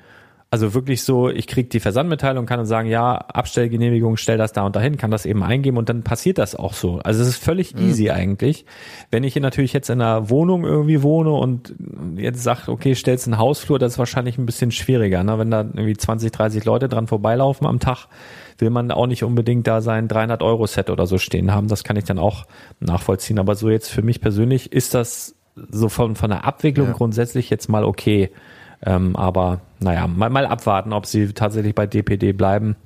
Also 0.55 0.72
wirklich 0.72 1.02
so, 1.02 1.30
ich 1.30 1.48
krieg 1.48 1.68
die 1.70 1.80
Versandmitteilung, 1.80 2.46
kann 2.46 2.59
dann 2.59 2.66
sagen, 2.66 2.88
ja, 2.88 3.16
Abstellgenehmigung, 3.16 4.16
stell 4.16 4.38
das 4.38 4.52
da 4.52 4.64
und 4.64 4.76
dahin, 4.76 4.96
kann 4.96 5.11
das 5.11 5.26
eben 5.26 5.42
eingeben 5.42 5.78
und 5.78 5.88
dann 5.88 6.05
passiert 6.05 6.38
das 6.38 6.55
auch 6.55 6.74
so. 6.74 7.00
Also 7.00 7.22
es 7.22 7.28
ist 7.30 7.42
völlig 7.42 7.76
easy 7.76 8.11
eigentlich. 8.11 8.64
Wenn 9.11 9.24
ich 9.24 9.32
hier 9.32 9.42
natürlich 9.42 9.72
jetzt 9.72 9.90
in 9.90 10.00
einer 10.00 10.30
Wohnung 10.30 10.62
irgendwie 10.64 11.02
wohne 11.02 11.32
und 11.32 11.74
jetzt 12.14 12.44
sag, 12.44 12.68
okay, 12.68 12.94
stellst 12.94 13.26
einen 13.26 13.36
Hausflur, 13.36 13.80
das 13.80 13.94
ist 13.94 13.98
wahrscheinlich 13.98 14.38
ein 14.38 14.46
bisschen 14.46 14.70
schwieriger. 14.70 15.24
Ne? 15.24 15.40
Wenn 15.40 15.50
da 15.50 15.62
irgendwie 15.62 15.96
20, 15.96 16.30
30 16.30 16.64
Leute 16.64 16.88
dran 16.88 17.09
vorbeilaufen 17.09 17.66
am 17.66 17.80
Tag, 17.80 18.07
will 18.59 18.70
man 18.70 18.92
auch 18.92 19.09
nicht 19.09 19.24
unbedingt 19.24 19.66
da 19.66 19.80
sein 19.80 20.07
300 20.07 20.40
Euro 20.40 20.68
Set 20.68 20.88
oder 20.88 21.09
so 21.09 21.18
stehen 21.18 21.50
haben. 21.52 21.66
Das 21.66 21.82
kann 21.82 21.96
ich 21.96 22.05
dann 22.05 22.20
auch 22.20 22.44
nachvollziehen. 22.78 23.40
Aber 23.40 23.57
so 23.57 23.70
jetzt 23.70 23.90
für 23.90 24.02
mich 24.02 24.20
persönlich 24.20 24.72
ist 24.72 24.94
das 24.94 25.34
so 25.57 25.88
von, 25.88 26.14
von 26.14 26.30
der 26.30 26.44
Abwicklung 26.44 26.86
Ja. 26.86 26.92
grundsätzlich 26.92 27.50
jetzt 27.50 27.68
mal 27.68 27.82
okay. 27.82 28.30
Ähm, 28.85 29.16
aber 29.16 29.61
naja, 29.80 30.07
mal, 30.07 30.30
mal 30.30 30.47
abwarten, 30.47 30.93
ob 30.93 31.07
sie 31.07 31.32
tatsächlich 31.32 31.74
bei 31.74 31.87
DPD 31.87 32.32
bleiben 32.32 32.76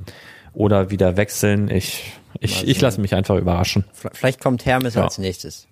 oder 0.53 0.91
wieder 0.91 1.17
wechseln. 1.17 1.69
Ich, 1.71 2.13
ich, 2.41 2.67
ich 2.67 2.81
lasse 2.81 3.01
mich 3.01 3.15
einfach 3.15 3.37
überraschen. 3.37 3.85
Vielleicht 4.13 4.41
kommt 4.41 4.65
Hermes 4.67 4.95
Ja. 4.95 5.05
als 5.05 5.19
nächstes. 5.19 5.67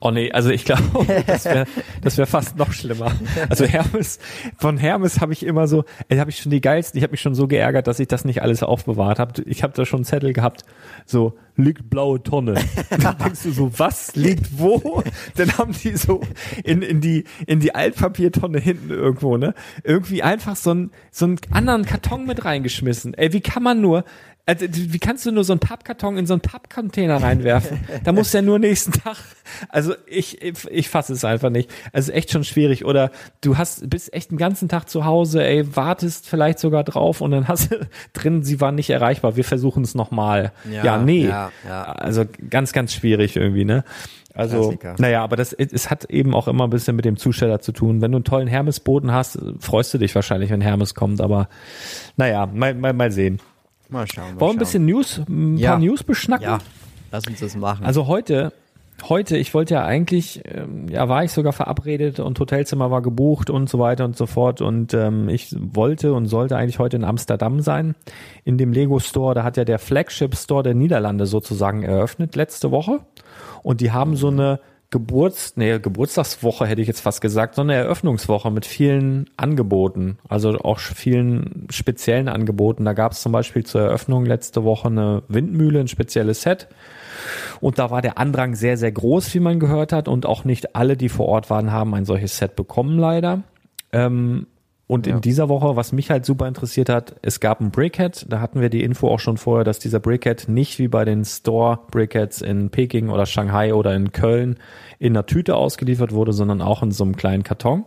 Oh 0.00 0.10
nee, 0.10 0.30
also 0.32 0.50
ich 0.50 0.64
glaube, 0.64 0.82
das 1.26 1.44
wäre 1.44 1.66
das 2.02 2.18
wär 2.18 2.26
fast 2.26 2.56
noch 2.56 2.72
schlimmer. 2.72 3.12
Also 3.48 3.64
Hermes, 3.64 4.18
von 4.58 4.76
Hermes 4.76 5.20
habe 5.20 5.32
ich 5.32 5.44
immer 5.44 5.66
so, 5.66 5.84
ey, 6.08 6.18
habe 6.18 6.30
ich 6.30 6.38
schon 6.38 6.50
die 6.50 6.60
geilsten, 6.60 6.98
ich 6.98 7.02
habe 7.02 7.12
mich 7.12 7.20
schon 7.20 7.34
so 7.34 7.46
geärgert, 7.46 7.86
dass 7.86 8.00
ich 8.00 8.08
das 8.08 8.24
nicht 8.24 8.42
alles 8.42 8.62
aufbewahrt 8.62 9.18
habe. 9.18 9.42
Ich 9.46 9.62
habe 9.62 9.72
da 9.74 9.84
schon 9.86 9.98
einen 9.98 10.04
Zettel 10.04 10.32
gehabt, 10.32 10.64
so 11.06 11.34
liegt 11.56 11.88
blaue 11.88 12.22
Tonne. 12.22 12.54
Dann 12.90 13.16
denkst 13.18 13.44
du 13.44 13.52
so, 13.52 13.78
was 13.78 14.16
liegt 14.16 14.58
wo? 14.58 15.02
Dann 15.36 15.56
haben 15.56 15.72
die 15.72 15.96
so 15.96 16.20
in, 16.64 16.82
in 16.82 17.00
die 17.00 17.24
in 17.46 17.60
die 17.60 17.74
Altpapiertonne 17.74 18.58
hinten 18.58 18.90
irgendwo, 18.90 19.36
ne? 19.36 19.54
Irgendwie 19.84 20.22
einfach 20.22 20.56
so 20.56 20.70
einen 20.70 20.90
so 21.10 21.26
einen 21.26 21.38
anderen 21.50 21.84
Karton 21.84 22.26
mit 22.26 22.44
reingeschmissen. 22.44 23.14
Ey, 23.14 23.32
wie 23.32 23.40
kann 23.40 23.62
man 23.62 23.80
nur 23.80 24.04
also, 24.46 24.66
wie 24.70 24.98
kannst 24.98 25.24
du 25.24 25.32
nur 25.32 25.42
so 25.42 25.54
einen 25.54 25.60
Pappkarton 25.60 26.18
in 26.18 26.26
so 26.26 26.34
einen 26.34 26.42
Pappcontainer 26.42 27.22
reinwerfen? 27.22 27.80
Da 28.04 28.12
muss 28.12 28.32
ja 28.34 28.42
nur 28.42 28.58
nächsten 28.58 28.92
Tag. 28.92 29.16
Also 29.70 29.94
ich, 30.06 30.42
ich, 30.42 30.66
ich 30.70 30.88
fasse 30.90 31.14
es 31.14 31.24
einfach 31.24 31.48
nicht. 31.48 31.70
Also 31.92 32.12
echt 32.12 32.30
schon 32.30 32.44
schwierig. 32.44 32.84
Oder 32.84 33.10
du 33.40 33.56
hast 33.56 33.88
bist 33.88 34.12
echt 34.12 34.30
den 34.30 34.38
ganzen 34.38 34.68
Tag 34.68 34.90
zu 34.90 35.06
Hause, 35.06 35.42
ey, 35.42 35.74
wartest 35.76 36.28
vielleicht 36.28 36.58
sogar 36.58 36.84
drauf 36.84 37.22
und 37.22 37.30
dann 37.30 37.48
hast 37.48 37.72
du 37.72 37.88
drin, 38.12 38.42
sie 38.42 38.60
waren 38.60 38.74
nicht 38.74 38.90
erreichbar. 38.90 39.36
Wir 39.36 39.44
versuchen 39.44 39.82
es 39.82 39.94
nochmal. 39.94 40.52
Ja, 40.70 40.84
Ja, 40.84 40.98
nee. 40.98 41.26
ja, 41.26 41.50
ja. 41.66 41.84
Also 41.84 42.24
ganz, 42.50 42.72
ganz 42.72 42.92
schwierig 42.92 43.36
irgendwie, 43.36 43.64
ne? 43.64 43.82
Also, 44.34 44.62
Klassiker. 44.62 44.96
naja, 44.98 45.22
aber 45.22 45.36
das, 45.36 45.52
es 45.52 45.90
hat 45.90 46.10
eben 46.10 46.34
auch 46.34 46.48
immer 46.48 46.64
ein 46.64 46.70
bisschen 46.70 46.96
mit 46.96 47.04
dem 47.04 47.16
Zusteller 47.16 47.60
zu 47.60 47.72
tun. 47.72 48.02
Wenn 48.02 48.10
du 48.10 48.16
einen 48.16 48.24
tollen 48.24 48.48
Hermesboden 48.48 49.12
hast, 49.12 49.38
freust 49.60 49.94
du 49.94 49.98
dich 49.98 50.14
wahrscheinlich, 50.14 50.50
wenn 50.50 50.60
Hermes 50.60 50.94
kommt, 50.94 51.20
aber 51.20 51.48
naja, 52.16 52.46
mal, 52.46 52.74
mal, 52.74 52.92
mal 52.92 53.12
sehen. 53.12 53.38
Mal 53.88 54.06
schauen. 54.06 54.34
Mal 54.34 54.40
Wollen 54.40 54.52
wir 54.52 54.56
ein 54.56 54.58
bisschen 54.58 54.86
News, 54.86 55.20
ein 55.28 55.56
Ja. 55.56 55.70
paar 55.70 55.78
News 55.78 56.02
beschnacken? 56.04 56.44
Ja, 56.44 56.58
lass 57.12 57.26
uns 57.26 57.40
das 57.40 57.56
machen. 57.56 57.84
Also 57.84 58.06
heute, 58.06 58.52
heute, 59.08 59.36
ich 59.36 59.52
wollte 59.54 59.74
ja 59.74 59.84
eigentlich, 59.84 60.42
ähm, 60.46 60.88
ja, 60.88 61.08
war 61.08 61.24
ich 61.24 61.32
sogar 61.32 61.52
verabredet 61.52 62.20
und 62.20 62.38
Hotelzimmer 62.40 62.90
war 62.90 63.02
gebucht 63.02 63.50
und 63.50 63.68
so 63.68 63.78
weiter 63.78 64.04
und 64.04 64.16
so 64.16 64.26
fort. 64.26 64.60
Und 64.60 64.94
ähm, 64.94 65.28
ich 65.28 65.54
wollte 65.58 66.12
und 66.14 66.26
sollte 66.26 66.56
eigentlich 66.56 66.78
heute 66.78 66.96
in 66.96 67.04
Amsterdam 67.04 67.60
sein, 67.60 67.94
in 68.44 68.58
dem 68.58 68.72
Lego 68.72 68.98
Store. 68.98 69.34
Da 69.34 69.42
hat 69.44 69.56
ja 69.56 69.64
der 69.64 69.78
Flagship 69.78 70.34
Store 70.36 70.62
der 70.62 70.74
Niederlande 70.74 71.26
sozusagen 71.26 71.82
eröffnet 71.82 72.36
letzte 72.36 72.70
Woche. 72.70 73.00
Und 73.62 73.80
die 73.80 73.92
haben 73.92 74.16
so 74.16 74.28
eine 74.28 74.60
Geburts, 74.94 75.54
nee, 75.56 75.80
Geburtstagswoche 75.80 76.66
hätte 76.66 76.80
ich 76.80 76.86
jetzt 76.86 77.00
fast 77.00 77.20
gesagt, 77.20 77.56
so 77.56 77.62
eine 77.62 77.74
Eröffnungswoche 77.74 78.48
mit 78.52 78.64
vielen 78.64 79.28
Angeboten, 79.36 80.18
also 80.28 80.50
auch 80.60 80.78
vielen 80.78 81.66
speziellen 81.68 82.28
Angeboten. 82.28 82.84
Da 82.84 82.92
gab 82.92 83.10
es 83.10 83.20
zum 83.20 83.32
Beispiel 83.32 83.64
zur 83.66 83.80
Eröffnung 83.80 84.24
letzte 84.24 84.62
Woche 84.62 84.86
eine 84.86 85.24
Windmühle, 85.26 85.80
ein 85.80 85.88
spezielles 85.88 86.42
Set. 86.42 86.68
Und 87.60 87.80
da 87.80 87.90
war 87.90 88.02
der 88.02 88.18
Andrang 88.18 88.54
sehr, 88.54 88.76
sehr 88.76 88.92
groß, 88.92 89.34
wie 89.34 89.40
man 89.40 89.58
gehört 89.58 89.92
hat. 89.92 90.06
Und 90.06 90.26
auch 90.26 90.44
nicht 90.44 90.76
alle, 90.76 90.96
die 90.96 91.08
vor 91.08 91.26
Ort 91.26 91.50
waren, 91.50 91.72
haben 91.72 91.92
ein 91.92 92.04
solches 92.04 92.38
Set 92.38 92.54
bekommen, 92.54 92.96
leider. 92.96 93.42
Ähm, 93.90 94.46
und 94.86 95.06
in 95.06 95.22
dieser 95.22 95.48
Woche, 95.48 95.76
was 95.76 95.92
mich 95.92 96.10
halt 96.10 96.26
super 96.26 96.46
interessiert 96.46 96.90
hat, 96.90 97.16
es 97.22 97.40
gab 97.40 97.60
ein 97.60 97.70
Brickhead. 97.70 98.26
Da 98.28 98.40
hatten 98.40 98.60
wir 98.60 98.68
die 98.68 98.82
Info 98.82 99.08
auch 99.08 99.18
schon 99.18 99.38
vorher, 99.38 99.64
dass 99.64 99.78
dieser 99.78 99.98
Brickhead 99.98 100.46
nicht 100.48 100.78
wie 100.78 100.88
bei 100.88 101.06
den 101.06 101.24
Store 101.24 101.78
Brickheads 101.90 102.42
in 102.42 102.68
Peking 102.68 103.08
oder 103.08 103.24
Shanghai 103.24 103.72
oder 103.72 103.94
in 103.94 104.12
Köln 104.12 104.58
in 104.98 105.14
einer 105.14 105.24
Tüte 105.24 105.56
ausgeliefert 105.56 106.12
wurde, 106.12 106.34
sondern 106.34 106.60
auch 106.60 106.82
in 106.82 106.90
so 106.90 107.02
einem 107.04 107.16
kleinen 107.16 107.44
Karton. 107.44 107.84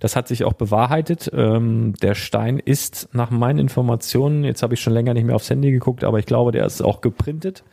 Das 0.00 0.16
hat 0.16 0.28
sich 0.28 0.44
auch 0.44 0.52
bewahrheitet. 0.52 1.30
Ähm, 1.32 1.94
der 2.02 2.14
Stein 2.14 2.58
ist 2.58 3.08
nach 3.12 3.30
meinen 3.30 3.58
Informationen, 3.58 4.44
jetzt 4.44 4.62
habe 4.62 4.74
ich 4.74 4.80
schon 4.80 4.92
länger 4.92 5.14
nicht 5.14 5.24
mehr 5.24 5.34
aufs 5.34 5.50
Handy 5.50 5.72
geguckt, 5.72 6.04
aber 6.04 6.18
ich 6.18 6.26
glaube, 6.26 6.52
der 6.52 6.66
ist 6.66 6.82
auch 6.82 7.00
geprintet. 7.00 7.64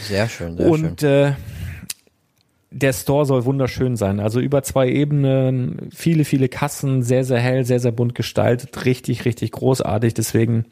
sehr 0.00 0.28
schön, 0.28 0.56
sehr 0.56 0.70
Und 0.70 1.02
äh, 1.02 1.32
der 2.76 2.92
Store 2.92 3.24
soll 3.24 3.44
wunderschön 3.44 3.96
sein. 3.96 4.20
Also 4.20 4.40
über 4.40 4.62
zwei 4.62 4.88
Ebenen, 4.88 5.88
viele, 5.94 6.24
viele 6.24 6.48
Kassen, 6.48 7.02
sehr, 7.02 7.24
sehr 7.24 7.40
hell, 7.40 7.64
sehr, 7.64 7.80
sehr 7.80 7.92
bunt 7.92 8.14
gestaltet, 8.14 8.84
richtig, 8.84 9.24
richtig 9.24 9.52
großartig. 9.52 10.14
Deswegen, 10.14 10.66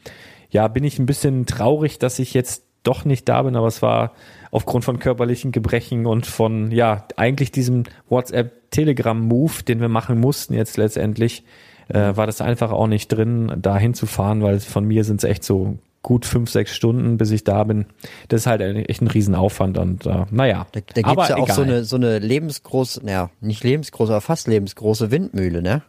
ja, 0.49 0.67
bin 0.67 0.83
ich 0.83 0.99
ein 0.99 1.05
bisschen 1.05 1.45
traurig, 1.45 1.99
dass 1.99 2.19
ich 2.19 2.33
jetzt 2.33 2.63
doch 2.83 3.05
nicht 3.05 3.27
da 3.27 3.41
bin, 3.41 3.55
aber 3.55 3.67
es 3.67 3.81
war 3.81 4.13
aufgrund 4.51 4.85
von 4.85 4.99
körperlichen 4.99 5.51
Gebrechen 5.51 6.05
und 6.05 6.27
von, 6.27 6.71
ja, 6.71 7.07
eigentlich 7.15 7.51
diesem 7.51 7.83
WhatsApp-Telegram-Move, 8.09 9.63
den 9.67 9.81
wir 9.81 9.89
machen 9.89 10.19
mussten 10.19 10.53
jetzt 10.53 10.77
letztendlich, 10.77 11.43
äh, 11.87 12.15
war 12.15 12.27
das 12.27 12.41
einfach 12.41 12.71
auch 12.71 12.87
nicht 12.87 13.07
drin, 13.07 13.53
da 13.57 13.77
hinzufahren, 13.77 14.43
weil 14.43 14.59
von 14.59 14.85
mir 14.85 15.03
sind 15.03 15.17
es 15.17 15.29
echt 15.29 15.43
so 15.43 15.79
gut 16.05 16.27
fünf, 16.27 16.51
sechs 16.51 16.75
Stunden, 16.75 17.17
bis 17.17 17.31
ich 17.31 17.43
da 17.43 17.63
bin. 17.63 17.87
Das 18.27 18.41
ist 18.41 18.45
halt 18.45 18.61
echt 18.61 19.01
ein 19.01 19.07
Riesenaufwand 19.07 19.79
und 19.79 20.05
äh, 20.05 20.25
naja. 20.29 20.67
Da, 20.71 20.79
da 20.93 21.01
gibt's 21.01 21.29
ja 21.29 21.37
auch 21.37 21.45
egal. 21.45 21.55
so 21.55 21.61
eine, 21.63 21.83
so 21.83 21.95
eine 21.95 22.19
lebensgroße, 22.19 23.03
naja, 23.03 23.31
nicht 23.41 23.63
lebensgroße, 23.63 24.11
aber 24.11 24.21
fast 24.21 24.47
lebensgroße 24.47 25.09
Windmühle, 25.09 25.63
ne? 25.63 25.81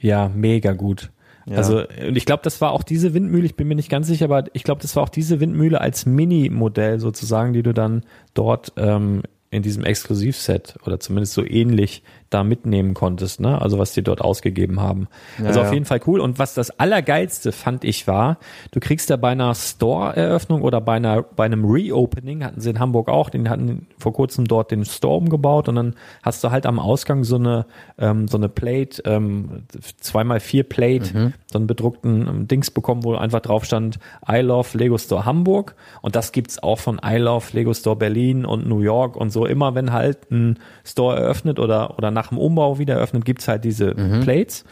Ja, 0.00 0.28
mega 0.34 0.72
gut. 0.72 1.12
Ja. 1.48 1.58
Also, 1.58 1.78
und 1.78 2.16
ich 2.16 2.26
glaube, 2.26 2.42
das 2.42 2.60
war 2.60 2.72
auch 2.72 2.82
diese 2.82 3.14
Windmühle, 3.14 3.46
ich 3.46 3.54
bin 3.54 3.68
mir 3.68 3.76
nicht 3.76 3.88
ganz 3.88 4.08
sicher, 4.08 4.24
aber 4.24 4.46
ich 4.52 4.64
glaube, 4.64 4.82
das 4.82 4.96
war 4.96 5.04
auch 5.04 5.08
diese 5.08 5.38
Windmühle 5.38 5.80
als 5.80 6.06
Mini-Modell 6.06 6.98
sozusagen, 6.98 7.52
die 7.52 7.62
du 7.62 7.72
dann 7.72 8.02
dort 8.34 8.72
ähm, 8.76 9.22
in 9.50 9.62
diesem 9.62 9.84
Exklusivset 9.84 10.74
oder 10.84 10.98
zumindest 10.98 11.34
so 11.34 11.44
ähnlich 11.44 12.02
da 12.36 12.44
mitnehmen 12.44 12.92
konntest, 12.94 13.40
ne? 13.40 13.60
Also 13.60 13.78
was 13.78 13.94
die 13.94 14.02
dort 14.02 14.20
ausgegeben 14.20 14.80
haben. 14.80 15.08
also 15.42 15.60
ja. 15.60 15.66
auf 15.66 15.72
jeden 15.72 15.86
Fall 15.86 16.00
cool. 16.06 16.20
Und 16.20 16.38
was 16.38 16.54
das 16.54 16.78
Allergeilste 16.78 17.50
fand 17.50 17.82
ich 17.82 18.06
war, 18.06 18.38
du 18.72 18.80
kriegst 18.80 19.08
ja 19.08 19.16
bei 19.16 19.30
einer 19.30 19.54
Store-Eröffnung 19.54 20.60
oder 20.62 20.80
bei 20.80 20.94
einer 20.94 21.22
bei 21.22 21.44
einem 21.44 21.64
Reopening, 21.64 22.44
hatten 22.44 22.60
sie 22.60 22.70
in 22.70 22.78
Hamburg 22.78 23.08
auch, 23.08 23.30
den 23.30 23.48
hatten 23.48 23.86
vor 23.98 24.12
kurzem 24.12 24.46
dort 24.46 24.70
den 24.70 24.84
Store 24.84 25.16
umgebaut 25.16 25.68
und 25.68 25.76
dann 25.76 25.94
hast 26.22 26.44
du 26.44 26.50
halt 26.50 26.66
am 26.66 26.78
Ausgang 26.78 27.24
so 27.24 27.36
eine 27.36 27.64
ähm, 27.98 28.28
so 28.28 28.36
eine 28.36 28.50
Plate, 28.50 29.02
ähm, 29.06 29.62
zweimal 29.98 30.40
vier 30.40 30.64
Plate, 30.64 31.32
so 31.46 31.58
einen 31.58 31.66
bedruckten 31.66 32.28
ähm, 32.28 32.48
Dings 32.48 32.70
bekommen, 32.70 33.02
wo 33.02 33.14
einfach 33.14 33.40
drauf 33.40 33.64
stand 33.64 33.98
I 34.30 34.40
love 34.40 34.76
Lego 34.76 34.98
Store 34.98 35.24
Hamburg 35.24 35.74
und 36.02 36.14
das 36.14 36.32
gibt's 36.32 36.62
auch 36.62 36.78
von 36.78 37.00
I 37.04 37.16
love 37.16 37.46
Lego 37.52 37.72
Store 37.72 37.96
Berlin 37.96 38.44
und 38.44 38.68
New 38.68 38.80
York 38.80 39.16
und 39.16 39.30
so. 39.30 39.46
Immer 39.46 39.74
wenn 39.74 39.92
halt 39.92 40.30
ein 40.30 40.58
Store 40.84 41.16
eröffnet 41.16 41.58
oder 41.58 41.96
oder 41.96 42.10
nach 42.10 42.25
dem 42.28 42.38
Umbau 42.38 42.78
wieder 42.78 42.94
eröffnet, 42.94 43.24
gibt's 43.24 43.48
halt 43.48 43.64
diese 43.64 43.94
Plates. 44.22 44.64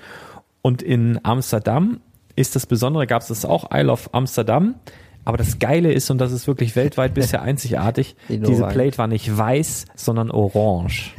Und 0.63 0.83
in 0.83 1.21
Amsterdam 1.23 2.01
ist 2.37 2.57
das 2.57 2.67
Besondere, 2.67 3.07
gab 3.07 3.23
es 3.23 3.29
das 3.29 3.45
auch, 3.45 3.71
I 3.73 3.81
Love 3.81 4.09
Amsterdam. 4.13 4.77
Aber 5.27 5.39
das 5.39 5.59
Geile 5.59 5.91
ist, 5.93 6.11
und 6.11 6.19
das 6.19 6.33
ist 6.33 6.47
wirklich 6.47 6.77
weltweit 6.77 7.15
bisher 7.15 7.41
einzigartig, 7.51 8.15
diese 8.29 8.67
Plate 8.67 8.99
war 8.99 9.07
nicht 9.07 9.35
weiß, 9.37 9.87
sondern 9.95 10.31
orange. 10.31 11.13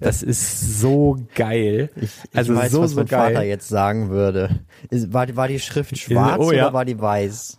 Das 0.00 0.22
ist 0.22 0.80
so 0.80 1.18
geil. 1.34 1.90
Ich, 1.96 2.04
ich 2.04 2.10
also 2.38 2.54
weiß, 2.56 2.72
so, 2.72 2.80
was 2.80 2.92
so 2.92 2.96
mein 2.96 3.08
Vater 3.08 3.32
geil. 3.34 3.48
jetzt 3.48 3.68
sagen 3.68 4.08
würde. 4.08 4.60
War, 4.90 5.26
die- 5.26 5.36
war 5.36 5.48
die 5.48 5.60
Schrift 5.60 5.98
schwarz 5.98 6.38
oh 6.40 6.52
ja. 6.52 6.64
oder 6.64 6.72
war 6.72 6.84
die 6.86 6.98
weiß? 6.98 7.58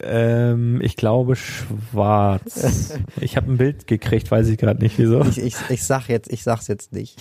Ähm, 0.00 0.80
ich 0.80 0.96
glaube 0.96 1.34
schwarz. 1.36 2.94
ich 3.20 3.36
habe 3.36 3.52
ein 3.52 3.56
Bild 3.58 3.86
gekriegt, 3.86 4.30
weiß 4.30 4.48
ich 4.48 4.58
gerade 4.58 4.80
nicht 4.80 4.98
wieso. 4.98 5.22
Ich, 5.22 5.38
ich, 5.38 5.56
ich 5.68 5.84
sag 5.84 6.08
jetzt, 6.08 6.32
ich 6.32 6.42
sag's 6.42 6.68
jetzt 6.68 6.92
nicht. 6.92 7.18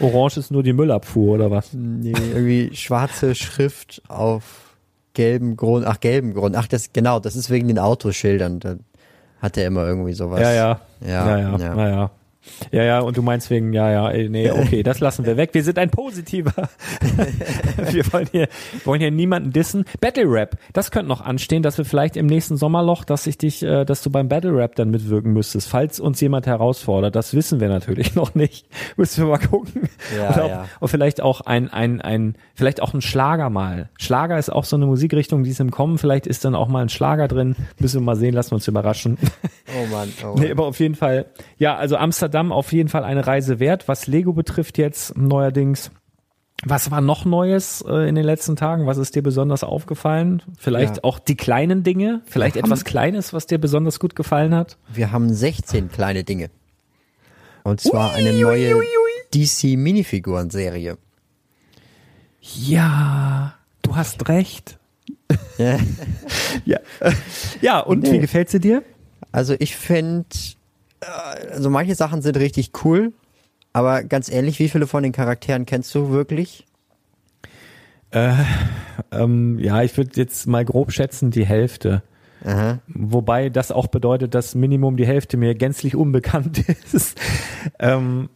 Orange 0.00 0.38
ist 0.38 0.50
nur 0.50 0.62
die 0.62 0.72
Müllabfuhr 0.72 1.34
oder 1.34 1.50
was? 1.50 1.72
Nee, 1.72 2.12
irgendwie 2.12 2.74
schwarze 2.74 3.34
Schrift 3.34 4.02
auf 4.08 4.76
gelbem 5.14 5.56
Grund. 5.56 5.86
Ach, 5.86 6.00
gelbem 6.00 6.34
Grund. 6.34 6.56
Ach, 6.56 6.66
das, 6.66 6.92
genau, 6.92 7.20
das 7.20 7.36
ist 7.36 7.50
wegen 7.50 7.68
den 7.68 7.78
Autoschildern. 7.78 8.60
Da 8.60 8.76
hat 9.40 9.56
er 9.56 9.66
immer 9.66 9.86
irgendwie 9.86 10.12
sowas. 10.12 10.40
Ja, 10.40 10.52
ja. 10.52 10.80
Ja, 11.00 11.38
ja, 11.38 11.58
ja. 11.58 11.58
ja. 11.58 11.88
ja. 11.88 12.10
Ja. 12.72 12.84
Ja, 12.84 13.00
und 13.00 13.16
du 13.16 13.22
meinst 13.22 13.50
wegen, 13.50 13.72
ja, 13.72 13.90
ja, 13.90 14.10
ey, 14.10 14.28
nee, 14.28 14.50
okay, 14.50 14.82
das 14.82 15.00
lassen 15.00 15.26
wir 15.26 15.36
weg. 15.36 15.50
Wir 15.52 15.62
sind 15.62 15.78
ein 15.78 15.90
positiver. 15.90 16.52
wir 17.90 18.12
wollen 18.12 18.28
hier, 18.32 18.48
wollen 18.84 19.00
hier 19.00 19.10
niemanden 19.10 19.52
dissen. 19.52 19.84
Battle 20.00 20.24
Rap, 20.26 20.56
das 20.72 20.90
könnte 20.90 21.08
noch 21.08 21.20
anstehen, 21.20 21.62
dass 21.62 21.78
wir 21.78 21.84
vielleicht 21.84 22.16
im 22.16 22.26
nächsten 22.26 22.56
Sommerloch, 22.56 23.04
dass 23.04 23.26
ich 23.26 23.38
dich, 23.38 23.62
äh, 23.62 23.84
dass 23.84 24.02
du 24.02 24.10
beim 24.10 24.28
Battle 24.28 24.56
Rap 24.56 24.74
dann 24.74 24.90
mitwirken 24.90 25.32
müsstest, 25.32 25.68
falls 25.68 26.00
uns 26.00 26.20
jemand 26.20 26.46
herausfordert. 26.46 27.14
Das 27.14 27.34
wissen 27.34 27.60
wir 27.60 27.68
natürlich 27.68 28.14
noch 28.14 28.34
nicht. 28.34 28.66
Müssen 28.96 29.24
wir 29.24 29.30
mal 29.30 29.46
gucken. 29.46 29.88
Ja, 30.16 30.30
Oder 30.30 30.48
ja. 30.48 30.64
Und 30.80 30.88
vielleicht 30.88 31.20
auch 31.20 31.42
ein, 31.42 31.68
ein, 31.68 32.00
ein, 32.00 32.34
vielleicht 32.54 32.80
auch 32.82 32.94
ein 32.94 33.02
Schlager 33.02 33.50
mal. 33.50 33.90
Schlager 33.98 34.38
ist 34.38 34.50
auch 34.50 34.64
so 34.64 34.76
eine 34.76 34.86
Musikrichtung, 34.86 35.44
die 35.44 35.50
ist 35.50 35.60
im 35.60 35.70
Kommen. 35.70 35.98
Vielleicht 35.98 36.26
ist 36.26 36.44
dann 36.44 36.54
auch 36.54 36.68
mal 36.68 36.82
ein 36.82 36.88
Schlager 36.88 37.28
drin. 37.28 37.56
Müssen 37.78 38.00
wir 38.00 38.04
mal 38.04 38.16
sehen, 38.16 38.34
lassen 38.34 38.52
wir 38.52 38.56
uns 38.56 38.68
überraschen. 38.68 39.18
Oh 39.68 39.86
Mann, 39.92 40.12
oh 40.22 40.26
Mann. 40.26 40.40
Nee, 40.40 40.50
aber 40.50 40.66
auf 40.66 40.80
jeden 40.80 40.94
Fall, 40.94 41.26
ja, 41.58 41.76
also 41.76 41.96
Amsterdam 41.96 42.29
auf 42.52 42.72
jeden 42.72 42.88
Fall 42.88 43.04
eine 43.04 43.26
Reise 43.26 43.58
wert, 43.60 43.88
was 43.88 44.06
Lego 44.06 44.32
betrifft 44.32 44.78
jetzt 44.78 45.16
neuerdings. 45.16 45.90
Was 46.64 46.90
war 46.90 47.00
noch 47.00 47.24
Neues 47.24 47.82
äh, 47.88 48.06
in 48.08 48.14
den 48.14 48.24
letzten 48.24 48.54
Tagen? 48.54 48.86
Was 48.86 48.98
ist 48.98 49.14
dir 49.14 49.22
besonders 49.22 49.64
aufgefallen? 49.64 50.42
Vielleicht 50.58 50.96
Ja. 50.96 51.04
auch 51.04 51.18
die 51.18 51.36
kleinen 51.36 51.82
Dinge, 51.84 52.20
vielleicht 52.26 52.54
Wir 52.56 52.62
haben- 52.62 52.70
etwas 52.70 52.84
Kleines, 52.84 53.32
was 53.32 53.46
dir 53.46 53.58
besonders 53.58 53.98
gut 53.98 54.14
gefallen 54.14 54.54
hat? 54.54 54.76
Wir 54.92 55.10
haben 55.10 55.32
16 55.32 55.90
kleine 55.90 56.22
Dinge. 56.24 56.50
Und 57.64 57.80
zwar 57.80 58.12
eine 58.12 58.32
neue 58.34 58.74
DC 59.32 59.76
Minifiguren-Serie. 59.76 60.98
Ja, 62.42 63.54
du 63.82 63.96
hast 63.96 64.28
recht. 64.28 64.78
Ja. 65.58 65.78
Ja, 66.64 66.78
ja 67.60 67.80
und 67.80 68.02
Nee. 68.02 68.12
wie 68.12 68.18
gefällt 68.18 68.50
sie 68.50 68.60
dir? 68.60 68.82
Also 69.32 69.54
ich 69.58 69.76
finde, 69.76 70.26
also 71.00 71.70
manche 71.70 71.94
Sachen 71.94 72.22
sind 72.22 72.36
richtig 72.36 72.72
cool, 72.84 73.12
aber 73.72 74.02
ganz 74.04 74.30
ehrlich, 74.30 74.58
wie 74.58 74.68
viele 74.68 74.86
von 74.86 75.02
den 75.02 75.12
Charakteren 75.12 75.66
kennst 75.66 75.94
du 75.94 76.10
wirklich? 76.10 76.66
Ähm, 78.12 79.58
ja, 79.58 79.82
ich 79.82 79.96
würde 79.96 80.10
jetzt 80.14 80.46
mal 80.46 80.64
grob 80.64 80.92
schätzen, 80.92 81.30
die 81.30 81.46
Hälfte. 81.46 82.02
Aha. 82.44 82.78
Wobei 82.88 83.50
das 83.50 83.70
auch 83.70 83.86
bedeutet, 83.86 84.34
dass 84.34 84.54
Minimum 84.54 84.96
die 84.96 85.06
Hälfte 85.06 85.36
mir 85.36 85.54
gänzlich 85.54 85.94
unbekannt 85.94 86.64
ist. 86.92 87.20
ähm, 87.78 88.28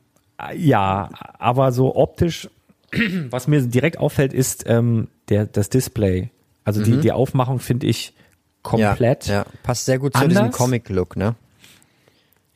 ja, 0.54 1.10
aber 1.38 1.72
so 1.72 1.96
optisch, 1.96 2.48
was 3.30 3.48
mir 3.48 3.62
direkt 3.62 3.98
auffällt, 3.98 4.32
ist 4.32 4.64
ähm, 4.66 5.08
der, 5.28 5.46
das 5.46 5.70
Display. 5.70 6.30
Also 6.64 6.82
die, 6.82 6.98
die 6.98 7.12
Aufmachung 7.12 7.58
finde 7.58 7.86
ich 7.86 8.14
komplett. 8.62 9.26
Mhm. 9.26 9.32
Ja, 9.32 9.38
ja. 9.40 9.46
passt 9.62 9.84
sehr 9.84 9.98
gut 9.98 10.16
zu 10.16 10.26
diesem 10.26 10.44
Anders? 10.44 10.56
Comic-Look, 10.56 11.16
ne? 11.16 11.34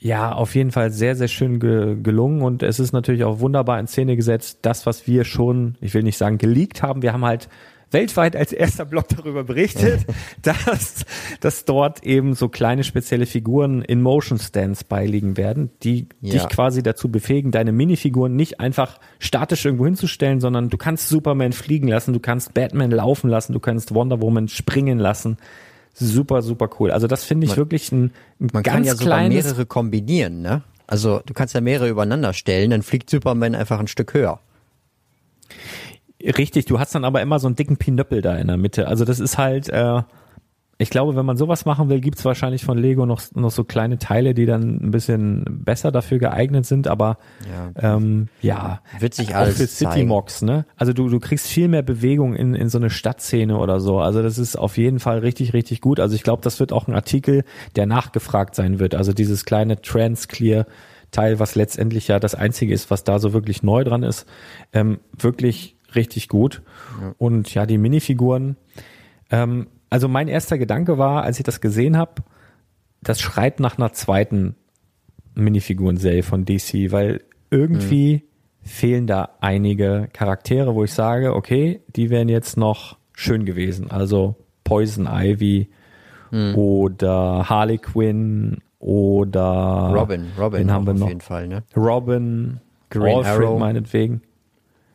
Ja, 0.00 0.32
auf 0.32 0.54
jeden 0.54 0.70
Fall 0.70 0.90
sehr, 0.90 1.16
sehr 1.16 1.28
schön 1.28 1.58
ge 1.58 1.96
gelungen 2.00 2.42
und 2.42 2.62
es 2.62 2.78
ist 2.78 2.92
natürlich 2.92 3.24
auch 3.24 3.40
wunderbar 3.40 3.80
in 3.80 3.88
Szene 3.88 4.14
gesetzt, 4.16 4.60
das, 4.62 4.86
was 4.86 5.06
wir 5.08 5.24
schon, 5.24 5.74
ich 5.80 5.92
will 5.94 6.04
nicht 6.04 6.18
sagen 6.18 6.38
geleakt 6.38 6.82
haben, 6.82 7.02
wir 7.02 7.12
haben 7.12 7.24
halt 7.24 7.48
weltweit 7.90 8.36
als 8.36 8.52
erster 8.52 8.84
Blog 8.84 9.06
darüber 9.08 9.44
berichtet, 9.44 10.04
dass, 10.42 11.04
dass 11.40 11.64
dort 11.64 12.04
eben 12.04 12.34
so 12.34 12.48
kleine 12.48 12.84
spezielle 12.84 13.26
Figuren 13.26 13.82
in 13.82 14.02
Motion 14.02 14.38
Stands 14.38 14.84
beiliegen 14.84 15.36
werden, 15.36 15.70
die 15.82 16.06
Ja. 16.20 16.34
dich 16.34 16.48
quasi 16.48 16.82
dazu 16.82 17.10
befähigen, 17.10 17.50
deine 17.50 17.72
Minifiguren 17.72 18.36
nicht 18.36 18.60
einfach 18.60 18.98
statisch 19.18 19.64
irgendwo 19.64 19.86
hinzustellen, 19.86 20.40
sondern 20.40 20.68
du 20.68 20.76
kannst 20.76 21.08
Superman 21.08 21.52
fliegen 21.52 21.88
lassen, 21.88 22.12
du 22.12 22.20
kannst 22.20 22.54
Batman 22.54 22.90
laufen 22.90 23.30
lassen, 23.30 23.52
du 23.52 23.60
kannst 23.60 23.94
Wonder 23.94 24.20
Woman 24.20 24.48
springen 24.48 24.98
lassen. 24.98 25.38
Super, 25.98 26.42
super 26.42 26.70
cool. 26.78 26.90
Also 26.90 27.06
das 27.06 27.24
finde 27.24 27.46
ich 27.46 27.56
wirklich 27.56 27.90
ein, 27.92 28.12
ein 28.40 28.50
Man 28.52 28.62
ganz 28.62 28.74
kann 28.74 28.84
ja 28.84 28.94
sogar 28.94 29.18
kleines 29.18 29.44
mehrere 29.44 29.66
kombinieren, 29.66 30.42
ne? 30.42 30.62
Also 30.86 31.20
du 31.26 31.34
kannst 31.34 31.54
ja 31.54 31.60
mehrere 31.60 31.88
übereinander 31.88 32.32
stellen, 32.32 32.70
dann 32.70 32.82
fliegt 32.82 33.10
Superman 33.10 33.54
einfach 33.54 33.78
ein 33.78 33.88
Stück 33.88 34.14
höher. 34.14 34.40
Richtig, 36.22 36.64
du 36.66 36.78
hast 36.80 36.94
dann 36.94 37.04
aber 37.04 37.20
immer 37.20 37.38
so 37.38 37.46
einen 37.46 37.56
dicken 37.56 37.76
Pinöppel 37.76 38.22
da 38.22 38.36
in 38.36 38.46
der 38.46 38.56
Mitte. 38.56 38.88
Also 38.88 39.04
das 39.04 39.20
ist 39.20 39.38
halt, 39.38 39.68
äh, 39.68 40.02
ich 40.80 40.90
glaube, 40.90 41.16
wenn 41.16 41.26
man 41.26 41.36
sowas 41.36 41.64
machen 41.64 41.88
will, 41.88 42.00
gibt's 42.00 42.24
wahrscheinlich 42.24 42.64
von 42.64 42.78
Lego 42.78 43.04
noch, 43.04 43.20
noch 43.34 43.50
so 43.50 43.64
kleine 43.64 43.98
Teile, 43.98 44.32
die 44.32 44.46
dann 44.46 44.78
ein 44.80 44.90
bisschen 44.92 45.44
besser 45.64 45.90
dafür 45.90 46.18
geeignet 46.18 46.66
sind, 46.66 46.86
aber 46.86 47.18
Ja. 47.74 47.96
ähm, 47.96 48.28
ja, 48.40 48.80
Wird 49.00 49.14
sich 49.14 49.30
auch 49.30 49.40
alles 49.40 49.56
für 49.56 49.66
City. 49.66 50.04
Mox, 50.04 50.40
ne? 50.42 50.66
Also 50.76 50.92
du, 50.92 51.08
du 51.08 51.18
kriegst 51.18 51.48
viel 51.48 51.66
mehr 51.66 51.82
Bewegung 51.82 52.36
in, 52.36 52.54
in 52.54 52.68
so 52.68 52.78
eine 52.78 52.90
Stadtszene 52.90 53.58
oder 53.58 53.80
so. 53.80 53.98
Also 53.98 54.22
das 54.22 54.38
ist 54.38 54.56
auf 54.56 54.76
jeden 54.78 55.00
Fall 55.00 55.18
richtig, 55.18 55.52
richtig 55.52 55.80
gut. 55.80 55.98
Also 55.98 56.14
ich 56.14 56.22
glaube, 56.22 56.42
das 56.42 56.60
wird 56.60 56.72
auch 56.72 56.86
ein 56.86 56.94
Artikel, 56.94 57.42
der 57.74 57.86
nachgefragt 57.86 58.54
sein 58.54 58.78
wird. 58.78 58.94
Also 58.94 59.12
dieses 59.12 59.44
kleine 59.44 59.82
Trans-Clear 59.82 60.66
Teil, 61.10 61.38
was 61.40 61.54
letztendlich 61.54 62.06
ja 62.06 62.20
das 62.20 62.34
einzige 62.34 62.72
ist, 62.72 62.90
was 62.90 63.02
da 63.02 63.18
so 63.18 63.32
wirklich 63.32 63.62
neu 63.62 63.82
dran 63.82 64.02
ist, 64.02 64.26
ähm, 64.72 64.98
wirklich 65.18 65.74
richtig 65.94 66.28
gut. 66.28 66.62
Und 67.16 67.52
ja, 67.54 67.64
die 67.66 67.78
Minifiguren, 67.78 68.56
ähm, 69.30 69.66
also 69.90 70.08
mein 70.08 70.28
erster 70.28 70.58
Gedanke 70.58 70.98
war, 70.98 71.22
als 71.22 71.38
ich 71.38 71.44
das 71.44 71.60
gesehen 71.60 71.96
habe, 71.96 72.22
das 73.02 73.20
schreit 73.20 73.60
nach 73.60 73.78
einer 73.78 73.92
zweiten 73.92 74.56
Minifigurenserie 75.34 76.22
von 76.22 76.44
DC, 76.44 76.90
weil 76.90 77.22
irgendwie 77.50 78.24
fehlen 78.62 79.06
da 79.06 79.30
einige 79.40 80.08
Charaktere, 80.12 80.74
wo 80.74 80.84
ich 80.84 80.92
sage, 80.92 81.34
okay, 81.34 81.80
die 81.96 82.10
wären 82.10 82.28
jetzt 82.28 82.56
noch 82.56 82.98
schön 83.14 83.44
gewesen. 83.44 83.90
Also 83.90 84.36
Poison 84.64 85.06
Ivy 85.10 85.68
oder 86.54 87.48
Harley 87.48 87.78
Quinn 87.78 88.58
oder 88.78 89.92
Robin, 89.94 90.26
Robin 90.38 90.60
wen 90.60 90.70
haben 90.72 90.86
wir 90.86 90.92
auf 90.92 90.98
noch? 90.98 91.08
jeden 91.08 91.20
Fall, 91.20 91.48
ne? 91.48 91.62
Robin, 91.76 92.60
Green 92.90 93.16
Alfred 93.16 93.46
Arrow. 93.46 93.58
meinetwegen. 93.58 94.22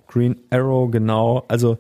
Green 0.08 0.36
Arrow, 0.52 0.92
genau. 0.92 1.44
Also 1.48 1.78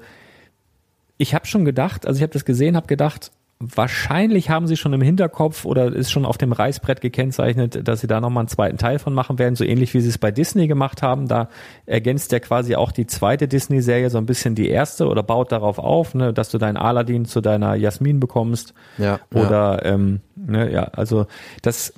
ich 1.17 1.33
habe 1.35 1.45
schon 1.45 1.65
gedacht, 1.65 2.05
also 2.05 2.17
ich 2.17 2.23
habe 2.23 2.33
das 2.33 2.45
gesehen, 2.45 2.75
habe 2.75 2.87
gedacht, 2.87 3.31
wahrscheinlich 3.59 4.49
haben 4.49 4.67
sie 4.67 4.77
schon 4.77 4.93
im 4.93 5.01
Hinterkopf 5.01 5.65
oder 5.65 5.93
ist 5.93 6.11
schon 6.11 6.25
auf 6.25 6.37
dem 6.37 6.51
Reißbrett 6.51 7.01
gekennzeichnet, 7.01 7.87
dass 7.87 8.01
sie 8.01 8.07
da 8.07 8.19
nochmal 8.19 8.41
einen 8.41 8.47
zweiten 8.49 8.77
Teil 8.77 8.99
von 8.99 9.13
machen 9.13 9.39
werden, 9.39 9.55
so 9.55 9.63
ähnlich 9.63 9.93
wie 9.93 10.01
sie 10.01 10.09
es 10.09 10.17
bei 10.17 10.31
Disney 10.31 10.67
gemacht 10.67 11.01
haben. 11.01 11.27
Da 11.27 11.49
ergänzt 11.85 12.31
ja 12.31 12.39
quasi 12.39 12.75
auch 12.75 12.91
die 12.91 13.07
zweite 13.07 13.47
Disney-Serie 13.47 14.09
so 14.09 14.17
ein 14.17 14.25
bisschen 14.25 14.55
die 14.55 14.69
erste 14.69 15.07
oder 15.07 15.23
baut 15.23 15.51
darauf 15.51 15.79
auf, 15.79 16.13
ne, 16.13 16.33
dass 16.33 16.49
du 16.49 16.57
deinen 16.57 16.77
Aladdin 16.77 17.25
zu 17.25 17.41
deiner 17.41 17.75
Jasmin 17.75 18.19
bekommst. 18.19 18.73
Ja, 18.97 19.19
Oder 19.33 19.85
ähm, 19.85 20.21
ne, 20.35 20.71
ja, 20.71 20.83
also 20.85 21.27
das 21.61 21.93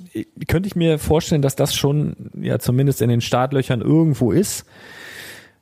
könnte 0.46 0.68
ich 0.68 0.76
mir 0.76 0.98
vorstellen, 0.98 1.42
dass 1.42 1.56
das 1.56 1.74
schon 1.74 2.30
ja 2.40 2.58
zumindest 2.58 3.02
in 3.02 3.08
den 3.08 3.20
Startlöchern 3.20 3.80
irgendwo 3.80 4.30
ist. 4.30 4.66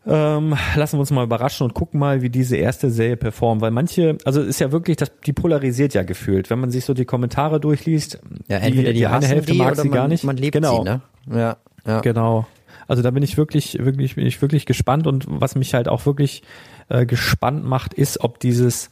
Ähm, 0.06 0.54
lassen 0.76 0.96
wir 0.96 1.00
uns 1.00 1.10
mal 1.10 1.24
überraschen 1.24 1.64
und 1.64 1.72
gucken 1.72 1.98
mal, 1.98 2.20
wie 2.20 2.28
diese 2.28 2.56
erste 2.56 2.90
Serie 2.90 3.16
performt, 3.16 3.62
weil 3.62 3.70
manche, 3.70 4.18
also 4.24 4.42
es 4.42 4.48
ist 4.48 4.60
ja 4.60 4.70
wirklich, 4.70 4.98
das, 4.98 5.10
die 5.24 5.32
polarisiert 5.32 5.94
ja 5.94 6.02
gefühlt. 6.02 6.50
Wenn 6.50 6.60
man 6.60 6.70
sich 6.70 6.84
so 6.84 6.92
die 6.92 7.06
Kommentare 7.06 7.58
durchliest, 7.58 8.20
Ja, 8.48 8.58
entweder 8.58 8.92
die, 8.92 9.06
eine 9.06 9.16
hassen 9.16 9.28
Hälfte 9.28 9.52
die 9.52 9.58
mag 9.58 9.72
oder 9.72 9.82
sie 9.82 9.88
man, 9.88 9.96
gar 9.96 10.08
nicht. 10.08 10.24
man 10.24 10.36
liebt 10.36 10.52
genau, 10.52 10.78
sie, 10.78 10.90
ne? 10.90 11.00
Ja, 11.30 11.56
ja. 11.86 12.00
Genau. 12.00 12.46
Also 12.86 13.02
da 13.02 13.10
bin 13.10 13.22
ich 13.22 13.38
wirklich, 13.38 13.78
wirklich, 13.80 14.16
bin 14.16 14.26
ich 14.26 14.42
wirklich 14.42 14.66
gespannt 14.66 15.06
und 15.06 15.24
was 15.26 15.54
mich 15.54 15.72
halt 15.72 15.88
auch 15.88 16.04
wirklich 16.04 16.42
äh, 16.90 17.06
gespannt 17.06 17.64
macht, 17.64 17.94
ist, 17.94 18.20
ob 18.20 18.40
dieses 18.40 18.90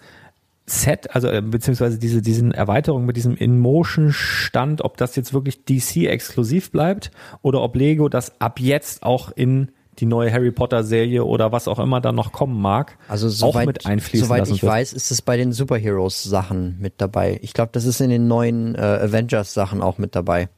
Set, 0.64 1.14
also 1.14 1.28
äh, 1.28 1.42
beziehungsweise 1.42 1.98
diese 1.98 2.22
diesen 2.22 2.52
Erweiterung 2.52 3.04
mit 3.04 3.16
diesem 3.16 3.36
In-Motion-Stand, 3.36 4.82
ob 4.82 4.96
das 4.96 5.16
jetzt 5.16 5.34
wirklich 5.34 5.64
DC 5.64 6.06
exklusiv 6.06 6.70
bleibt 6.70 7.10
oder 7.42 7.60
ob 7.60 7.76
Lego 7.76 8.08
das 8.08 8.40
ab 8.40 8.60
jetzt 8.60 9.02
auch 9.02 9.30
in 9.34 9.72
die 9.98 10.06
neue 10.06 10.32
Harry 10.32 10.50
Potter 10.50 10.84
Serie 10.84 11.24
oder 11.24 11.52
was 11.52 11.68
auch 11.68 11.78
immer 11.78 12.00
da 12.00 12.12
noch 12.12 12.32
kommen 12.32 12.60
mag, 12.60 12.96
Also 13.08 13.26
auch 13.26 13.52
soweit, 13.52 13.66
mit 13.66 13.86
einfließen 13.86 14.26
soweit 14.26 14.48
ich 14.48 14.62
weiß, 14.62 14.92
ist 14.92 15.10
es 15.10 15.20
bei 15.22 15.36
den 15.36 15.52
Superheroes 15.52 16.22
Sachen 16.22 16.78
mit 16.80 16.94
dabei. 16.96 17.38
Ich 17.42 17.52
glaube, 17.52 17.70
das 17.72 17.84
ist 17.84 18.00
in 18.00 18.10
den 18.10 18.26
neuen 18.26 18.74
äh, 18.74 18.78
Avengers 18.78 19.52
Sachen 19.54 19.82
auch 19.82 19.98
mit 19.98 20.16
dabei. 20.16 20.48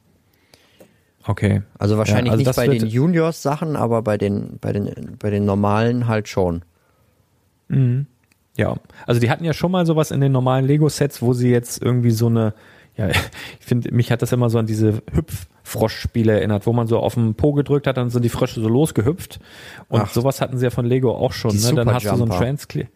Okay. 1.27 1.63
Also 1.79 1.99
wahrscheinlich 1.99 2.27
Ja, 2.27 2.33
also 2.33 2.45
nicht 2.45 2.57
bei 2.57 2.69
den 2.69 2.87
Juniors 2.87 3.43
Sachen, 3.43 3.77
aber 3.77 4.03
bei 4.03 4.19
den 4.19 4.59
bei 4.61 4.73
den 4.73 5.17
bei 5.19 5.31
den 5.31 5.45
normalen 5.45 6.07
halt 6.07 6.29
schon. 6.29 6.65
Ja, 8.57 8.77
also 9.07 9.21
die 9.21 9.31
hatten 9.31 9.45
ja 9.45 9.53
schon 9.53 9.73
mal 9.73 9.85
sowas 9.85 10.11
in 10.11 10.21
den 10.21 10.33
normalen 10.33 10.67
Lego-Sets, 10.67 11.23
wo 11.23 11.33
sie 11.33 11.51
jetzt 11.51 11.83
irgendwie 11.83 12.13
so 12.13 12.27
eine, 12.27 12.55
ja, 12.97 13.09
ich 13.61 13.67
finde, 13.67 13.93
mich 13.93 14.11
hat 14.13 14.23
das 14.23 14.33
immer 14.33 14.51
so 14.51 14.59
an 14.59 14.67
diese 14.67 15.03
Hüpf-Frosch-Spiele 15.13 16.33
erinnert, 16.33 16.67
wo 16.67 16.73
man 16.73 16.87
so 16.87 16.99
auf 17.01 17.15
den 17.15 17.35
Po 17.35 17.53
gedrückt 17.53 17.87
hat, 17.87 17.97
dann 17.97 18.11
sind 18.11 18.23
die 18.25 18.29
Frösche 18.29 18.61
so 18.61 18.69
losgehüpft. 18.69 19.41
Und 19.89 20.03
Ach. 20.03 20.11
sowas 20.11 20.41
hatten 20.41 20.59
sie 20.59 20.65
ja 20.65 20.71
von 20.71 20.85
Lego 20.87 21.13
auch 21.15 21.33
schon. 21.33 21.51
Die 21.51 21.59
Ne? 21.59 21.75
Dann 21.75 21.93
hast 21.93 22.05
du 22.05 22.09
so 22.09 22.15
ein 22.15 22.19
Superjumper. 22.19 22.39
Transclear. 22.45 22.87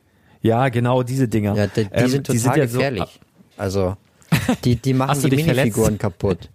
Ja, 0.41 0.69
genau, 0.69 1.03
diese 1.03 1.27
Dinger. 1.29 1.57
Ja, 1.57 1.67
die, 1.67 1.85
die 1.85 1.91
Ähm, 1.93 2.09
sind 2.09 2.27
total 2.27 2.59
ja 2.59 2.67
so- 2.69 2.79
gefährlich. 2.79 3.21
also 3.57 3.97
die 4.65 4.77
die 4.77 4.95
machen 4.95 5.21
die 5.23 5.37
Minifiguren 5.37 5.99
verletzt? 5.99 6.01
kaputt. 6.01 6.51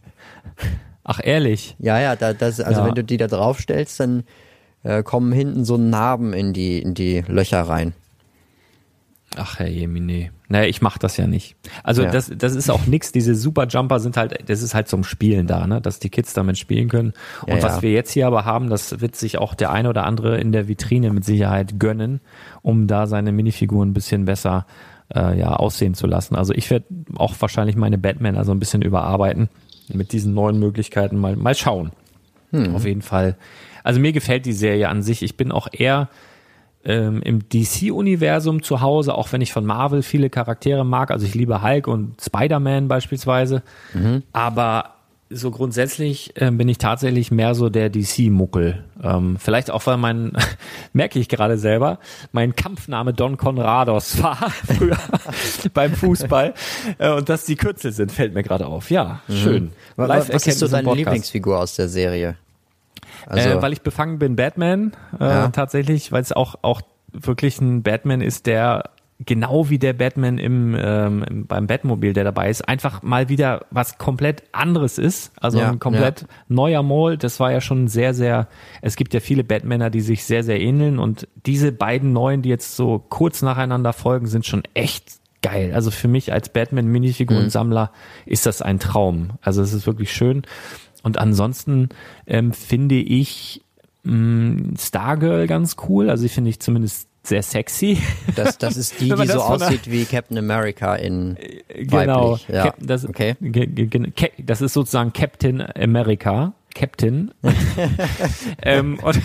ach, 1.04 1.20
ehrlich. 1.22 1.76
Ja, 1.80 2.00
ja, 2.00 2.16
da, 2.16 2.34
das, 2.34 2.62
also 2.62 2.82
Ja. 2.82 2.88
wenn 2.88 2.96
du 2.96 3.04
die 3.04 3.18
da 3.18 3.28
drauf 3.28 3.60
stellst, 3.60 4.00
dann 4.00 4.24
äh, 4.84 5.04
kommen 5.04 5.32
hinten 5.34 5.66
so 5.66 5.76
Narben 5.78 6.32
in 6.34 6.54
die, 6.54 6.80
in 6.82 6.94
die 6.94 7.24
Löcher 7.28 7.62
rein. 7.62 7.94
Ach, 9.36 9.60
Herr 9.60 9.68
Jemine. 9.68 10.30
Naja, 10.54 10.68
ich 10.68 10.84
mach 10.84 10.99
das 10.99 11.18
ja 11.18 11.26
nicht. 11.26 11.56
Also 11.84 12.04
Ja. 12.04 12.12
das, 12.12 12.32
das 12.38 12.54
ist 12.54 12.70
auch 12.70 12.86
nix. 12.86 13.12
Diese 13.12 13.34
Superjumper 13.34 13.99
sind 13.99 14.18
halt, 14.18 14.47
das 14.47 14.62
ist 14.62 14.76
halt 14.76 14.88
zum 14.88 15.04
Spielen 15.04 15.47
da, 15.47 15.66
ne? 15.66 15.82
dass 15.82 15.97
die 15.97 16.12
Kids 16.12 16.34
damit 16.34 16.60
spielen 16.60 16.89
können. 16.89 17.14
Und 17.47 17.58
Ja, 17.58 17.64
was 17.64 17.78
ja. 17.78 17.82
wir 17.82 17.91
jetzt 17.91 18.12
hier 18.12 18.28
aber 18.28 18.45
haben, 18.45 18.70
das 18.70 19.01
wird 19.01 19.16
sich 19.16 19.39
auch 19.39 19.56
der 19.56 19.72
eine 19.72 19.89
oder 19.89 20.06
andere 20.06 20.38
in 20.39 20.51
der 20.51 20.68
Vitrine 20.68 21.12
mit 21.12 21.26
Sicherheit 21.26 21.80
gönnen, 21.80 22.22
um 22.62 22.86
da 22.86 23.08
seine 23.08 23.32
Minifiguren 23.32 23.89
ein 23.89 23.93
bisschen 23.95 24.26
besser 24.26 24.68
äh, 25.16 25.39
ja, 25.39 25.56
aussehen 25.56 25.95
zu 25.95 26.06
lassen. 26.06 26.36
Also 26.36 26.54
ich 26.54 26.70
werde 26.70 26.86
auch 27.18 27.34
wahrscheinlich 27.39 27.76
meine 27.76 27.97
Batman 27.97 28.38
also 28.38 28.51
ein 28.51 28.60
bisschen 28.60 28.84
überarbeiten 28.84 29.49
mit 29.91 30.12
diesen 30.12 30.36
neuen 30.36 30.60
Möglichkeiten. 30.60 31.18
Mal, 31.18 31.36
mal 31.36 31.56
schauen. 31.56 31.93
Hm. 32.51 32.76
Auf 32.76 32.86
jeden 32.86 33.01
Fall. 33.01 33.38
Also 33.84 33.99
mir 33.99 34.14
gefällt 34.14 34.45
die 34.45 34.54
Serie 34.54 34.88
an 34.89 35.01
sich. 35.01 35.24
Ich 35.24 35.36
bin 35.36 35.51
auch 35.51 35.68
eher 35.72 36.10
ähm, 36.86 37.21
im 37.21 37.47
DC-Universum 37.49 38.61
zu 38.63 38.81
Hause, 38.81 39.15
auch 39.15 39.31
wenn 39.31 39.41
ich 39.41 39.53
von 39.53 39.65
Marvel 39.65 40.03
viele 40.03 40.29
Charaktere 40.29 40.84
mag. 40.86 41.11
Also 41.11 41.25
ich 41.25 41.36
liebe 41.36 41.61
Hulk 41.61 41.88
und 41.88 42.21
Spider-Man 42.21 42.88
beispielsweise. 42.88 43.63
Aber 44.34 44.89
so 45.36 45.49
grundsätzlich 45.49 46.34
ähm, 46.36 46.57
bin 46.59 46.67
ich 46.69 46.77
tatsächlich 46.77 47.31
mehr 47.31 47.55
so 47.55 47.69
der 47.69 47.89
DC-Muckel. 47.89 48.84
Ähm, 49.01 49.38
vielleicht 49.39 49.71
auch, 49.71 49.84
weil 49.88 49.97
mein, 49.97 50.34
merke 50.93 51.17
ich 51.17 51.27
gerade 51.27 51.57
selber, 51.57 51.97
mein 52.34 52.55
Kampfname 52.55 53.13
Don 53.13 53.38
Conrados 53.38 54.21
war 54.21 54.36
früher 54.77 54.97
beim 55.73 55.93
Fußball. 55.93 56.53
Äh, 56.99 57.13
und 57.13 57.29
dass 57.29 57.45
die 57.45 57.55
Kürzel 57.55 57.91
sind, 57.93 58.11
fällt 58.11 58.36
mir 58.36 58.43
gerade 58.43 58.67
auf. 58.67 58.91
Ja, 58.91 59.21
schön. 59.27 59.71
Wa- 59.95 60.07
wa- 60.07 60.17
Was 60.17 60.45
ist 60.45 60.59
so 60.59 60.67
deine 60.67 60.84
Podcast. 60.84 60.97
Lieblingsfigur 60.97 61.57
aus 61.59 61.75
der 61.77 61.88
Serie? 61.88 62.36
Also, 63.28 63.50
äh, 63.50 63.62
weil 63.62 63.74
ich 63.74 63.82
befangen 63.82 64.20
bin, 64.20 64.36
Batman, 64.36 64.94
äh, 65.20 65.24
Ja. 65.24 65.48
tatsächlich, 65.50 66.12
weil 66.12 66.22
es 66.22 66.32
auch, 66.32 66.56
auch 66.62 66.82
wirklich 67.12 67.60
ein 67.62 67.84
Batman 67.84 68.22
ist, 68.22 68.48
der 68.48 68.89
genau 69.26 69.70
wie 69.70 69.80
der 69.80 69.94
Batman 69.94 70.38
im, 70.38 70.76
ähm, 70.78 71.24
im 71.30 71.48
beim 71.48 71.68
Batmobil, 71.68 72.14
der 72.14 72.24
dabei 72.24 72.50
ist, 72.50 72.68
einfach 72.68 73.04
mal 73.04 73.30
wieder 73.30 73.66
was 73.70 73.98
komplett 73.98 74.44
anderes 74.52 74.98
ist. 74.98 75.32
Also 75.39 75.60
Ja, 75.60 75.70
ein 75.70 75.80
komplett 75.80 76.26
neuer 76.50 76.84
Mold. 76.84 77.24
Das 77.24 77.39
war 77.39 77.52
ja 77.52 77.62
schon 77.62 77.88
sehr, 77.88 78.14
sehr, 78.14 78.48
es 78.82 78.96
gibt 78.96 79.14
ja 79.14 79.20
viele 79.20 79.44
Batmaner, 79.44 79.89
die 79.89 80.02
sich 80.02 80.26
sehr, 80.26 80.44
sehr 80.44 80.60
ähneln 80.60 81.00
und 81.00 81.28
diese 81.46 81.72
beiden 81.72 82.12
neuen, 82.12 82.41
die 82.41 82.50
jetzt 82.50 82.76
so 82.76 83.00
kurz 83.00 83.41
nacheinander 83.41 83.94
folgen, 83.94 84.28
sind 84.28 84.46
schon 84.46 84.64
echt 84.74 85.20
geil. 85.41 85.72
Also 85.74 85.91
für 85.91 86.08
mich 86.08 86.34
als 86.34 86.50
Batman-Minifiguren-Sammler 86.50 87.91
ist 88.26 88.46
das 88.46 88.62
ein 88.62 88.80
Traum. 88.80 89.32
Also 89.41 89.62
es 89.62 89.74
ist 89.74 89.86
wirklich 89.86 90.12
schön. 90.12 90.44
Und 91.04 91.20
ansonsten 91.20 91.89
ähm, 92.26 92.54
finde 92.54 92.95
ich 92.95 93.62
mh, 94.04 94.78
Stargirl 94.80 95.47
ganz 95.47 95.76
cool. 95.88 96.10
Also 96.10 96.26
ich 96.26 96.32
finde 96.32 96.49
ich 96.49 96.60
zumindest 96.60 97.08
sehr 97.24 97.43
sexy. 97.43 97.99
das, 98.36 98.58
das 98.58 98.78
ist 98.78 98.99
die, 98.99 99.10
die 99.10 99.28
so 99.28 99.41
aussieht 99.41 99.89
wie 99.89 100.06
Captain 100.06 100.38
America 100.38 100.95
in 100.95 101.38
genau. 101.70 102.32
weiblich. 102.32 102.47
Ja. 102.49 102.64
Cap- 102.64 102.78
das, 102.82 103.08
okay. 103.08 103.36
das 104.38 104.62
ist 104.62 104.74
sozusagen 104.74 105.14
Captain 105.14 105.62
America. 105.62 106.54
Captain. 106.74 107.32
ähm, 108.62 108.99
und 109.04 109.22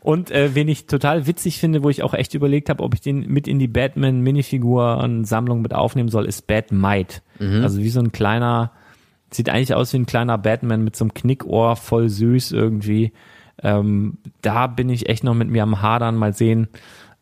und 0.00 0.30
äh, 0.30 0.54
wen 0.54 0.68
ich 0.68 0.86
total 0.86 1.26
witzig 1.26 1.58
finde, 1.58 1.82
wo 1.82 1.88
ich 1.88 2.02
auch 2.02 2.12
echt 2.12 2.34
überlegt 2.34 2.68
habe, 2.68 2.82
ob 2.82 2.92
ich 2.94 3.00
den 3.00 3.26
mit 3.28 3.48
in 3.48 3.58
die 3.58 3.66
Batman-Minifiguren-Sammlung 3.68 5.62
mit 5.62 5.74
aufnehmen 5.74 6.10
soll, 6.10 6.26
ist 6.26 6.46
Batmite. 6.46 7.22
Mhm. 7.38 7.62
Also 7.62 7.78
wie 7.78 7.88
so 7.88 8.00
ein 8.00 8.12
kleiner, 8.12 8.72
sieht 9.30 9.48
eigentlich 9.48 9.74
aus 9.74 9.92
wie 9.92 9.98
ein 9.98 10.06
kleiner 10.06 10.38
Batman 10.38 10.82
mit 10.82 10.96
so 10.96 11.04
einem 11.04 11.14
Knickohr, 11.14 11.76
voll 11.76 12.08
süß 12.08 12.52
irgendwie. 12.52 13.12
Ähm, 13.62 14.18
da 14.42 14.66
bin 14.66 14.88
ich 14.88 15.08
echt 15.08 15.24
noch 15.24 15.34
mit 15.34 15.48
mir 15.48 15.62
am 15.62 15.82
Hadern, 15.82 16.16
mal 16.16 16.32
sehen, 16.32 16.68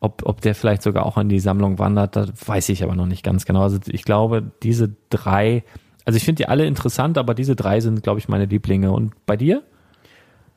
ob, 0.00 0.22
ob 0.24 0.40
der 0.40 0.54
vielleicht 0.54 0.82
sogar 0.82 1.04
auch 1.04 1.18
in 1.18 1.28
die 1.28 1.40
Sammlung 1.40 1.78
wandert. 1.78 2.16
Das 2.16 2.30
weiß 2.46 2.68
ich 2.68 2.82
aber 2.82 2.94
noch 2.94 3.06
nicht 3.06 3.24
ganz 3.24 3.44
genau. 3.44 3.62
Also 3.62 3.78
ich 3.86 4.04
glaube, 4.04 4.52
diese 4.62 4.94
drei, 5.10 5.64
also 6.04 6.16
ich 6.16 6.24
finde 6.24 6.42
die 6.42 6.48
alle 6.48 6.66
interessant, 6.66 7.18
aber 7.18 7.34
diese 7.34 7.56
drei 7.56 7.80
sind, 7.80 8.02
glaube 8.02 8.20
ich, 8.20 8.28
meine 8.28 8.46
Lieblinge. 8.46 8.92
Und 8.92 9.14
bei 9.26 9.36
dir? 9.36 9.62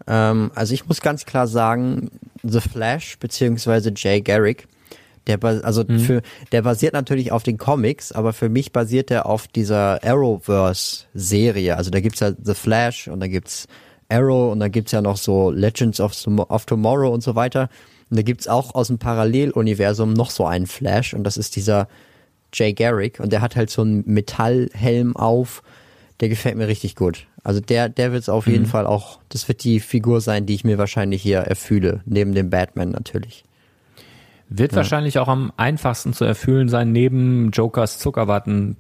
Ähm, 0.08 0.52
also 0.56 0.74
ich 0.74 0.88
muss 0.88 1.02
ganz 1.02 1.26
klar 1.26 1.48
sagen, 1.48 2.12
The 2.44 2.62
Flash 2.62 3.18
beziehungsweise 3.20 3.92
Jay 3.96 4.22
Garrick, 4.22 4.68
der 5.28 5.44
also 5.44 5.84
Mhm. 5.88 6.00
für 6.00 6.22
der 6.52 6.62
basiert 6.64 6.94
natürlich 6.94 7.32
auf 7.32 7.44
den 7.44 7.58
Comics, 7.58 8.12
aber 8.12 8.34
für 8.34 8.50
mich 8.50 8.72
basiert 8.72 9.12
er 9.12 9.26
auf 9.28 9.48
dieser 9.48 10.04
Arrowverse 10.04 11.06
Serie. 11.14 11.78
Also 11.78 11.92
da 11.92 12.00
gibt's 12.00 12.20
ja 12.22 12.32
The 12.42 12.54
Flash 12.54 13.08
und 13.08 13.20
da 13.20 13.28
gibt's 13.28 13.68
Arrow 14.10 14.52
und 14.52 14.60
da 14.60 14.68
gibt's 14.68 14.92
ja 14.92 15.02
noch 15.02 15.18
so 15.18 15.52
Legends 15.52 16.02
of, 16.02 16.14
of 16.28 16.66
Tomorrow 16.66 17.14
und 17.14 17.22
so 17.24 17.36
weiter. 17.36 17.70
Und 18.10 18.18
da 18.18 18.24
gibt's 18.24 18.48
auch 18.48 18.76
aus 18.76 18.88
dem 18.88 18.98
Paralleluniversum 18.98 20.14
noch 20.14 20.30
so 20.32 20.46
einen 20.46 20.68
Flash 20.68 21.14
und 21.14 21.24
das 21.24 21.38
ist 21.38 21.56
dieser 21.56 21.88
Jay 22.54 22.74
Garrick 22.74 23.20
und 23.22 23.32
der 23.32 23.42
hat 23.42 23.56
halt 23.56 23.70
so 23.70 23.82
einen 23.84 24.04
Metallhelm 24.06 25.16
auf. 25.16 25.64
Der 26.20 26.30
gefällt 26.30 26.56
mir 26.58 26.68
richtig 26.68 26.96
gut. 26.96 27.26
Also 27.44 27.62
der, 27.62 27.90
der 27.90 28.12
wird 28.12 28.22
es 28.24 28.30
auf 28.30 28.46
Mhm. 28.48 28.52
jeden 28.52 28.66
Fall 28.66 28.86
auch, 28.86 29.20
das 29.30 29.48
wird 29.48 29.64
die 29.64 29.80
Figur 29.80 30.20
sein, 30.22 30.46
die 30.46 30.54
ich 30.56 30.64
mir 30.64 30.78
wahrscheinlich 30.78 31.22
hier 31.22 31.40
erfühle, 31.40 32.02
neben 32.06 32.34
dem 32.36 32.50
Batman 32.50 32.90
natürlich. 32.92 33.44
Wird 34.54 34.76
wahrscheinlich 34.76 35.18
auch 35.18 35.30
am 35.30 35.54
einfachsten 35.56 36.14
zu 36.14 36.26
erfüllen 36.26 36.68
sein, 36.68 36.92
neben 36.92 37.52
Jokers 37.52 38.00
Zuckerwatten 38.00 38.76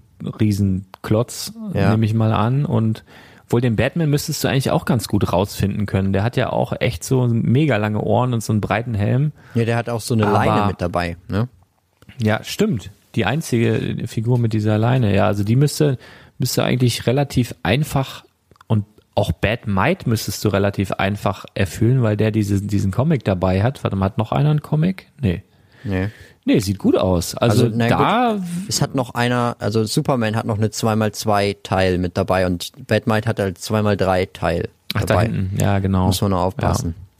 Riesenklotz, 0.61 1.53
Ja. 1.73 1.91
nehme 1.91 2.05
ich 2.05 2.13
mal 2.13 2.33
an. 2.33 2.65
Und 2.65 3.03
wohl 3.49 3.61
den 3.61 3.75
Batman 3.75 4.09
müsstest 4.09 4.43
du 4.43 4.47
eigentlich 4.47 4.71
auch 4.71 4.85
ganz 4.85 5.07
gut 5.07 5.31
rausfinden 5.31 5.85
können. 5.85 6.13
Der 6.13 6.23
hat 6.23 6.37
ja 6.37 6.51
auch 6.51 6.73
echt 6.79 7.03
so 7.03 7.27
mega 7.27 7.77
lange 7.77 8.01
Ohren 8.01 8.33
und 8.33 8.43
so 8.43 8.53
einen 8.53 8.61
breiten 8.61 8.93
Helm. 8.93 9.31
Ja, 9.55 9.65
der 9.65 9.77
hat 9.77 9.89
auch 9.89 10.01
so 10.01 10.13
eine 10.13 10.27
Aber- 10.27 10.45
Leine 10.45 10.67
mit 10.67 10.81
dabei, 10.81 11.17
ne? 11.27 11.47
Ja, 12.21 12.43
stimmt. 12.43 12.91
Die 13.15 13.25
einzige 13.25 14.07
Figur 14.07 14.37
mit 14.39 14.53
dieser 14.53 14.77
Leine, 14.77 15.13
ja, 15.15 15.25
also 15.27 15.43
die 15.43 15.55
müsste, 15.55 15.97
müsste 16.37 16.63
eigentlich 16.63 17.07
relativ 17.07 17.53
einfach 17.63 18.23
und 18.67 18.85
auch 19.15 19.31
Bad 19.33 19.67
Might 19.67 20.07
müsstest 20.07 20.45
du 20.45 20.49
relativ 20.49 20.91
einfach 20.93 21.45
erfüllen, 21.55 22.03
weil 22.03 22.15
der 22.15 22.31
diese, 22.31 22.61
diesen 22.61 22.91
Comic 22.91 23.23
dabei 23.25 23.63
hat. 23.63 23.83
Warte 23.83 23.97
mal, 23.97 24.05
hat 24.05 24.17
noch 24.17 24.31
einer 24.31 24.49
einen 24.51 24.61
Comic? 24.61 25.07
Nee. 25.21 25.43
Nee. 25.83 26.09
Nee, 26.43 26.59
sieht 26.59 26.79
gut 26.79 26.97
aus. 26.97 27.35
Also, 27.35 27.65
Also, 27.65 27.77
da, 27.77 28.39
Es 28.67 28.81
hat 28.81 28.95
noch 28.95 29.13
einer, 29.13 29.55
also 29.59 29.83
Superman 29.83 30.35
hat 30.35 30.45
noch 30.45 30.57
eine 30.57 30.67
2x2 30.69 31.57
Teil 31.61 31.97
mit 31.99 32.17
dabei 32.17 32.47
und 32.47 32.71
Batmite 32.87 33.29
hat 33.29 33.39
halt 33.39 33.57
2x3 33.57 34.29
Teil 34.33 34.69
ach, 34.95 35.01
da 35.01 35.05
dabei. 35.05 35.25
hinten, 35.25 35.57
ja, 35.59 35.77
genau. 35.79 36.07
Muss 36.07 36.21
man 36.21 36.31
nur 36.31 36.39
aufpassen. 36.41 36.95
Ja, 36.97 37.10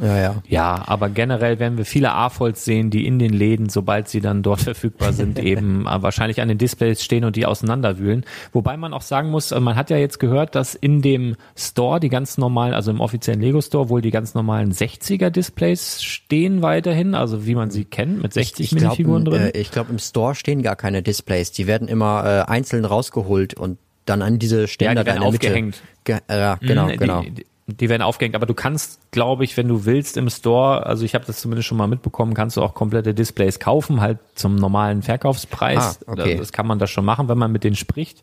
ja. 0.00 0.36
Ja, 0.48 0.82
aber 0.86 1.08
generell 1.08 1.58
werden 1.58 1.78
wir 1.78 1.84
viele 1.84 2.12
A-Folds 2.12 2.64
sehen, 2.64 2.90
die 2.90 3.06
in 3.06 3.18
den 3.18 3.32
Läden, 3.32 3.68
sobald 3.68 4.08
sie 4.08 4.20
dann 4.20 4.42
dort 4.42 4.60
verfügbar 4.62 5.12
sind, 5.12 5.38
eben 5.38 5.86
äh, 5.86 6.02
wahrscheinlich 6.02 6.40
an 6.40 6.48
den 6.48 6.58
Displays 6.58 7.02
stehen 7.02 7.24
und 7.24 7.36
die 7.36 7.46
auseinanderwühlen. 7.46 8.24
Wobei 8.52 8.76
man 8.76 8.92
auch 8.92 9.02
sagen 9.02 9.30
muss, 9.30 9.52
äh, 9.52 9.60
man 9.60 9.76
hat 9.76 9.90
ja 9.90 9.96
jetzt 9.96 10.18
gehört, 10.20 10.54
dass 10.54 10.74
in 10.74 11.02
dem 11.02 11.36
Store 11.56 12.00
die 12.00 12.08
ganz 12.08 12.38
normalen, 12.38 12.74
also 12.74 12.90
im 12.90 13.00
offiziellen 13.00 13.40
Lego 13.40 13.60
Store 13.60 13.88
wohl 13.88 14.00
die 14.02 14.10
ganz 14.10 14.34
normalen 14.34 14.72
60er 14.72 15.30
Displays 15.30 16.02
stehen 16.02 16.62
weiterhin, 16.62 17.14
also 17.14 17.46
wie 17.46 17.54
man 17.54 17.70
sie 17.70 17.84
kennt, 17.84 18.22
mit 18.22 18.32
60 18.32 18.64
Ich 18.64 18.70
glaube, 18.70 18.84
Minifiguren 18.84 19.24
drin. 19.24 19.42
äh, 19.42 19.58
ich 19.58 19.70
glaub, 19.70 19.90
im 19.90 19.98
Store 19.98 20.34
stehen 20.34 20.62
gar 20.62 20.76
keine 20.76 21.02
Displays. 21.02 21.52
Die 21.52 21.66
werden 21.66 21.88
immer 21.88 22.24
äh, 22.46 22.50
einzeln 22.50 22.84
rausgeholt 22.84 23.54
und 23.54 23.78
dann 24.06 24.22
an 24.22 24.38
diese 24.38 24.66
Ständer 24.66 24.94
Ja, 24.94 25.04
die 25.04 25.06
werden 25.06 25.22
aufgehängt. 25.22 25.82
Ge 26.04 26.18
äh, 26.28 26.38
ja, 26.38 26.54
genau, 26.60 26.86
Mhm, 26.88 26.96
genau. 26.96 27.22
Die, 27.22 27.46
die 27.76 27.88
werden 27.88 28.02
aufgehängt, 28.02 28.34
aber 28.34 28.46
du 28.46 28.54
kannst, 28.54 29.10
glaube 29.10 29.44
ich, 29.44 29.56
wenn 29.56 29.68
du 29.68 29.84
willst 29.84 30.16
im 30.16 30.28
Store, 30.30 30.86
also 30.86 31.04
ich 31.04 31.14
habe 31.14 31.24
das 31.24 31.40
zumindest 31.40 31.68
schon 31.68 31.78
mal 31.78 31.86
mitbekommen, 31.86 32.34
kannst 32.34 32.56
du 32.56 32.62
auch 32.62 32.74
komplette 32.74 33.14
Displays 33.14 33.58
kaufen, 33.58 34.00
halt 34.00 34.18
zum 34.34 34.56
normalen 34.56 35.02
Verkaufspreis. 35.02 36.00
Ah, 36.06 36.12
okay. 36.12 36.36
Das 36.36 36.52
kann 36.52 36.66
man 36.66 36.78
das 36.78 36.90
schon 36.90 37.04
machen, 37.04 37.28
wenn 37.28 37.38
man 37.38 37.52
mit 37.52 37.64
denen 37.64 37.76
spricht. 37.76 38.22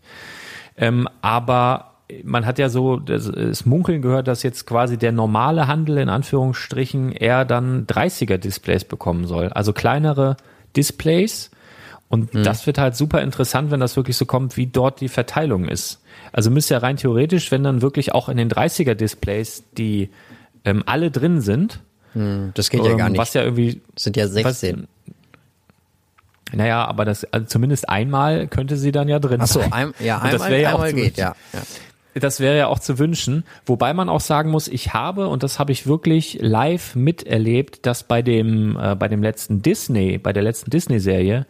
Ähm, 0.78 1.08
aber 1.22 1.94
man 2.24 2.46
hat 2.46 2.58
ja 2.60 2.70
so 2.70 2.98
das, 2.98 3.30
das 3.32 3.66
Munkeln 3.66 4.02
gehört, 4.02 4.28
dass 4.28 4.44
jetzt 4.44 4.66
quasi 4.66 4.98
der 4.98 5.12
normale 5.12 5.68
Handel 5.68 5.98
in 5.98 6.10
Anführungsstrichen 6.10 7.12
eher 7.12 7.46
dann 7.46 7.86
30er 7.86 8.38
Displays 8.38 8.86
bekommen 8.86 9.28
soll. 9.28 9.50
Also 9.50 9.74
kleinere 9.74 10.38
Displays. 10.76 11.52
Und 12.10 12.34
Hm. 12.34 12.44
das 12.44 12.66
wird 12.66 12.78
halt 12.78 12.96
super 12.96 13.22
interessant, 13.22 13.72
wenn 13.72 13.82
das 13.82 13.98
wirklich 13.98 14.16
so 14.16 14.26
kommt, 14.26 14.56
wie 14.56 14.68
dort 14.68 15.02
die 15.02 15.10
Verteilung 15.10 15.66
ist. 15.66 16.02
Also 16.34 16.50
müsste 16.52 16.74
ja 16.76 16.80
rein 16.80 16.98
theoretisch, 16.98 17.52
wenn 17.52 17.64
dann 17.64 17.82
wirklich 17.82 18.14
auch 18.14 18.30
in 18.30 18.38
den 18.38 18.50
30er 18.50 18.94
Displays 18.94 19.64
die 19.78 20.10
ähm, 20.66 20.84
alle 20.86 21.12
drin 21.12 21.42
sind, 21.42 21.80
Das 22.54 22.70
geht 22.70 22.84
ja 22.84 22.92
ähm, 22.92 22.98
gar 22.98 23.10
nicht. 23.10 23.20
was 23.20 23.34
ja 23.34 23.44
irgendwie 23.44 23.82
Das 23.96 24.04
sind 24.04 24.18
ja 24.18 24.28
16. 24.28 24.88
naja, 26.54 26.86
aber 26.86 27.06
das 27.06 27.26
also 27.26 27.46
zumindest 27.46 27.90
einmal 27.90 28.48
könnte 28.48 28.78
sie 28.78 28.92
dann 28.92 29.08
ja 29.10 29.20
drin 29.20 29.42
Ach 29.42 29.48
so, 29.48 29.60
sein. 29.60 29.74
ein, 29.74 29.94
ja, 30.00 30.20
das 30.20 30.42
einmal, 30.42 30.52
wäre 30.52 30.62
ja 30.62 30.70
auch 30.70 30.74
einmal 30.76 30.90
zu 30.90 30.96
geht, 30.96 31.06
wünschen. 31.18 31.20
ja. 31.20 31.36
ja. 31.54 31.62
Das 32.20 32.40
wäre 32.40 32.58
ja 32.58 32.66
auch 32.68 32.80
zu 32.80 32.98
wünschen. 32.98 33.44
Wobei 33.68 33.94
man 33.94 34.10
auch 34.10 34.22
sagen 34.22 34.50
muss, 34.50 34.68
ich 34.68 34.94
habe, 34.96 35.28
und 35.28 35.44
das 35.44 35.60
habe 35.60 35.72
ich 35.72 35.86
wirklich 35.86 36.40
live 36.42 36.96
miterlebt, 36.96 37.86
dass 37.86 38.04
bei 38.04 38.24
dem, 38.24 38.76
äh, 38.76 38.96
bei 38.96 39.08
dem 39.08 39.22
letzten 39.22 39.62
Disney, 39.62 40.18
bei 40.18 40.34
der 40.34 40.42
letzten 40.42 40.72
Disney-Serie, 40.72 41.46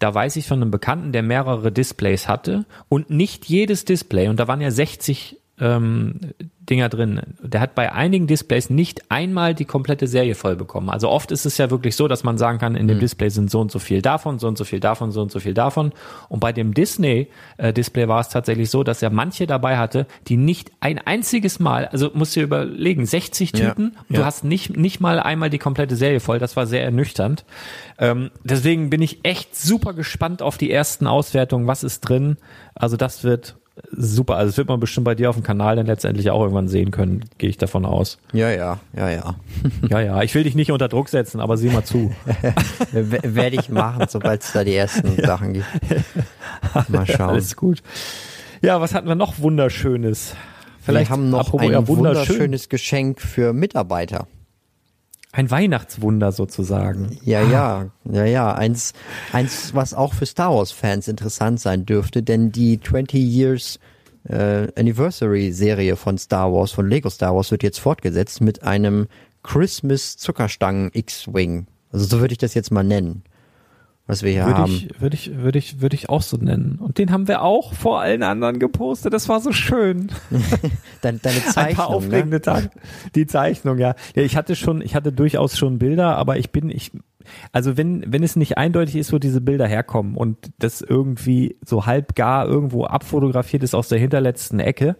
da 0.00 0.12
weiß 0.12 0.36
ich 0.36 0.48
von 0.48 0.60
einem 0.60 0.70
Bekannten, 0.70 1.12
der 1.12 1.22
mehrere 1.22 1.70
Displays 1.70 2.26
hatte 2.26 2.64
und 2.88 3.10
nicht 3.10 3.46
jedes 3.46 3.84
Display, 3.84 4.28
und 4.28 4.40
da 4.40 4.48
waren 4.48 4.60
ja 4.60 4.70
60 4.70 5.39
ähm, 5.60 6.32
Dinger 6.68 6.88
drin. 6.88 7.20
Der 7.42 7.60
hat 7.60 7.74
bei 7.74 7.92
einigen 7.92 8.26
Displays 8.28 8.70
nicht 8.70 9.10
einmal 9.10 9.54
die 9.54 9.64
komplette 9.64 10.06
Serie 10.06 10.34
voll 10.36 10.54
bekommen. 10.54 10.88
Also 10.88 11.08
oft 11.08 11.32
ist 11.32 11.44
es 11.44 11.58
ja 11.58 11.70
wirklich 11.70 11.96
so, 11.96 12.06
dass 12.06 12.22
man 12.22 12.38
sagen 12.38 12.58
kann, 12.58 12.76
in 12.76 12.86
dem 12.86 12.98
Mhm. 12.98 13.00
Display 13.00 13.28
sind 13.28 13.50
so 13.50 13.60
und 13.60 13.72
so 13.72 13.78
viel 13.80 14.02
davon, 14.02 14.38
so 14.38 14.46
und 14.46 14.56
so 14.56 14.64
viel 14.64 14.78
davon, 14.78 15.10
so 15.10 15.20
und 15.20 15.32
so 15.32 15.40
viel 15.40 15.52
davon. 15.54 15.92
Und 16.28 16.38
bei 16.40 16.52
dem 16.52 16.72
Disney-Display 16.72 18.06
war 18.08 18.20
es 18.20 18.28
tatsächlich 18.28 18.70
so, 18.70 18.84
dass 18.84 19.02
er 19.02 19.10
manche 19.10 19.46
dabei 19.46 19.78
hatte, 19.78 20.06
die 20.28 20.36
nicht 20.36 20.70
ein 20.80 20.98
einziges 20.98 21.58
Mal, 21.58 21.86
also 21.86 22.10
musst 22.14 22.36
du 22.36 22.40
dir 22.40 22.44
überlegen, 22.44 23.04
60 23.04 23.52
Ja, 23.52 23.70
Typen, 23.70 23.96
und 24.08 24.16
du 24.16 24.20
ja. 24.20 24.26
hast 24.26 24.44
nicht, 24.44 24.76
nicht 24.76 25.00
mal 25.00 25.18
einmal 25.18 25.50
die 25.50 25.58
komplette 25.58 25.96
Serie 25.96 26.20
voll. 26.20 26.38
Das 26.38 26.56
war 26.56 26.66
sehr 26.66 26.84
ernüchternd. 26.84 27.44
Ähm, 27.98 28.30
deswegen 28.44 28.90
bin 28.90 29.02
ich 29.02 29.24
echt 29.24 29.56
super 29.56 29.92
gespannt 29.92 30.40
auf 30.40 30.56
die 30.56 30.70
ersten 30.70 31.06
Auswertungen. 31.06 31.66
Was 31.66 31.82
ist 31.82 32.00
drin? 32.02 32.36
Also 32.74 32.96
das 32.96 33.24
wird 33.24 33.56
super. 33.90 34.36
Also 34.36 34.50
das 34.50 34.56
wird 34.58 34.68
man 34.68 34.80
bestimmt 34.80 35.04
bei 35.04 35.14
dir 35.14 35.30
auf 35.30 35.36
dem 35.36 35.42
Kanal 35.42 35.76
dann 35.76 35.86
letztendlich 35.86 36.30
auch 36.30 36.40
irgendwann 36.40 36.68
sehen 36.68 36.90
können, 36.90 37.24
gehe 37.38 37.50
ich 37.50 37.58
davon 37.58 37.84
aus. 37.84 38.18
Ja, 38.32 38.50
ja, 38.50 38.78
ja, 38.96 39.10
ja. 39.10 39.36
Ja, 39.88 40.00
ja, 40.00 40.22
ich 40.22 40.34
will 40.34 40.44
dich 40.44 40.54
nicht 40.54 40.72
unter 40.72 40.88
Druck 40.88 41.08
setzen, 41.08 41.40
aber 41.40 41.56
sieh 41.56 41.68
mal 41.70 41.84
zu. 41.84 42.12
Werde 42.92 43.56
ich 43.56 43.68
machen, 43.68 44.06
sobald 44.08 44.42
es 44.42 44.52
da 44.52 44.64
die 44.64 44.74
ersten 44.74 45.16
Sachen 45.22 45.54
gibt. 45.54 45.66
Mal 46.88 47.06
schauen. 47.06 47.30
Alles 47.30 47.56
gut. 47.56 47.82
Ja, 48.62 48.80
was 48.80 48.94
hatten 48.94 49.08
wir 49.08 49.14
noch 49.14 49.38
Wunderschönes? 49.38 50.34
Vielleicht 50.82 51.10
Wir 51.10 51.12
haben 51.12 51.30
noch 51.30 51.54
ein 51.54 51.70
ja, 51.70 51.86
wunderschön. 51.86 52.28
wunderschönes 52.36 52.68
Geschenk 52.68 53.20
für 53.20 53.52
Mitarbeiter. 53.52 54.26
Ein 55.32 55.50
Weihnachtswunder 55.50 56.32
sozusagen. 56.32 57.16
Ja, 57.22 57.42
ja, 57.42 57.90
ja, 58.04 58.24
ja. 58.24 58.52
Eins, 58.52 58.94
eins, 59.32 59.74
was 59.74 59.94
auch 59.94 60.12
für 60.12 60.26
Star 60.26 60.52
Wars 60.52 60.72
Fans 60.72 61.06
interessant 61.06 61.60
sein 61.60 61.86
dürfte, 61.86 62.22
denn 62.22 62.50
die 62.50 62.80
20 62.80 63.20
Years 63.20 63.78
äh, 64.24 64.66
Anniversary 64.76 65.52
Serie 65.52 65.94
von 65.94 66.18
Star 66.18 66.52
Wars, 66.52 66.72
von 66.72 66.88
Lego 66.88 67.08
Star 67.10 67.34
Wars, 67.36 67.52
wird 67.52 67.62
jetzt 67.62 67.78
fortgesetzt 67.78 68.40
mit 68.40 68.64
einem 68.64 69.06
Christmas 69.44 70.16
Zuckerstangen 70.16 70.90
X-Wing. 70.92 71.66
Also 71.92 72.06
so 72.06 72.20
würde 72.20 72.32
ich 72.32 72.38
das 72.38 72.54
jetzt 72.54 72.72
mal 72.72 72.82
nennen, 72.82 73.22
was 74.06 74.22
wir 74.22 74.32
hier 74.32 74.44
Würde 74.46 74.58
haben. 74.58 74.72
ich, 74.72 75.00
würde 75.00 75.14
ich, 75.14 75.36
würde 75.36 75.58
ich, 75.58 75.80
würde 75.80 75.94
ich 75.94 76.08
auch 76.08 76.22
so 76.22 76.36
nennen. 76.36 76.78
Und 76.80 76.98
den 76.98 77.12
haben 77.12 77.28
wir 77.28 77.42
auch 77.42 77.74
vor 77.74 78.00
allen 78.00 78.22
anderen 78.22 78.58
gepostet. 78.58 79.12
Das 79.14 79.28
war 79.28 79.40
so 79.40 79.52
schön. 79.52 80.10
Deine, 81.00 81.18
deine 81.18 81.36
Ein 81.36 81.42
paar 81.42 81.52
Zeichnung, 81.52 81.76
ne? 81.76 81.94
aufregende 81.94 82.40
Tage. 82.40 82.70
Die 83.14 83.26
Zeichnung, 83.26 83.78
ja. 83.78 83.94
Ja, 84.14 84.22
ich 84.22 84.36
hatte 84.36 84.56
schon, 84.56 84.82
ich 84.82 84.94
hatte 84.94 85.12
durchaus 85.12 85.56
schon 85.56 85.78
Bilder, 85.78 86.16
aber 86.16 86.36
ich 86.38 86.50
bin, 86.50 86.70
ich, 86.70 86.90
also 87.52 87.76
wenn, 87.76 88.04
wenn 88.12 88.22
es 88.22 88.36
nicht 88.36 88.58
eindeutig 88.58 88.96
ist, 88.96 89.12
wo 89.12 89.18
diese 89.18 89.40
Bilder 89.40 89.66
herkommen 89.66 90.16
und 90.16 90.36
das 90.58 90.82
irgendwie 90.82 91.56
so 91.64 91.86
halb 91.86 92.14
gar 92.14 92.46
irgendwo 92.46 92.84
abfotografiert 92.84 93.62
ist 93.62 93.74
aus 93.74 93.88
der 93.88 93.98
hinterletzten 93.98 94.60
Ecke, 94.60 94.96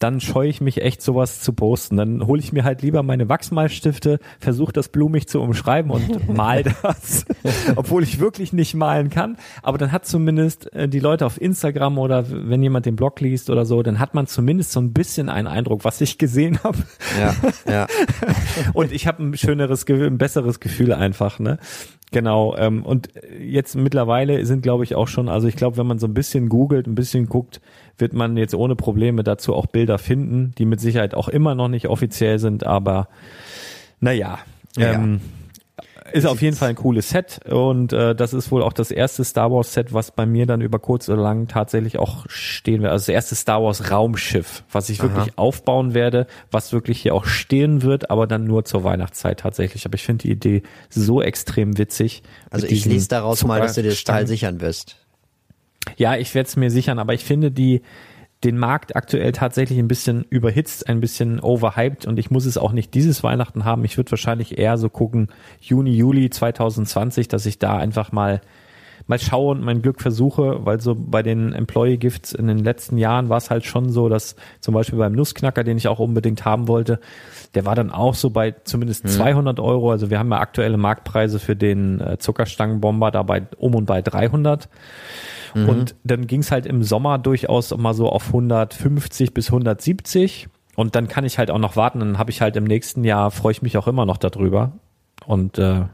dann 0.00 0.18
scheue 0.18 0.48
ich 0.48 0.62
mich 0.62 0.80
echt 0.80 1.02
sowas 1.02 1.42
zu 1.42 1.52
posten. 1.52 1.98
Dann 1.98 2.26
hole 2.26 2.40
ich 2.40 2.52
mir 2.52 2.64
halt 2.64 2.80
lieber 2.80 3.02
meine 3.02 3.28
Wachsmalstifte, 3.28 4.18
versuche 4.40 4.72
das 4.72 4.88
blumig 4.88 5.28
zu 5.28 5.40
umschreiben 5.40 5.90
und 5.90 6.28
mal 6.34 6.62
das, 6.62 7.26
obwohl 7.76 8.02
ich 8.02 8.18
wirklich 8.18 8.52
nicht 8.54 8.74
malen 8.74 9.10
kann. 9.10 9.36
Aber 9.62 9.76
dann 9.76 9.92
hat 9.92 10.06
zumindest 10.06 10.72
äh, 10.72 10.88
die 10.88 11.00
Leute 11.00 11.26
auf 11.26 11.40
Instagram 11.40 11.98
oder 11.98 12.24
wenn 12.30 12.62
jemand 12.62 12.86
den 12.86 12.96
Blog 12.96 13.20
liest 13.20 13.50
oder 13.50 13.66
so, 13.66 13.82
dann 13.82 13.98
hat 13.98 14.14
man 14.14 14.26
zumindest 14.26 14.72
so 14.72 14.80
ein 14.80 14.94
bisschen 14.94 15.28
einen 15.28 15.46
Eindruck, 15.46 15.84
was 15.84 16.00
ich 16.00 16.16
gesehen 16.16 16.58
habe. 16.64 16.78
Ja, 17.20 17.34
ja. 17.70 17.86
Und 18.72 18.92
ich 18.92 19.06
habe 19.06 19.22
ein 19.22 19.36
schöneres, 19.36 19.86
ein 19.86 20.16
besseres 20.16 20.60
Gefühl 20.60 20.94
einfach, 20.94 21.38
ne? 21.38 21.58
Genau. 22.12 22.56
Ähm, 22.56 22.84
und 22.84 23.08
jetzt 23.38 23.76
mittlerweile 23.76 24.44
sind, 24.44 24.62
glaube 24.62 24.84
ich, 24.84 24.96
auch 24.96 25.06
schon, 25.06 25.28
also 25.28 25.46
ich 25.46 25.56
glaube, 25.56 25.76
wenn 25.76 25.86
man 25.86 25.98
so 25.98 26.08
ein 26.08 26.14
bisschen 26.14 26.48
googelt, 26.48 26.86
ein 26.86 26.96
bisschen 26.96 27.26
guckt, 27.26 27.60
wird 28.00 28.12
man 28.12 28.36
jetzt 28.36 28.54
ohne 28.54 28.76
Probleme 28.76 29.22
dazu 29.22 29.54
auch 29.54 29.66
Bilder 29.66 29.98
finden, 29.98 30.52
die 30.58 30.64
mit 30.64 30.80
Sicherheit 30.80 31.14
auch 31.14 31.28
immer 31.28 31.54
noch 31.54 31.68
nicht 31.68 31.88
offiziell 31.88 32.38
sind, 32.38 32.64
aber 32.66 33.08
naja. 34.00 34.38
Ja. 34.76 34.92
Ähm, 34.92 35.20
ist 36.12 36.26
auf 36.26 36.42
jeden 36.42 36.56
Fall 36.56 36.70
ein 36.70 36.74
cooles 36.74 37.10
Set 37.10 37.40
und 37.48 37.92
äh, 37.92 38.14
das 38.14 38.32
ist 38.32 38.50
wohl 38.50 38.62
auch 38.62 38.72
das 38.72 38.90
erste 38.90 39.24
Star 39.24 39.50
Wars 39.50 39.72
Set, 39.72 39.92
was 39.92 40.10
bei 40.10 40.26
mir 40.26 40.46
dann 40.46 40.60
über 40.60 40.78
kurz 40.78 41.08
oder 41.08 41.22
lang 41.22 41.46
tatsächlich 41.46 41.98
auch 41.98 42.24
stehen 42.28 42.82
wird. 42.82 42.90
Also 42.90 43.04
das 43.04 43.14
erste 43.14 43.34
Star 43.34 43.62
Wars 43.62 43.90
Raumschiff, 43.90 44.64
was 44.70 44.88
ich 44.88 45.02
wirklich 45.02 45.38
aufbauen 45.38 45.94
werde, 45.94 46.26
was 46.50 46.72
wirklich 46.72 47.00
hier 47.00 47.14
auch 47.14 47.26
stehen 47.26 47.82
wird, 47.82 48.10
aber 48.10 48.26
dann 48.26 48.44
nur 48.44 48.64
zur 48.64 48.82
Weihnachtszeit 48.84 49.40
tatsächlich. 49.40 49.84
Aber 49.86 49.94
ich 49.94 50.02
finde 50.02 50.22
die 50.22 50.32
Idee 50.32 50.62
so 50.88 51.22
extrem 51.22 51.78
witzig. 51.78 52.22
Also 52.50 52.66
ich 52.66 52.84
lese 52.84 53.08
daraus 53.08 53.44
mal, 53.44 53.60
dass 53.60 53.74
du 53.74 53.82
dir 53.82 53.90
das 53.90 54.04
Teil 54.04 54.26
sichern 54.26 54.60
wirst. 54.60 54.96
Ja, 55.96 56.16
ich 56.16 56.34
werde 56.34 56.48
es 56.48 56.56
mir 56.56 56.70
sichern, 56.70 56.98
aber 56.98 57.14
ich 57.14 57.24
finde 57.24 57.50
die 57.50 57.82
den 58.44 58.56
Markt 58.56 58.96
aktuell 58.96 59.32
tatsächlich 59.32 59.78
ein 59.78 59.88
bisschen 59.88 60.24
überhitzt, 60.30 60.88
ein 60.88 61.00
bisschen 61.00 61.40
overhyped 61.40 62.06
und 62.06 62.18
ich 62.18 62.30
muss 62.30 62.46
es 62.46 62.56
auch 62.56 62.72
nicht 62.72 62.94
dieses 62.94 63.22
Weihnachten 63.22 63.64
haben. 63.64 63.84
Ich 63.84 63.98
würde 63.98 64.10
wahrscheinlich 64.12 64.58
eher 64.58 64.78
so 64.78 64.88
gucken, 64.88 65.28
Juni, 65.60 65.92
Juli 65.92 66.30
2020, 66.30 67.28
dass 67.28 67.44
ich 67.44 67.58
da 67.58 67.76
einfach 67.76 68.12
mal 68.12 68.40
mal 69.06 69.18
schaue 69.18 69.52
und 69.52 69.62
mein 69.62 69.82
Glück 69.82 70.00
versuche, 70.00 70.64
weil 70.64 70.80
so 70.80 70.94
bei 70.94 71.22
den 71.22 71.52
Employee 71.52 71.96
Gifts 71.96 72.32
in 72.32 72.46
den 72.46 72.58
letzten 72.58 72.98
Jahren 72.98 73.28
war 73.28 73.38
es 73.38 73.50
halt 73.50 73.64
schon 73.64 73.90
so, 73.90 74.08
dass 74.08 74.36
zum 74.60 74.74
Beispiel 74.74 74.98
beim 74.98 75.12
Nussknacker, 75.12 75.64
den 75.64 75.76
ich 75.76 75.88
auch 75.88 75.98
unbedingt 75.98 76.44
haben 76.44 76.68
wollte, 76.68 77.00
der 77.54 77.64
war 77.64 77.74
dann 77.74 77.90
auch 77.90 78.14
so 78.14 78.30
bei 78.30 78.54
zumindest 78.64 79.08
200 79.08 79.58
Euro. 79.60 79.90
Also 79.90 80.10
wir 80.10 80.18
haben 80.18 80.30
ja 80.30 80.38
aktuelle 80.38 80.76
Marktpreise 80.76 81.38
für 81.38 81.56
den 81.56 82.00
äh, 82.00 82.18
Zuckerstangenbomber 82.18 83.10
dabei 83.10 83.42
um 83.58 83.74
und 83.74 83.86
bei 83.86 84.02
300. 84.02 84.68
Und 85.66 85.96
dann 86.04 86.28
ging 86.28 86.40
es 86.40 86.52
halt 86.52 86.64
im 86.64 86.84
Sommer 86.84 87.18
durchaus 87.18 87.76
mal 87.76 87.92
so 87.92 88.08
auf 88.08 88.28
150 88.28 89.34
bis 89.34 89.48
170. 89.48 90.48
Und 90.76 90.94
dann 90.94 91.08
kann 91.08 91.24
ich 91.24 91.38
halt 91.38 91.50
auch 91.50 91.58
noch 91.58 91.74
warten. 91.74 91.98
Dann 91.98 92.18
habe 92.18 92.30
ich 92.30 92.40
halt 92.40 92.54
im 92.54 92.62
nächsten 92.64 93.02
Jahr, 93.02 93.32
freue 93.32 93.50
ich 93.50 93.60
mich 93.60 93.76
auch 93.76 93.88
immer 93.88 94.06
noch 94.06 94.16
darüber. 94.16 94.72
Und 95.26 95.58
äh, 95.58 95.62
Ja, 95.62 95.88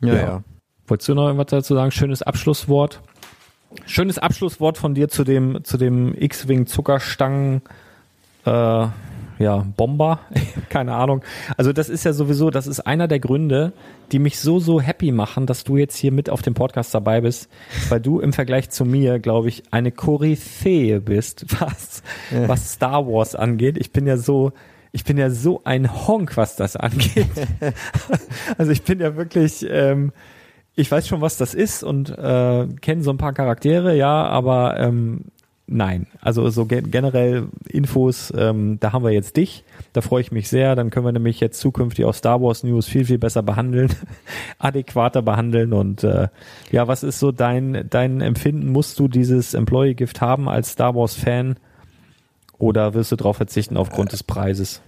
Ja. 0.00 0.14
ja. 0.14 0.42
Wolltest 0.90 1.08
du 1.08 1.14
noch 1.14 1.26
irgendwas 1.26 1.46
dazu 1.46 1.74
sagen? 1.74 1.92
Schönes 1.92 2.22
Abschlusswort. 2.22 3.00
Schönes 3.86 4.18
Abschlusswort 4.18 4.76
von 4.76 4.92
dir 4.92 5.08
zu 5.08 5.22
dem, 5.22 5.62
zu 5.62 5.76
dem 5.76 6.12
X-Wing 6.18 6.66
Zuckerstangen, 6.66 7.62
äh, 8.44 8.50
ja, 8.50 9.66
Bomber. 9.76 10.18
Keine 10.68 10.96
Ahnung. 10.96 11.22
Also 11.56 11.72
das 11.72 11.88
ist 11.88 12.04
ja 12.04 12.12
sowieso, 12.12 12.50
das 12.50 12.66
ist 12.66 12.80
einer 12.80 13.06
der 13.06 13.20
Gründe, 13.20 13.72
die 14.10 14.18
mich 14.18 14.40
so, 14.40 14.58
so 14.58 14.80
happy 14.80 15.12
machen, 15.12 15.46
dass 15.46 15.62
du 15.62 15.76
jetzt 15.76 15.96
hier 15.96 16.10
mit 16.10 16.28
auf 16.28 16.42
dem 16.42 16.54
Podcast 16.54 16.92
dabei 16.92 17.20
bist, 17.20 17.48
weil 17.88 18.00
du 18.00 18.18
im 18.18 18.32
Vergleich 18.32 18.70
zu 18.70 18.84
mir, 18.84 19.20
glaube 19.20 19.48
ich, 19.48 19.62
eine 19.70 19.92
Koryphäe 19.92 21.00
bist, 21.00 21.46
was, 21.60 22.02
was 22.32 22.72
Star 22.72 23.06
Wars 23.06 23.36
angeht. 23.36 23.78
Ich 23.78 23.92
bin 23.92 24.08
ja 24.08 24.16
so, 24.16 24.50
ich 24.90 25.04
bin 25.04 25.16
ja 25.18 25.30
so 25.30 25.60
ein 25.62 26.08
Honk, 26.08 26.36
was 26.36 26.56
das 26.56 26.74
angeht. 26.74 27.28
Also 28.58 28.72
ich 28.72 28.82
bin 28.82 28.98
ja 28.98 29.16
wirklich, 29.16 29.64
ähm, 29.70 30.12
ich 30.74 30.90
weiß 30.90 31.06
schon, 31.06 31.20
was 31.20 31.36
das 31.36 31.54
ist 31.54 31.82
und 31.82 32.10
äh, 32.10 32.66
kenne 32.80 33.02
so 33.02 33.10
ein 33.10 33.18
paar 33.18 33.32
Charaktere, 33.32 33.96
ja, 33.96 34.24
aber 34.26 34.78
ähm, 34.78 35.26
nein. 35.66 36.06
Also 36.20 36.48
so 36.50 36.66
gen 36.66 36.90
generell 36.90 37.48
Infos, 37.68 38.32
ähm, 38.36 38.78
da 38.80 38.92
haben 38.92 39.04
wir 39.04 39.10
jetzt 39.10 39.36
dich. 39.36 39.64
Da 39.92 40.00
freue 40.00 40.20
ich 40.20 40.32
mich 40.32 40.48
sehr. 40.48 40.76
Dann 40.76 40.90
können 40.90 41.06
wir 41.06 41.12
nämlich 41.12 41.40
jetzt 41.40 41.60
zukünftig 41.60 42.04
auch 42.04 42.14
Star 42.14 42.40
Wars 42.40 42.62
News 42.62 42.86
viel, 42.86 43.04
viel 43.04 43.18
besser 43.18 43.42
behandeln, 43.42 43.90
adäquater 44.58 45.22
behandeln. 45.22 45.72
Und 45.72 46.04
äh, 46.04 46.28
ja, 46.70 46.88
was 46.88 47.02
ist 47.02 47.18
so 47.18 47.32
dein, 47.32 47.86
dein 47.90 48.20
Empfinden? 48.20 48.70
Musst 48.70 48.98
du 48.98 49.08
dieses 49.08 49.54
Employee 49.54 49.94
Gift 49.94 50.20
haben 50.20 50.48
als 50.48 50.72
Star 50.72 50.94
Wars 50.94 51.14
Fan? 51.14 51.56
Oder 52.58 52.94
wirst 52.94 53.10
du 53.10 53.16
darauf 53.16 53.38
verzichten 53.38 53.76
aufgrund 53.76 54.12
des 54.12 54.22
Preises? 54.22 54.82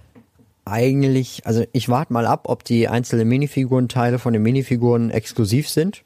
Eigentlich, 0.65 1.45
also 1.45 1.65
ich 1.73 1.89
warte 1.89 2.13
mal 2.13 2.25
ab, 2.25 2.45
ob 2.47 2.63
die 2.63 2.87
einzelnen 2.87 3.27
Minifigurenteile 3.27 4.17
von 4.19 4.33
den 4.33 4.41
Minifiguren 4.41 5.09
exklusiv 5.11 5.67
sind. 5.67 6.03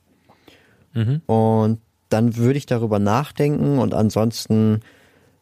Und 1.28 1.80
dann 2.10 2.38
würde 2.38 2.58
ich 2.58 2.66
darüber 2.66 3.00
nachdenken 3.00 3.80
und 3.80 3.94
ansonsten 3.94 4.82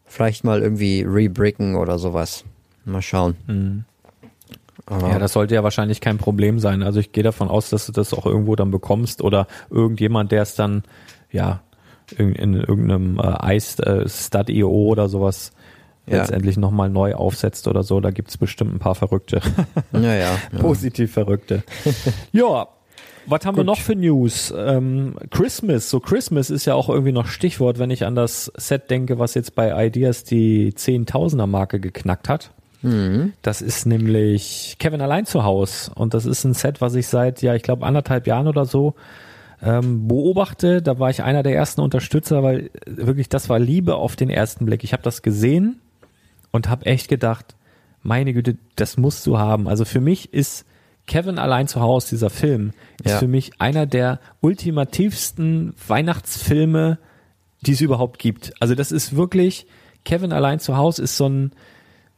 vielleicht 0.04 0.44
mal 0.44 0.60
irgendwie 0.60 1.02
rebricken 1.02 1.76
oder 1.76 1.98
sowas. 1.98 2.44
Mal 2.84 3.02
schauen. 3.02 3.36
Aber 4.86 5.08
Ja, 5.08 5.18
das 5.18 5.32
sollte 5.32 5.54
ja 5.54 5.64
wahrscheinlich 5.64 6.00
kein 6.00 6.18
Problem 6.18 6.58
sein. 6.58 6.82
Also 6.82 7.00
ich 7.00 7.12
gehe 7.12 7.24
davon 7.24 7.48
aus, 7.48 7.70
dass 7.70 7.86
du 7.86 7.92
das 7.92 8.14
auch 8.14 8.26
irgendwo 8.26 8.54
dann 8.54 8.70
bekommst 8.70 9.22
oder 9.22 9.46
irgendjemand, 9.70 10.30
der 10.30 10.42
es 10.42 10.54
dann, 10.54 10.84
ja, 11.32 11.62
in, 12.16 12.34
in 12.34 12.54
irgendeinem 12.54 13.18
äh, 13.18 13.56
Ice 13.56 13.82
äh, 13.82 14.08
Stud.io 14.08 14.70
oder 14.70 15.08
sowas 15.08 15.52
Ja. 16.08 16.18
letztendlich 16.18 16.56
nochmal 16.56 16.88
neu 16.88 17.14
aufsetzt 17.14 17.66
oder 17.68 17.82
so. 17.82 18.00
Da 18.00 18.10
gibt's 18.10 18.38
bestimmt 18.38 18.74
ein 18.74 18.78
paar 18.78 18.94
Verrückte. 18.94 19.40
ja, 19.92 20.14
ja. 20.14 20.38
Positiv 20.58 21.12
Verrückte. 21.12 21.62
ja. 22.32 22.68
Was 23.28 23.44
haben 23.44 23.56
wir 23.56 23.64
noch 23.64 23.80
für 23.80 23.96
News? 23.96 24.54
Ähm, 24.56 25.16
Christmas. 25.30 25.90
So 25.90 25.98
Christmas 25.98 26.48
ist 26.48 26.64
ja 26.64 26.74
auch 26.74 26.88
irgendwie 26.88 27.10
noch 27.10 27.26
Stichwort, 27.26 27.80
wenn 27.80 27.90
ich 27.90 28.04
an 28.04 28.14
das 28.14 28.52
Set 28.56 28.88
denke, 28.88 29.18
was 29.18 29.34
jetzt 29.34 29.56
bei 29.56 29.86
Ideas 29.86 30.22
die 30.22 30.72
10.000er 30.72 31.48
Marke 31.48 31.80
geknackt 31.80 32.28
hat. 32.28 32.52
Das 33.42 33.62
ist 33.62 33.86
nämlich 33.86 34.76
Kevin 34.78 35.00
allein 35.00 35.26
zu 35.26 35.42
Haus 35.42 35.90
und 35.92 36.14
das 36.14 36.24
ist 36.24 36.44
ein 36.44 36.54
Set, 36.54 36.80
was 36.80 36.94
ich 36.94 37.08
seit, 37.08 37.42
ja, 37.42 37.54
ich 37.56 37.64
glaube 37.64 37.84
anderthalb 37.84 38.28
Jahren 38.28 38.46
oder 38.46 38.64
so 38.64 38.94
ähm, 39.60 40.06
beobachte. 40.06 40.82
Da 40.82 40.98
war 40.98 41.10
ich 41.10 41.22
einer 41.22 41.42
der 41.42 41.54
ersten 41.54 41.80
Unterstützer, 41.80 42.44
weil 42.44 42.70
wirklich 42.86 43.28
das 43.28 43.48
war 43.48 43.58
Liebe 43.58 43.96
auf 43.96 44.14
den 44.14 44.30
ersten 44.30 44.66
Blick. 44.66 44.84
Ich 44.84 44.92
habe 44.92 45.02
das 45.02 45.22
gesehen 45.22 45.80
und 46.56 46.68
habe 46.68 46.86
echt 46.86 47.08
gedacht, 47.08 47.54
meine 48.02 48.32
Güte, 48.32 48.56
das 48.76 48.96
musst 48.96 49.26
du 49.26 49.38
haben. 49.38 49.68
Also 49.68 49.84
für 49.84 50.00
mich 50.00 50.32
ist 50.32 50.64
Kevin 51.06 51.38
allein 51.38 51.68
zu 51.68 51.80
Hause, 51.80 52.08
dieser 52.10 52.30
Film, 52.30 52.72
ist 53.04 53.12
Ja. 53.12 53.18
für 53.18 53.28
mich 53.28 53.52
einer 53.60 53.86
der 53.86 54.18
ultimativsten 54.40 55.74
Weihnachtsfilme, 55.86 56.98
die 57.62 57.72
es 57.72 57.80
überhaupt 57.80 58.18
gibt. 58.18 58.52
Also 58.60 58.74
das 58.74 58.92
ist 58.92 59.16
wirklich, 59.16 59.66
Kevin 60.04 60.32
allein 60.32 60.58
zu 60.60 60.76
Hause 60.76 61.02
ist 61.02 61.16
so 61.16 61.28
ein, 61.28 61.52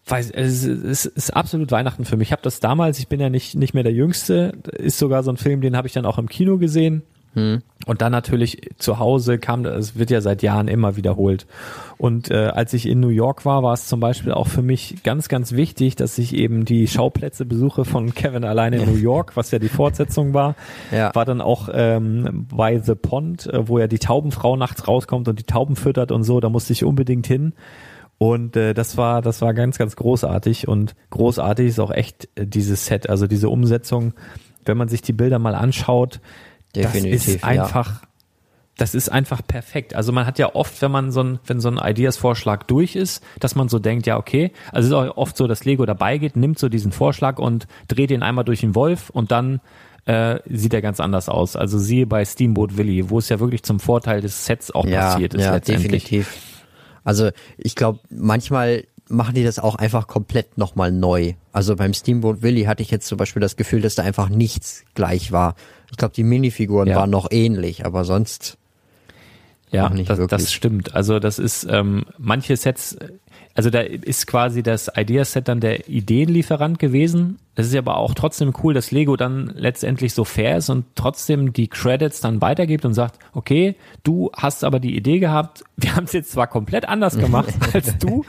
weiß, 0.06 0.30
es 0.30 0.64
ist, 0.64 0.84
es 0.84 1.06
ist 1.06 1.30
absolut 1.36 1.70
Weihnachten 1.70 2.04
für 2.04 2.16
mich. 2.16 2.28
Ich 2.28 2.32
habe 2.32 2.42
das 2.42 2.60
damals, 2.60 2.98
ich 2.98 3.08
bin 3.08 3.20
ja 3.20 3.28
nicht, 3.28 3.54
nicht 3.54 3.74
mehr 3.74 3.82
der 3.82 3.92
Jüngste, 3.92 4.52
ist 4.72 4.98
sogar 4.98 5.22
so 5.22 5.30
ein 5.30 5.36
Film, 5.36 5.60
den 5.60 5.76
habe 5.76 5.86
ich 5.86 5.92
dann 5.94 6.06
auch 6.06 6.18
im 6.18 6.28
Kino 6.28 6.58
gesehen. 6.58 7.02
Und 7.86 8.02
dann 8.02 8.12
natürlich 8.12 8.70
zu 8.78 8.98
Hause 8.98 9.38
kam, 9.38 9.64
es 9.64 9.98
wird 9.98 10.10
ja 10.10 10.20
seit 10.20 10.42
Jahren 10.42 10.68
immer 10.68 10.96
wiederholt. 10.96 11.46
Und 11.96 12.30
äh, 12.30 12.46
als 12.46 12.74
ich 12.74 12.86
in 12.86 13.00
New 13.00 13.08
York 13.08 13.44
war, 13.44 13.62
war 13.62 13.72
es 13.72 13.86
zum 13.86 14.00
Beispiel 14.00 14.32
auch 14.32 14.46
für 14.46 14.62
mich 14.62 15.02
ganz, 15.04 15.28
ganz 15.28 15.52
wichtig, 15.52 15.96
dass 15.96 16.18
ich 16.18 16.34
eben 16.34 16.64
die 16.64 16.86
Schauplätze 16.86 17.44
besuche 17.44 17.84
von 17.84 18.14
Kevin 18.14 18.44
alleine 18.44 18.78
in 18.78 18.86
New 18.92 18.98
York, 18.98 19.36
was 19.36 19.50
ja 19.50 19.58
die 19.58 19.68
Fortsetzung 19.68 20.34
war. 20.34 20.54
Ja. 20.90 21.14
War 21.14 21.24
dann 21.24 21.40
auch 21.40 21.68
ähm, 21.72 22.46
bei 22.54 22.78
The 22.78 22.94
Pond, 22.94 23.46
äh, 23.46 23.68
wo 23.68 23.78
ja 23.78 23.86
die 23.86 23.98
Taubenfrau 23.98 24.56
nachts 24.56 24.86
rauskommt 24.86 25.28
und 25.28 25.38
die 25.38 25.44
Tauben 25.44 25.76
füttert 25.76 26.12
und 26.12 26.24
so. 26.24 26.40
Da 26.40 26.48
musste 26.48 26.72
ich 26.72 26.84
unbedingt 26.84 27.26
hin. 27.26 27.54
Und 28.18 28.56
äh, 28.56 28.74
das 28.74 28.96
war, 28.96 29.22
das 29.22 29.40
war 29.40 29.54
ganz, 29.54 29.78
ganz 29.78 29.96
großartig. 29.96 30.68
Und 30.68 30.94
großartig 31.10 31.68
ist 31.68 31.80
auch 31.80 31.92
echt 31.92 32.28
äh, 32.34 32.46
dieses 32.46 32.86
Set, 32.86 33.08
also 33.08 33.26
diese 33.26 33.48
Umsetzung, 33.48 34.14
wenn 34.64 34.76
man 34.76 34.88
sich 34.88 35.02
die 35.02 35.12
Bilder 35.12 35.38
mal 35.38 35.54
anschaut, 35.54 36.20
das 36.72 36.92
Definitiv, 36.92 37.36
ist 37.36 37.44
einfach, 37.44 38.02
das 38.76 38.94
ist 38.94 39.08
einfach 39.08 39.46
perfekt. 39.46 39.94
Also 39.94 40.12
man 40.12 40.26
hat 40.26 40.38
ja 40.38 40.54
oft, 40.54 40.80
wenn 40.82 40.90
man 40.90 41.10
so 41.10 41.22
ein, 41.22 41.38
wenn 41.46 41.60
so 41.60 41.68
ein 41.68 41.78
Ideas-Vorschlag 41.78 42.64
durch 42.64 42.96
ist, 42.96 43.22
dass 43.40 43.54
man 43.54 43.68
so 43.68 43.78
denkt, 43.78 44.06
ja, 44.06 44.16
okay, 44.16 44.52
also 44.72 44.80
es 44.80 44.86
ist 44.86 44.92
auch 44.92 45.16
oft 45.16 45.36
so, 45.36 45.46
dass 45.46 45.64
Lego 45.64 45.84
dabei 45.86 46.18
geht, 46.18 46.36
nimmt 46.36 46.58
so 46.58 46.68
diesen 46.68 46.92
Vorschlag 46.92 47.38
und 47.38 47.66
dreht 47.88 48.10
ihn 48.10 48.22
einmal 48.22 48.44
durch 48.44 48.60
den 48.60 48.74
Wolf 48.74 49.10
und 49.10 49.32
dann 49.32 49.60
äh, 50.06 50.38
sieht 50.46 50.72
er 50.72 50.80
ganz 50.80 51.00
anders 51.00 51.28
aus. 51.28 51.56
Also 51.56 51.78
siehe 51.78 52.06
bei 52.06 52.24
Steamboat 52.24 52.76
Willie, 52.76 53.10
wo 53.10 53.18
es 53.18 53.28
ja 53.28 53.40
wirklich 53.40 53.62
zum 53.62 53.80
Vorteil 53.80 54.20
des 54.20 54.46
Sets 54.46 54.70
auch 54.70 54.86
ja, 54.86 55.12
passiert 55.12 55.34
ist 55.34 55.44
ja, 55.44 55.60
definitiv. 55.60 56.64
Also 57.04 57.30
ich 57.56 57.74
glaube, 57.74 58.00
manchmal 58.10 58.84
machen 59.08 59.34
die 59.34 59.44
das 59.44 59.58
auch 59.58 59.74
einfach 59.76 60.06
komplett 60.06 60.58
nochmal 60.58 60.92
neu. 60.92 61.34
Also 61.52 61.76
beim 61.76 61.94
Steamboat 61.94 62.42
Willie 62.42 62.66
hatte 62.66 62.82
ich 62.82 62.90
jetzt 62.90 63.06
zum 63.06 63.16
Beispiel 63.18 63.40
das 63.40 63.56
Gefühl, 63.56 63.80
dass 63.80 63.94
da 63.94 64.02
einfach 64.02 64.28
nichts 64.28 64.84
gleich 64.94 65.32
war. 65.32 65.54
Ich 65.90 65.96
glaube, 65.96 66.14
die 66.14 66.24
Minifiguren 66.24 66.88
Ja. 66.88 66.96
waren 66.96 67.10
noch 67.10 67.28
ähnlich, 67.30 67.84
aber 67.86 68.04
sonst 68.04 68.58
Ja, 69.70 69.86
Auch 69.86 69.90
nicht 69.90 70.08
das, 70.08 70.18
wirklich. 70.18 70.40
das 70.42 70.52
stimmt. 70.52 70.94
Also 70.94 71.18
das 71.18 71.38
ist 71.38 71.66
ähm, 71.68 72.06
manche 72.16 72.56
Sets, 72.56 72.96
also 73.58 73.70
da 73.70 73.80
ist 73.80 74.28
quasi 74.28 74.62
das 74.62 74.88
Ideaset 74.96 75.48
dann 75.48 75.58
der 75.58 75.88
Ideenlieferant 75.88 76.78
gewesen. 76.78 77.40
Das 77.56 77.66
ist 77.66 77.74
aber 77.74 77.96
auch 77.96 78.14
trotzdem 78.14 78.52
cool, 78.62 78.72
dass 78.72 78.92
Lego 78.92 79.16
dann 79.16 79.52
letztendlich 79.52 80.14
so 80.14 80.22
fair 80.22 80.58
ist 80.58 80.70
und 80.70 80.84
trotzdem 80.94 81.52
die 81.52 81.66
Credits 81.66 82.20
dann 82.20 82.40
weitergibt 82.40 82.84
und 82.84 82.94
sagt, 82.94 83.18
okay, 83.32 83.74
du 84.04 84.30
hast 84.32 84.62
aber 84.62 84.78
die 84.78 84.96
Idee 84.96 85.18
gehabt, 85.18 85.64
wir 85.76 85.96
haben 85.96 86.04
es 86.04 86.12
jetzt 86.12 86.30
zwar 86.30 86.46
komplett 86.46 86.88
anders 86.88 87.18
gemacht 87.18 87.52
als 87.74 87.98
du, 87.98 88.24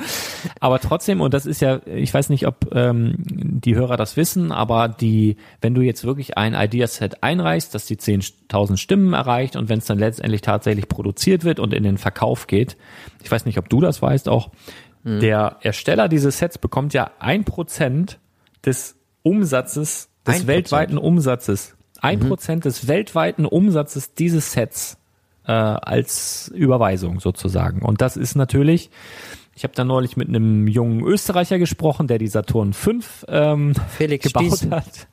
aber 0.59 0.79
trotzdem, 0.79 1.21
und 1.21 1.31
das 1.31 1.45
ist 1.45 1.61
ja, 1.61 1.79
ich 1.85 2.11
weiß 2.11 2.29
nicht, 2.29 2.47
ob 2.47 2.73
ähm, 2.73 3.13
die 3.19 3.75
Hörer 3.75 3.97
das 3.97 4.17
wissen, 4.17 4.51
aber 4.51 4.87
die, 4.87 5.37
wenn 5.61 5.75
du 5.75 5.81
jetzt 5.81 6.03
wirklich 6.05 6.39
ein 6.39 6.55
Ideaset 6.55 7.21
einreichst, 7.21 7.75
dass 7.75 7.85
die 7.85 7.97
10.000 7.97 8.77
Stimmen 8.77 9.13
erreicht 9.13 9.55
und 9.55 9.69
wenn 9.69 9.77
es 9.77 9.85
dann 9.85 9.99
letztendlich 9.99 10.41
tatsächlich 10.41 10.87
produziert 10.87 11.43
wird 11.43 11.59
und 11.59 11.71
in 11.75 11.83
den 11.83 11.99
Verkauf 11.99 12.47
geht, 12.47 12.77
ich 13.23 13.29
weiß 13.29 13.45
nicht, 13.45 13.59
ob 13.59 13.69
du 13.69 13.79
das 13.79 14.01
weißt 14.01 14.27
auch, 14.27 14.49
der 15.03 15.57
Ersteller 15.61 16.07
dieses 16.09 16.37
Sets 16.39 16.57
bekommt 16.57 16.93
ja 16.93 17.11
ein 17.19 17.45
Prozent 17.45 18.19
des 18.65 18.95
Umsatzes, 19.23 20.09
des 20.27 20.43
1%. 20.43 20.47
weltweiten 20.47 20.97
Umsatzes, 20.97 21.75
ein 22.01 22.19
Prozent 22.19 22.65
des 22.65 22.87
weltweiten 22.87 23.45
Umsatzes 23.45 24.13
dieses 24.13 24.51
Sets 24.51 24.97
äh, 25.45 25.51
als 25.51 26.51
Überweisung 26.53 27.19
sozusagen. 27.19 27.81
Und 27.81 28.01
das 28.01 28.17
ist 28.17 28.35
natürlich, 28.35 28.89
ich 29.55 29.63
habe 29.63 29.73
da 29.75 29.83
neulich 29.83 30.17
mit 30.17 30.27
einem 30.27 30.67
jungen 30.67 31.01
Österreicher 31.03 31.59
gesprochen, 31.59 32.07
der 32.07 32.17
die 32.17 32.27
Saturn 32.27 32.73
5 32.73 33.25
ähm, 33.29 33.73
Felix 33.97 34.25
gebaut 34.25 34.45
Stießen. 34.47 34.71
hat. 34.71 35.07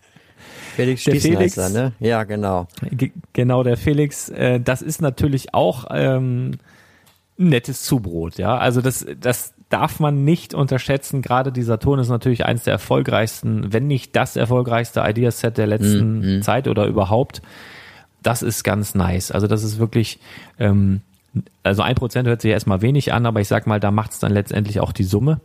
Felix 0.75 1.05
Der 1.05 1.17
Felix- 1.21 1.57
er, 1.57 1.69
ne? 1.71 1.93
Ja, 2.01 2.25
genau. 2.25 2.67
Ge- 2.91 3.13
Genau, 3.33 3.63
der 3.63 3.77
Felix, 3.77 4.29
äh, 4.29 4.61
das 4.61 4.83
ist 4.83 5.01
natürlich 5.01 5.55
auch 5.55 5.87
ähm, 5.91 6.53
ein 7.39 7.49
nettes 7.49 7.83
Zubrot, 7.83 8.37
ja. 8.39 8.59
Also 8.59 8.81
das, 8.83 9.07
das 9.21 9.55
darf 9.69 9.99
man 10.01 10.25
nicht 10.25 10.55
unterschätzen. 10.55 11.23
Gerade 11.23 11.53
die 11.53 11.63
Saturn 11.63 11.99
ist 11.99 12.09
natürlich 12.09 12.45
eines 12.45 12.65
der 12.65 12.73
erfolgreichsten, 12.73 13.73
wenn 13.73 13.87
nicht 13.87 14.15
das 14.15 14.37
erfolgreichste 14.37 15.03
Ideaset 15.07 15.59
der 15.59 15.67
letzten 15.67 16.43
Zeit 16.43 16.69
oder 16.69 16.87
überhaupt. 16.87 17.43
Das 18.23 18.43
ist 18.43 18.63
ganz 18.63 18.95
nice. 18.95 19.31
Also 19.31 19.47
das 19.47 19.65
ist 19.65 19.79
wirklich, 19.79 20.21
ähm, 20.59 21.01
also 21.63 21.83
ein 21.83 21.95
Prozent 21.95 22.29
hört 22.29 22.43
sich 22.43 22.51
erstmal 22.51 22.83
wenig 22.83 23.13
an, 23.13 23.27
aber 23.27 23.41
ich 23.41 23.49
sag 23.49 23.67
mal, 23.67 23.81
da 23.81 23.91
macht 23.91 24.13
es 24.13 24.19
dann 24.19 24.33
letztendlich 24.33 24.81
auch 24.81 24.93
die 24.93 25.05
Summe. 25.05 25.41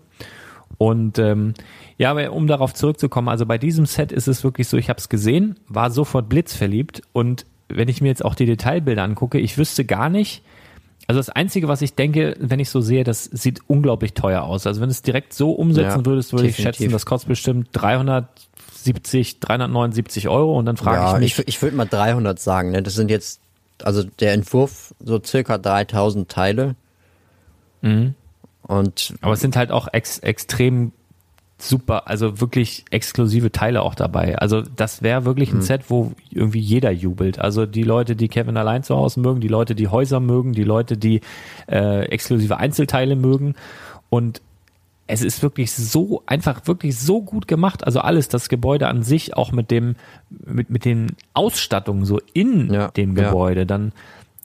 Und 0.78 1.19
ähm, 1.19 1.53
ja, 1.97 2.11
aber 2.11 2.32
um 2.32 2.47
darauf 2.47 2.74
zurückzukommen, 2.74 3.28
also 3.28 3.45
bei 3.45 3.57
diesem 3.57 3.86
Set 3.86 4.11
ist 4.11 4.28
es 4.28 4.43
wirklich 4.43 4.67
so, 4.67 4.78
ich 4.78 4.89
habe 4.89 4.99
es 4.99 5.09
gesehen, 5.09 5.59
war 5.67 5.91
sofort 5.91 6.30
blitzverliebt 6.30 7.01
und 7.13 7.45
wenn 7.67 7.88
ich 7.88 8.01
mir 8.01 8.09
jetzt 8.09 8.26
auch 8.26 8.36
die 8.36 8.45
Detailbilder 8.45 9.03
angucke, 9.03 9.39
ich 9.39 9.57
wüsste 9.57 9.86
gar 9.86 10.09
nicht, 10.09 10.43
also 11.08 11.20
das 11.20 11.30
Einzige, 11.30 11.68
was 11.68 11.82
ich 11.82 11.95
denke, 11.95 12.36
wenn 12.39 12.60
ich 12.60 12.70
so 12.70 12.82
sehe, 12.82 13.04
das 13.04 13.26
sieht 13.26 13.60
unglaublich 13.68 14.14
teuer 14.14 14.43
aus. 14.43 14.68
Also 14.68 14.82
wenn 14.82 14.88
du 14.89 14.93
es 14.93 15.02
direkt 15.02 15.34
so 15.34 15.52
umsetzen 15.52 15.99
Ja, 15.99 16.06
würdest, 16.06 16.34
würde 16.34 16.47
ich 16.47 16.56
definitiv. 16.56 16.80
schätzen, 16.80 16.91
das 16.91 17.06
kostet 17.06 17.30
bestimmt 17.30 17.70
370, 17.74 19.39
379 19.39 20.28
Euro 20.30 20.58
und 20.58 20.66
dann 20.66 20.78
frage 20.78 20.97
ja, 20.97 21.14
ich 21.14 21.20
mich, 21.20 21.39
ich, 21.39 21.47
ich 21.47 21.62
würde 21.62 21.76
mal 21.76 21.86
300 21.86 22.39
sagen, 22.39 22.72
ne? 22.72 22.82
Das 22.82 22.95
sind 22.95 23.10
jetzt, 23.12 23.41
also 23.84 24.04
der 24.04 24.34
Entwurf 24.34 24.93
so 25.04 25.20
circa 25.24 25.58
3000 25.58 26.30
Teile. 26.30 26.76
Mhm. 27.82 28.16
Und 28.64 29.16
Aber 29.22 29.34
es 29.34 29.41
sind 29.41 29.56
halt 29.56 29.72
auch 29.72 29.88
ex 29.91 30.20
extrem 30.20 30.91
super, 31.62 32.07
also 32.07 32.41
wirklich 32.41 32.86
exklusive 32.91 33.51
Teile 33.51 33.82
auch 33.82 33.95
dabei. 33.95 34.38
Also 34.38 34.62
das 34.62 35.01
wäre 35.01 35.26
wirklich 35.26 35.51
ein 35.53 35.62
Set, 35.62 35.89
wo 35.89 36.12
irgendwie 36.30 36.59
jeder 36.59 36.91
jubelt. 36.91 37.39
Also 37.39 37.66
die 37.66 37.84
Leute, 37.84 38.16
die 38.16 38.28
Kevin 38.28 38.57
allein 38.57 38.84
zu 38.84 38.95
Hause 38.95 39.20
mögen, 39.20 39.41
die 39.41 39.47
Leute, 39.47 39.76
die 39.76 39.88
Häuser 39.88 40.20
mögen, 40.20 40.53
die 40.53 40.64
Leute, 40.64 40.97
die 40.97 41.22
äh, 41.68 42.05
exklusive 42.05 42.57
Einzelteile 42.57 43.16
mögen. 43.16 43.55
Und 44.09 44.41
es 45.07 45.22
ist 45.22 45.43
wirklich 45.43 45.74
so, 45.74 46.24
einfach 46.26 46.68
wirklich 46.68 46.97
so 46.97 47.22
gut 47.22 47.47
gemacht. 47.47 47.84
Also 47.84 47.99
alles, 47.99 48.30
das 48.30 48.47
Gebäude 48.49 48.88
an 48.88 49.03
sich, 49.03 49.36
auch 49.36 49.51
mit 49.51 49.70
dem, 49.70 49.95
mit, 50.30 50.70
mit 50.70 50.86
den 50.86 51.07
Ausstattungen 51.34 52.05
so 52.05 52.20
in 52.34 52.72
Ja, 52.74 52.88
dem 52.89 53.18
ja. 53.18 53.26
Gebäude, 53.26 53.66
dann, 53.66 53.91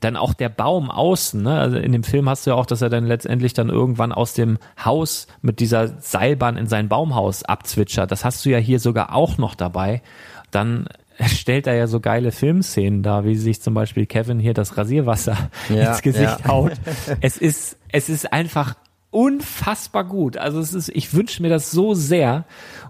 dann 0.01 0.17
auch 0.17 0.35
der 0.35 0.51
Baum 0.51 0.91
außen, 0.91 1.43
ne? 1.43 1.59
Also 1.59 1.79
in 1.79 1.93
dem 1.93 2.05
Film 2.05 2.29
hast 2.29 2.47
du 2.47 2.51
ja 2.51 2.57
auch, 2.57 2.67
dass 2.67 2.83
er 2.83 2.91
dann 2.91 3.07
letztendlich 3.07 3.55
dann 3.55 3.71
irgendwann 3.71 4.13
aus 4.13 4.35
dem 4.35 4.59
Haus 4.85 5.27
mit 5.41 5.59
dieser 5.61 6.01
Seilbahn 6.01 6.57
in 6.57 6.67
sein 6.67 6.89
Baumhaus 6.89 7.45
abzwitschert. 7.45 8.11
Das 8.11 8.25
hast 8.25 8.45
du 8.45 8.51
ja 8.51 8.59
hier 8.59 8.79
sogar 8.79 9.15
auch 9.15 9.39
noch 9.39 9.55
dabei. 9.55 10.03
Dann 10.51 10.87
stellt 11.25 11.67
er 11.67 11.75
ja 11.75 11.87
so 11.87 12.01
geile 12.01 12.31
Filmszenen 12.31 13.03
da, 13.03 13.25
wie 13.25 13.37
sich 13.37 13.63
zum 13.63 13.73
Beispiel 13.73 14.05
Kevin 14.05 14.39
hier 14.39 14.53
das 14.53 14.77
Rasierwasser 14.77 15.51
Ja, 15.71 15.77
ins 15.93 16.03
Gesicht 16.03 16.41
ja. 16.41 16.49
haut. 16.49 16.73
Es 17.23 17.39
ist, 17.39 17.79
es 17.91 18.11
ist 18.11 18.33
einfach 18.33 18.75
unfassbar 19.11 20.05
gut. 20.05 20.37
Also 20.37 20.61
es 20.61 20.75
ist, 20.75 20.91
ich 20.91 21.15
wünsche 21.15 21.43
mir 21.43 21.49
das 21.49 21.71
so 21.71 21.95
sehr. 21.95 22.45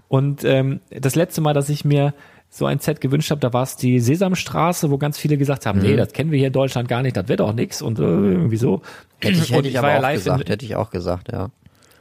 Und 0.09 0.43
ähm, 0.43 0.81
das 0.89 1.15
letzte 1.15 1.39
Mal, 1.39 1.53
dass 1.53 1.69
ich 1.69 1.85
mir 1.85 2.13
so 2.49 2.65
ein 2.65 2.79
Set 2.79 3.01
gewünscht 3.01 3.29
habe, 3.31 3.41
da 3.41 3.53
war 3.53 3.63
es 3.63 3.75
die 3.75 3.99
Sesamstraße, 3.99 4.89
wo 4.89 4.97
ganz 4.97 5.17
viele 5.17 5.37
gesagt 5.37 5.65
haben, 5.65 5.79
nee, 5.79 5.93
Mhm. 5.93 5.97
das 5.97 6.13
kennen 6.13 6.31
wir 6.31 6.37
hier 6.37 6.47
in 6.47 6.53
Deutschland 6.53 6.87
gar 6.89 7.01
nicht, 7.01 7.15
das 7.17 7.27
wird 7.27 7.39
doch 7.39 7.53
nix 7.53 7.81
und 7.81 7.99
äh, 7.99 8.03
irgendwie 8.03 8.57
so. 8.57 8.81
hätte 9.21 9.37
ich, 9.37 9.51
hätte 9.51 9.67
ich 9.67 9.77
aber 9.77 9.87
war 9.87 9.93
ja 9.95 9.99
auch 10.05 10.09
in- 10.09 10.15
gesagt, 10.15 10.49
hätte 10.49 10.65
ich 10.65 10.75
auch 10.75 10.89
gesagt, 10.89 11.31
ja. 11.31 11.49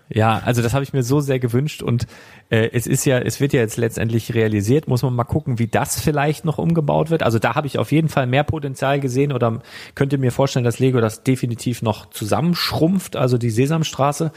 ja, 0.08 0.40
also 0.44 0.62
das 0.62 0.72
habe 0.72 0.84
ich 0.84 0.92
mir 0.92 1.02
so 1.02 1.20
sehr 1.20 1.38
gewünscht 1.40 1.82
und 1.82 2.06
äh, 2.48 2.70
es 2.72 2.86
ist 2.86 3.04
ja, 3.04 3.18
es 3.18 3.40
wird 3.40 3.52
ja 3.52 3.60
jetzt 3.60 3.76
letztendlich 3.76 4.32
realisiert. 4.34 4.86
Muss 4.86 5.02
man 5.02 5.14
mal 5.14 5.24
gucken, 5.24 5.58
wie 5.58 5.66
das 5.66 6.00
vielleicht 6.00 6.44
noch 6.44 6.58
umgebaut 6.58 7.10
wird. 7.10 7.24
Also 7.24 7.38
da 7.40 7.54
habe 7.56 7.66
ich 7.66 7.78
auf 7.78 7.90
jeden 7.90 8.08
Fall 8.08 8.26
mehr 8.28 8.44
Potenzial 8.44 9.00
gesehen 9.00 9.32
oder 9.32 9.60
könnte 9.96 10.16
mir 10.16 10.30
vorstellen, 10.30 10.64
dass 10.64 10.78
Lego 10.78 11.00
das 11.00 11.24
definitiv 11.24 11.82
noch 11.82 12.08
zusammenschrumpft, 12.10 13.16
also 13.16 13.36
die 13.36 13.50
Sesamstraße. 13.50 14.30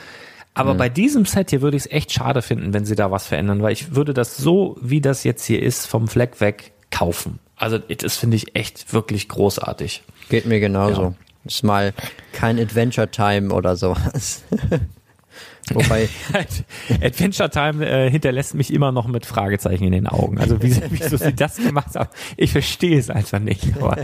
Aber 0.60 0.76
bei 0.76 0.90
diesem 0.90 1.26
Set 1.26 1.50
hier 1.50 1.62
würde 1.62 1.78
ich 1.78 1.86
es 1.86 1.92
echt 1.92 2.12
schade 2.12 2.42
finden, 2.42 2.74
wenn 2.74 2.86
sie 2.86 2.96
da 2.96 3.12
was 3.12 3.28
verändern, 3.28 3.62
weil 3.62 3.72
ich 3.72 3.96
würde 3.96 4.14
das 4.14 4.38
so, 4.38 4.78
wie 4.82 5.02
das 5.02 5.24
jetzt 5.24 5.46
hier 5.46 5.62
ist, 5.62 5.86
vom 5.86 6.08
Fleck 6.08 6.42
weg 6.42 6.74
kaufen. 6.92 7.40
Also 7.56 7.78
das 7.78 8.18
finde 8.18 8.38
ich 8.38 8.56
echt 8.56 8.94
wirklich 8.94 9.28
großartig. 9.30 10.04
Geht 10.30 10.46
mir 10.46 10.60
genauso. 10.60 11.02
Ja. 11.02 11.14
Ist 11.46 11.64
mal 11.64 11.94
kein 12.34 12.60
Adventure 12.60 13.10
Time 13.10 13.54
oder 13.54 13.76
sowas. 13.76 14.44
Wobei, 15.74 16.10
Adventure 17.02 17.50
Time 17.50 17.88
äh, 17.88 18.10
hinterlässt 18.10 18.56
mich 18.56 18.74
immer 18.74 18.92
noch 18.92 19.08
mit 19.08 19.26
Fragezeichen 19.26 19.84
in 19.84 19.92
den 19.92 20.08
Augen. 20.08 20.40
Also 20.40 20.62
wie, 20.62 20.76
wieso 20.90 21.18
sie 21.18 21.34
das 21.34 21.58
gemacht 21.58 21.96
haben, 21.96 22.10
ich 22.38 22.52
verstehe 22.52 22.98
es 22.98 23.10
einfach 23.10 23.40
nicht. 23.40 23.78
Aber 23.78 23.98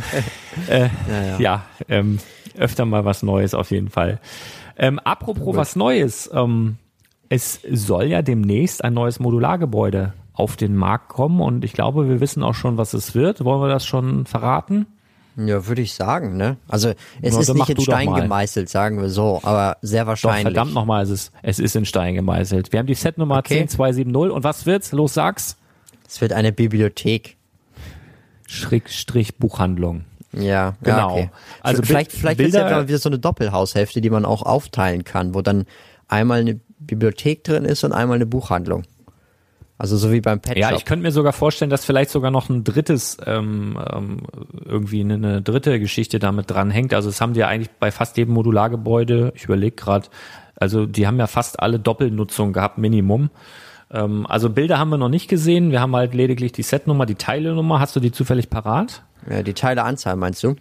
äh, 0.67 0.89
ja, 1.09 1.39
ja. 1.39 1.65
ähm, 1.89 2.19
öfter 2.57 2.85
mal 2.85 3.05
was 3.05 3.23
Neues 3.23 3.53
auf 3.53 3.71
jeden 3.71 3.89
Fall. 3.89 4.19
Ähm, 4.77 4.99
apropos 4.99 5.55
was 5.55 5.75
Neues, 5.75 6.29
ähm, 6.33 6.77
es 7.29 7.61
soll 7.71 8.05
ja 8.05 8.21
demnächst 8.21 8.83
ein 8.83 8.93
neues 8.93 9.19
Modulargebäude 9.19 10.13
auf 10.33 10.57
den 10.57 10.75
Markt 10.75 11.09
kommen 11.09 11.39
und 11.41 11.63
ich 11.63 11.73
glaube, 11.73 12.09
wir 12.09 12.19
wissen 12.19 12.43
auch 12.43 12.53
schon, 12.55 12.77
was 12.77 12.93
es 12.93 13.15
wird. 13.15 13.43
Wollen 13.45 13.61
wir 13.61 13.69
das 13.69 13.85
schon 13.85 14.25
verraten? 14.25 14.85
Ja, 15.37 15.67
würde 15.67 15.81
ich 15.81 15.93
sagen, 15.93 16.37
ne? 16.37 16.55
Also 16.67 16.89
es 17.21 17.33
Na, 17.33 17.39
ist 17.41 17.53
nicht 17.53 17.69
in 17.69 17.75
doch 17.75 17.83
Stein 17.83 18.13
gemeißelt, 18.13 18.69
sagen 18.69 19.01
wir 19.01 19.09
so, 19.09 19.41
aber 19.43 19.77
sehr 19.81 20.03
Doch, 20.03 20.09
wahrscheinlich. 20.09 20.43
verdammt 20.43 20.73
nochmal, 20.73 21.03
es 21.03 21.09
ist, 21.09 21.31
es 21.41 21.59
ist 21.59 21.75
in 21.75 21.85
Stein 21.85 22.15
gemeißelt. 22.15 22.71
Wir 22.71 22.79
haben 22.79 22.87
die 22.87 22.93
Setnummer 22.93 23.39
Okay. 23.39 23.65
10270 23.67 24.33
und 24.33 24.43
was 24.43 24.65
wird's? 24.65 24.91
Los, 24.93 25.13
sag's. 25.13 25.57
Es 26.07 26.21
wird 26.21 26.31
eine 26.31 26.51
Bibliothek. 26.53 27.35
Schrägstrich 28.47 29.37
Buchhandlung. 29.37 30.05
Ja, 30.37 30.75
Genau. 30.81 30.97
Ja, 30.97 31.07
okay. 31.07 31.29
Also 31.61 31.83
vielleicht, 31.83 32.11
vielleicht 32.11 32.39
ist 32.39 32.53
ja 32.53 32.87
wieder 32.87 32.97
so 32.97 33.09
eine 33.09 33.19
Doppelhaushälfte, 33.19 34.01
die 34.01 34.09
man 34.09 34.25
auch 34.25 34.43
aufteilen 34.43 35.03
kann, 35.03 35.33
wo 35.33 35.41
dann 35.41 35.65
einmal 36.07 36.41
eine 36.41 36.59
Bibliothek 36.79 37.43
drin 37.43 37.65
ist 37.65 37.83
und 37.83 37.93
einmal 37.93 38.15
eine 38.15 38.25
Buchhandlung. 38.25 38.83
Also 39.77 39.97
so 39.97 40.11
wie 40.11 40.21
beim 40.21 40.39
Pet 40.39 40.57
Ja, 40.57 40.73
ich 40.73 40.85
könnte 40.85 41.03
mir 41.03 41.11
sogar 41.11 41.33
vorstellen, 41.33 41.69
dass 41.69 41.83
vielleicht 41.83 42.09
sogar 42.09 42.31
noch 42.31 42.49
ein 42.49 42.63
drittes, 42.63 43.17
ähm, 43.25 43.77
ähm, 43.91 44.21
irgendwie 44.63 45.01
eine, 45.01 45.15
eine 45.15 45.41
dritte 45.41 45.79
Geschichte 45.81 46.17
damit 46.17 46.49
dranhängt. 46.49 46.93
Also 46.93 47.09
es 47.09 47.19
haben 47.19 47.33
die 47.33 47.41
ja 47.41 47.47
eigentlich 47.47 47.71
bei 47.71 47.91
fast 47.91 48.15
jedem 48.15 48.35
Modulargebäude, 48.35 49.33
ich 49.35 49.43
überlege 49.43 49.75
gerade, 49.75 50.07
also 50.55 50.85
die 50.85 51.05
haben 51.07 51.19
ja 51.19 51.27
fast 51.27 51.59
alle 51.59 51.79
Doppelnutzung 51.79 52.53
gehabt, 52.53 52.77
Minimum. 52.77 53.29
Ähm, 53.95 54.25
also 54.27 54.49
Bilder 54.49 54.77
haben 54.77 54.89
wir 54.89 54.97
noch 54.97 55.09
nicht 55.09 55.27
gesehen. 55.29 55.71
Wir 55.71 55.79
haben 55.81 55.95
halt 55.95 56.13
lediglich 56.13 56.51
die 56.51 56.63
Setnummer, 56.63 57.05
die 57.05 57.15
Teilenummer. 57.15 57.79
Hast 57.79 57.95
du 57.95 57.99
die 57.99 58.11
zufällig 58.11 58.49
parat? 58.49 59.03
ja, 59.29 59.41
die 59.41 59.53
Teileanzahl 59.53 60.15
meinst 60.17 60.43
du? 60.43 60.55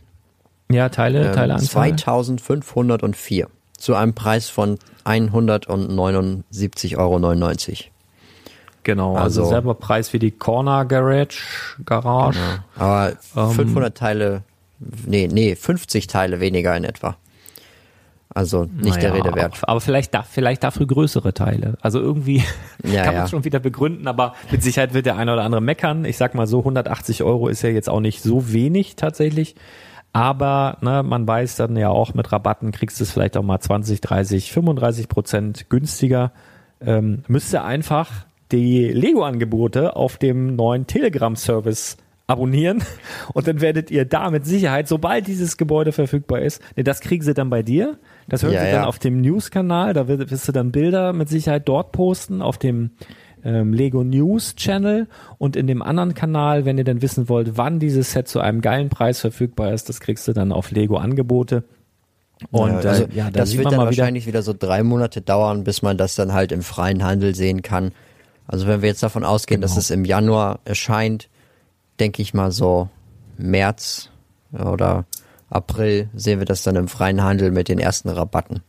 Ja, 0.70 0.88
Teile, 0.88 1.26
Ähm, 1.26 1.32
Teileanzahl. 1.34 1.68
2504 1.96 3.48
zu 3.76 3.94
einem 3.94 4.14
Preis 4.14 4.48
von 4.48 4.78
179,99 5.04 6.96
Euro. 6.96 7.18
Genau, 8.82 9.16
also, 9.16 9.40
Also- 9.42 9.50
selber 9.52 9.74
Preis 9.74 10.12
wie 10.12 10.18
die 10.18 10.30
Corner 10.30 10.84
Garage, 10.84 11.76
Garage. 11.84 12.38
Aber 12.76 13.12
Ähm. 13.36 13.50
500 13.50 13.96
Teile, 13.96 14.42
nee, 15.06 15.28
nee, 15.30 15.56
50 15.56 16.06
Teile 16.06 16.40
weniger 16.40 16.76
in 16.76 16.84
etwa. 16.84 17.16
Also 18.34 18.64
nicht 18.64 19.00
der 19.00 19.10
Naja, 19.10 19.22
Rede 19.22 19.36
wert. 19.36 19.58
Aber, 19.62 19.68
aber 19.68 19.80
vielleicht, 19.80 20.12
da, 20.12 20.24
vielleicht 20.24 20.64
dafür 20.64 20.86
größere 20.86 21.32
Teile. 21.34 21.78
Also 21.80 22.00
irgendwie 22.00 22.42
Ja, 22.84 23.04
kann 23.04 23.14
man 23.14 23.22
ja. 23.22 23.28
schon 23.28 23.44
wieder 23.44 23.60
begründen, 23.60 24.08
aber 24.08 24.34
mit 24.50 24.62
Sicherheit 24.62 24.92
wird 24.92 25.06
der 25.06 25.16
eine 25.16 25.32
oder 25.32 25.44
andere 25.44 25.60
meckern. 25.60 26.04
Ich 26.04 26.16
sag 26.16 26.34
mal 26.34 26.48
so, 26.48 26.58
180 26.58 27.22
Euro 27.22 27.46
ist 27.46 27.62
ja 27.62 27.70
jetzt 27.70 27.88
auch 27.88 28.00
nicht 28.00 28.22
so 28.22 28.52
wenig 28.52 28.96
tatsächlich. 28.96 29.54
Aber 30.12 30.78
ne, 30.80 31.02
man 31.04 31.26
weiß 31.26 31.56
dann 31.56 31.76
ja 31.76 31.88
auch, 31.88 32.14
mit 32.14 32.32
Rabatten 32.32 32.72
kriegst 32.72 32.98
du 32.98 33.04
es 33.04 33.12
vielleicht 33.12 33.36
auch 33.36 33.42
mal 33.42 33.60
20, 33.60 34.00
30, 34.00 34.52
35 34.52 35.08
Prozent 35.08 35.70
günstiger. 35.70 36.32
Ähm, 36.80 37.22
müsste 37.28 37.62
einfach 37.62 38.10
die 38.50 38.88
Lego-Angebote 38.88 39.94
auf 39.94 40.16
dem 40.16 40.56
neuen 40.56 40.86
Telegram-Service 40.86 41.98
abonnieren 42.26 42.82
und 43.34 43.46
dann 43.46 43.60
werdet 43.60 43.90
ihr 43.90 44.04
da 44.04 44.30
mit 44.30 44.46
Sicherheit, 44.46 44.88
sobald 44.88 45.26
dieses 45.26 45.56
Gebäude 45.56 45.92
verfügbar 45.92 46.40
ist, 46.40 46.62
ne, 46.76 46.84
das 46.84 47.00
kriegen 47.00 47.22
sie 47.22 47.34
dann 47.34 47.50
bei 47.50 47.62
dir, 47.62 47.98
das 48.28 48.42
hören 48.42 48.52
Ja, 48.54 48.60
sie 48.60 48.66
ja. 48.68 48.72
dann 48.76 48.84
auf 48.84 48.98
dem 48.98 49.20
News-Kanal, 49.20 49.92
da 49.92 50.08
wirst, 50.08 50.48
du 50.48 50.52
dann 50.52 50.72
Bilder 50.72 51.12
mit 51.12 51.28
Sicherheit 51.28 51.68
dort 51.68 51.92
posten, 51.92 52.42
auf 52.42 52.58
dem 52.58 52.90
ähm, 53.44 53.72
Lego 53.72 54.02
News 54.04 54.54
Channel 54.56 55.06
und 55.38 55.56
in 55.56 55.66
dem 55.66 55.82
anderen 55.82 56.14
Kanal, 56.14 56.64
wenn 56.64 56.78
ihr 56.78 56.84
dann 56.84 57.02
wissen 57.02 57.28
wollt, 57.28 57.56
wann 57.56 57.78
dieses 57.78 58.12
Set 58.12 58.26
zu 58.28 58.40
einem 58.40 58.60
geilen 58.60 58.88
Preis 58.88 59.20
verfügbar 59.20 59.72
ist, 59.72 59.88
das 59.88 60.00
kriegst 60.00 60.26
du 60.28 60.32
dann 60.32 60.52
auf 60.52 60.70
Lego 60.70 60.96
Angebote. 60.96 61.64
Und 62.50 62.82
ja, 62.82 62.90
also 62.90 63.04
äh, 63.04 63.08
ja, 63.14 63.24
da 63.26 63.40
das 63.40 63.56
wird 63.56 63.66
dann 63.66 63.76
mal 63.76 63.90
wieder, 63.90 64.02
wahrscheinlich 64.02 64.26
wieder 64.26 64.42
so 64.42 64.54
drei 64.58 64.82
Monate 64.82 65.20
dauern, 65.20 65.64
bis 65.64 65.82
man 65.82 65.96
das 65.96 66.14
dann 66.14 66.32
halt 66.32 66.52
im 66.52 66.62
freien 66.62 67.04
Handel 67.04 67.34
sehen 67.34 67.62
kann. 67.62 67.92
Also 68.46 68.66
wenn 68.66 68.82
wir 68.82 68.88
jetzt 68.88 69.02
davon 69.02 69.24
ausgehen, 69.24 69.60
dass 69.60 69.72
Genau. 69.72 69.80
es 69.80 69.90
im 69.90 70.04
Januar 70.04 70.60
erscheint, 70.64 71.28
denke 72.00 72.22
ich 72.22 72.34
mal 72.34 72.50
so 72.50 72.88
März 73.38 74.10
oder 74.52 75.04
April 75.50 76.08
sehen 76.14 76.38
wir 76.38 76.46
das 76.46 76.62
dann 76.62 76.76
im 76.76 76.88
freien 76.88 77.22
Handel 77.22 77.50
mit 77.50 77.68
den 77.68 77.78
ersten 77.78 78.08
Rabatten. 78.08 78.62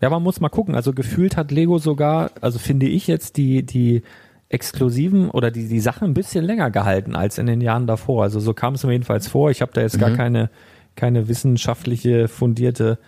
Ja, 0.00 0.10
man 0.10 0.22
muss 0.22 0.40
mal 0.40 0.48
gucken. 0.48 0.74
Also 0.74 0.92
gefühlt 0.92 1.36
hat 1.36 1.50
Lego 1.50 1.78
sogar, 1.78 2.30
also 2.40 2.58
finde 2.58 2.86
ich 2.86 3.06
jetzt 3.06 3.36
die, 3.36 3.64
die 3.64 4.02
exklusiven 4.48 5.30
oder 5.30 5.50
die, 5.50 5.68
die 5.68 5.80
Sachen 5.80 6.08
ein 6.08 6.14
bisschen 6.14 6.44
länger 6.44 6.70
gehalten 6.70 7.16
als 7.16 7.38
in 7.38 7.46
den 7.46 7.60
Jahren 7.60 7.86
davor. 7.86 8.22
Also 8.22 8.40
so 8.40 8.54
kam 8.54 8.74
es 8.74 8.84
mir 8.84 8.92
jedenfalls 8.92 9.28
vor. 9.28 9.50
Ich 9.50 9.60
habe 9.60 9.72
da 9.74 9.80
jetzt 9.80 9.98
gar 9.98 10.10
keine, 10.10 10.50
keine 10.94 11.28
wissenschaftliche 11.28 12.28
fundierte, 12.28 12.98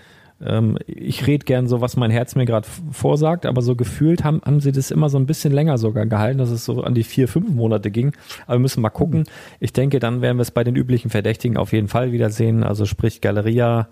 ähm, 0.44 0.78
ich 0.86 1.26
rede 1.26 1.44
gern 1.44 1.66
so, 1.68 1.80
was 1.80 1.96
mein 1.96 2.10
Herz 2.10 2.34
mir 2.34 2.46
gerade 2.46 2.66
vorsagt, 2.92 3.44
aber 3.46 3.62
so 3.62 3.76
gefühlt 3.76 4.24
haben, 4.24 4.40
haben 4.44 4.60
sie 4.60 4.72
das 4.72 4.90
immer 4.90 5.08
so 5.08 5.18
ein 5.18 5.26
bisschen 5.26 5.52
länger 5.52 5.76
sogar 5.78 6.06
gehalten, 6.06 6.38
dass 6.38 6.50
es 6.50 6.64
so 6.64 6.82
an 6.82 6.94
die 6.94 7.04
vier, 7.04 7.28
fünf 7.28 7.50
Monate 7.50 7.90
ging. 7.90 8.12
Aber 8.46 8.54
wir 8.56 8.60
müssen 8.60 8.80
mal 8.80 8.90
gucken. 8.90 9.24
Ich 9.58 9.72
denke, 9.72 9.98
dann 9.98 10.22
werden 10.22 10.38
wir 10.38 10.42
es 10.42 10.50
bei 10.50 10.64
den 10.64 10.76
üblichen 10.76 11.10
Verdächtigen 11.10 11.56
auf 11.56 11.72
jeden 11.72 11.88
Fall 11.88 12.12
wieder 12.12 12.30
sehen. 12.30 12.62
Also 12.64 12.86
sprich 12.86 13.20
Galeria, 13.20 13.88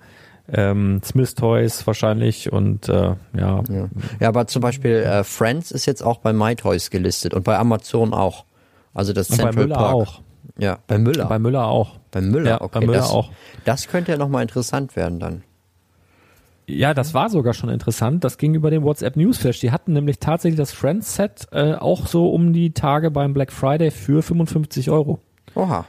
ähm, 0.51 1.01
Smith 1.05 1.35
Toys 1.35 1.87
wahrscheinlich 1.87 2.51
und 2.51 2.89
äh, 2.89 2.93
ja, 2.93 3.17
Ja, 3.69 3.89
ja 4.19 4.29
aber 4.29 4.47
zum 4.47 4.63
Beispiel 4.63 4.93
äh, 4.97 5.25
Friends 5.25 5.71
ist 5.71 5.85
jetzt 5.85 6.03
auch 6.03 6.19
bei 6.19 6.33
MyToys 6.33 6.89
gelistet 6.91 7.35
und 7.35 7.45
bei 7.45 7.59
Amazon 7.59 8.15
auch. 8.15 8.45
Also 8.95 9.13
das 9.13 9.29
und 9.31 9.37
bei 9.37 9.45
Central 9.45 9.65
Müller 9.65 9.77
Park. 9.77 9.95
auch. 9.95 10.21
Ja, 10.57 10.79
bei 10.87 10.99
Müller. 10.99 11.27
Bei 11.27 11.39
Müller 11.39 11.67
auch. 11.67 11.99
Bei 12.11 12.21
Müller, 12.23 12.51
Ja, 12.51 12.61
okay. 12.63 12.81
bei 12.81 12.87
Müller 12.87 12.99
das, 12.99 13.11
auch. 13.11 13.31
das 13.65 13.87
könnte 13.89 14.13
ja 14.13 14.19
nochmal 14.19 14.43
interessant 14.43 14.97
werden 14.97 15.21
dann. 15.21 15.43
Ja, 16.71 16.93
das 16.93 17.15
war 17.15 17.31
sogar 17.31 17.55
schon 17.55 17.71
interessant. 17.71 18.25
Das 18.25 18.37
ging 18.37 18.55
über 18.55 18.71
den 18.71 18.83
WhatsApp 18.83 19.17
Newsflash. 19.17 19.59
Die 19.61 19.71
hatten 19.73 19.95
nämlich 19.95 20.19
tatsächlich 20.19 20.59
das 20.59 20.71
Friends 20.73 21.15
Set 21.15 21.47
äh, 21.51 21.73
auch 21.75 22.07
so 22.07 22.29
um 22.31 22.53
die 22.53 22.73
Tage 22.73 23.11
beim 23.11 23.33
Black 23.33 23.53
Friday 23.53 23.91
für 23.91 24.23
55 24.23 24.91
Euro. 24.91 25.19
Oha. 25.55 25.87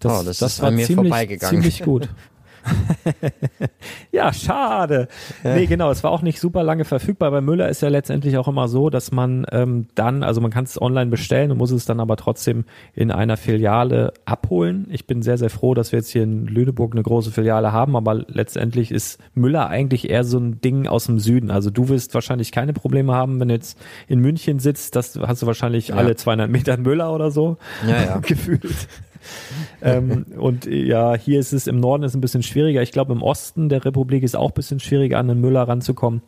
Das, 0.00 0.12
Oh, 0.12 0.22
das 0.24 0.38
das 0.38 0.54
ist 0.54 0.62
war 0.62 0.70
mir 0.72 0.84
ziemlich, 0.84 1.08
vorbeigegangen. 1.10 1.54
ziemlich 1.62 1.82
gut. 1.82 2.08
ja, 4.12 4.32
schade. 4.32 5.08
Nee, 5.44 5.66
genau, 5.66 5.90
es 5.90 6.02
war 6.04 6.10
auch 6.10 6.22
nicht 6.22 6.40
super 6.40 6.62
lange 6.62 6.84
verfügbar. 6.84 7.30
Bei 7.30 7.40
Müller 7.40 7.68
ist 7.68 7.82
ja 7.82 7.88
letztendlich 7.88 8.36
auch 8.38 8.48
immer 8.48 8.68
so, 8.68 8.90
dass 8.90 9.12
man 9.12 9.46
ähm, 9.52 9.86
dann, 9.94 10.22
also 10.22 10.40
man 10.40 10.50
kann 10.50 10.64
es 10.64 10.80
online 10.80 11.10
bestellen 11.10 11.50
und 11.50 11.58
muss 11.58 11.70
es 11.70 11.84
dann 11.84 12.00
aber 12.00 12.16
trotzdem 12.16 12.64
in 12.94 13.10
einer 13.10 13.36
Filiale 13.36 14.12
abholen. 14.24 14.86
Ich 14.90 15.06
bin 15.06 15.22
sehr, 15.22 15.38
sehr 15.38 15.50
froh, 15.50 15.74
dass 15.74 15.92
wir 15.92 15.98
jetzt 15.98 16.10
hier 16.10 16.22
in 16.22 16.46
Lüneburg 16.46 16.92
eine 16.92 17.02
große 17.02 17.30
Filiale 17.30 17.72
haben, 17.72 17.96
aber 17.96 18.14
letztendlich 18.28 18.90
ist 18.90 19.18
Müller 19.34 19.68
eigentlich 19.68 20.10
eher 20.10 20.24
so 20.24 20.38
ein 20.38 20.60
Ding 20.60 20.86
aus 20.86 21.06
dem 21.06 21.18
Süden. 21.18 21.50
Also 21.50 21.70
du 21.70 21.88
wirst 21.88 22.14
wahrscheinlich 22.14 22.52
keine 22.52 22.72
Probleme 22.72 23.14
haben, 23.14 23.40
wenn 23.40 23.48
du 23.48 23.54
jetzt 23.54 23.78
in 24.08 24.20
München 24.20 24.58
sitzt, 24.58 24.96
das 24.96 25.18
hast 25.20 25.42
du 25.42 25.46
wahrscheinlich 25.46 25.94
alle 25.94 26.16
200 26.16 26.50
Meter 26.50 26.76
Müller 26.76 27.12
oder 27.12 27.30
so 27.30 27.56
Ja, 27.86 28.02
ja. 28.02 28.18
gefühlt. 28.22 28.88
ähm, 29.82 30.26
und 30.38 30.66
ja, 30.66 31.14
hier 31.16 31.38
ist 31.40 31.52
es 31.52 31.66
im 31.66 31.80
Norden 31.80 32.02
ist 32.04 32.14
ein 32.14 32.20
bisschen 32.20 32.42
schwieriger. 32.42 32.82
Ich 32.82 32.92
glaube, 32.92 33.12
im 33.12 33.22
Osten 33.22 33.68
der 33.68 33.84
Republik 33.84 34.22
ist 34.22 34.36
auch 34.36 34.50
ein 34.50 34.54
bisschen 34.54 34.80
schwieriger, 34.80 35.18
an 35.18 35.28
den 35.28 35.40
Müller 35.40 35.62
ranzukommen. 35.68 36.22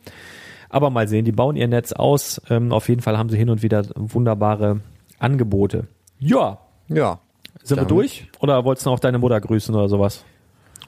Aber 0.69 0.89
mal 0.89 1.07
sehen, 1.07 1.25
die 1.25 1.31
bauen 1.31 1.55
ihr 1.55 1.67
Netz 1.67 1.91
aus. 1.93 2.41
Ähm, 2.49 2.71
auf 2.71 2.89
jeden 2.89 3.01
Fall 3.01 3.17
haben 3.17 3.29
sie 3.29 3.37
hin 3.37 3.49
und 3.49 3.63
wieder 3.63 3.85
wunderbare 3.95 4.81
Angebote. 5.17 5.87
Ja, 6.19 6.59
Ja. 6.87 7.19
sind 7.63 7.77
wir 7.77 7.85
Damit- 7.85 7.91
durch? 7.91 8.27
Oder 8.39 8.63
wolltest 8.65 8.85
du 8.85 8.91
noch 8.91 8.99
deine 8.99 9.17
Mutter 9.19 9.39
grüßen 9.41 9.73
oder 9.73 9.89
sowas? 9.89 10.23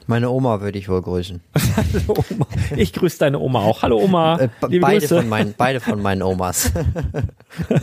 Meine 0.08 0.30
Oma 0.30 0.60
würde 0.60 0.78
ich 0.78 0.88
wohl 0.88 1.00
grüßen. 1.00 1.40
Hallo 1.76 2.24
Oma. 2.30 2.46
Ich 2.76 2.92
grüße 2.92 3.18
deine 3.18 3.38
Oma 3.38 3.60
auch. 3.60 3.82
Hallo 3.82 3.98
Oma. 3.98 4.36
Äh, 4.38 4.48
beide, 4.60 4.98
Grüße. 4.98 5.16
von 5.20 5.28
meinen, 5.28 5.54
beide 5.56 5.78
von 5.80 6.02
meinen 6.02 6.22
Omas. 6.22 6.72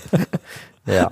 ja, 0.85 1.09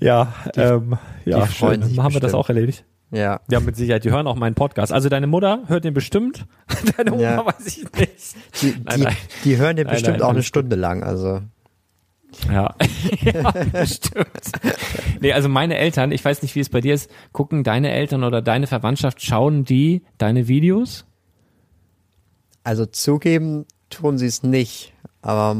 ja, 0.00 0.32
ähm, 0.56 0.96
ja, 1.24 1.44
die 1.46 1.52
schön. 1.52 1.82
haben 1.82 1.94
wir 1.96 2.02
das 2.02 2.12
bestimmt. 2.20 2.34
auch 2.34 2.48
erledigt. 2.48 2.84
ja. 3.10 3.40
Ja, 3.50 3.60
mit 3.60 3.76
Sicherheit. 3.76 4.04
Die 4.04 4.10
hören 4.10 4.26
auch 4.26 4.36
meinen 4.36 4.54
Podcast. 4.54 4.92
Also 4.92 5.08
deine 5.08 5.26
Mutter 5.26 5.62
hört 5.66 5.84
den 5.84 5.94
bestimmt. 5.94 6.46
Deine 6.96 7.12
Oma 7.12 7.22
Ja. 7.22 7.46
weiß 7.46 7.66
ich 7.66 7.84
nicht. 7.92 8.36
Die, 8.62 8.74
Nein, 8.84 8.98
die, 8.98 9.04
nein. 9.04 9.16
die 9.44 9.56
hören 9.56 9.76
den 9.76 9.86
Nein, 9.86 9.94
bestimmt 9.94 10.18
nein, 10.18 10.26
auch 10.26 10.30
eine 10.30 10.42
Stunde 10.42 10.76
lang. 10.76 11.02
Also 11.02 11.40
Ja, 12.52 12.74
ja 13.22 13.52
bestimmt. 13.72 14.28
Nee, 15.20 15.32
also 15.32 15.48
meine 15.48 15.76
Eltern, 15.78 16.10
ich 16.12 16.24
weiß 16.24 16.42
nicht, 16.42 16.54
wie 16.54 16.60
es 16.60 16.68
bei 16.68 16.80
dir 16.80 16.94
ist, 16.94 17.10
gucken 17.32 17.64
deine 17.64 17.90
Eltern 17.92 18.24
oder 18.24 18.42
deine 18.42 18.66
Verwandtschaft, 18.66 19.22
schauen 19.22 19.64
die 19.64 20.02
deine 20.18 20.48
Videos? 20.48 21.06
Also 22.64 22.84
zugeben 22.86 23.64
tun 23.90 24.18
sie 24.18 24.26
es 24.26 24.42
nicht. 24.42 24.92
Aber 25.22 25.56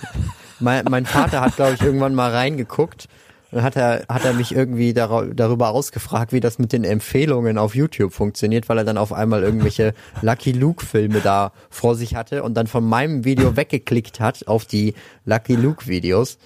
mein, 0.60 0.84
mein 0.90 1.04
Vater 1.06 1.40
hat, 1.42 1.56
glaube 1.56 1.74
ich, 1.74 1.82
irgendwann 1.82 2.14
mal 2.14 2.30
reingeguckt 2.30 3.08
und 3.50 3.62
hat 3.62 3.76
er, 3.76 4.04
hat 4.08 4.24
er 4.24 4.34
mich 4.34 4.54
irgendwie 4.54 4.92
dar 4.92 5.26
darüber 5.26 5.70
ausgefragt, 5.70 6.32
wie 6.32 6.40
das 6.40 6.58
mit 6.58 6.72
den 6.72 6.84
Empfehlungen 6.84 7.58
auf 7.58 7.74
YouTube 7.74 8.12
funktioniert, 8.12 8.68
weil 8.68 8.78
er 8.78 8.84
dann 8.84 8.98
auf 8.98 9.12
einmal 9.12 9.42
irgendwelche 9.42 9.94
Lucky 10.22 10.52
Luke 10.52 10.84
Filme 10.84 11.20
da 11.20 11.52
vor 11.70 11.94
sich 11.94 12.14
hatte 12.14 12.42
und 12.42 12.54
dann 12.54 12.66
von 12.66 12.84
meinem 12.84 13.24
Video 13.24 13.56
weggeklickt 13.56 14.20
hat 14.20 14.46
auf 14.46 14.64
die 14.64 14.94
Lucky 15.24 15.54
Luke 15.54 15.86
Videos. 15.86 16.38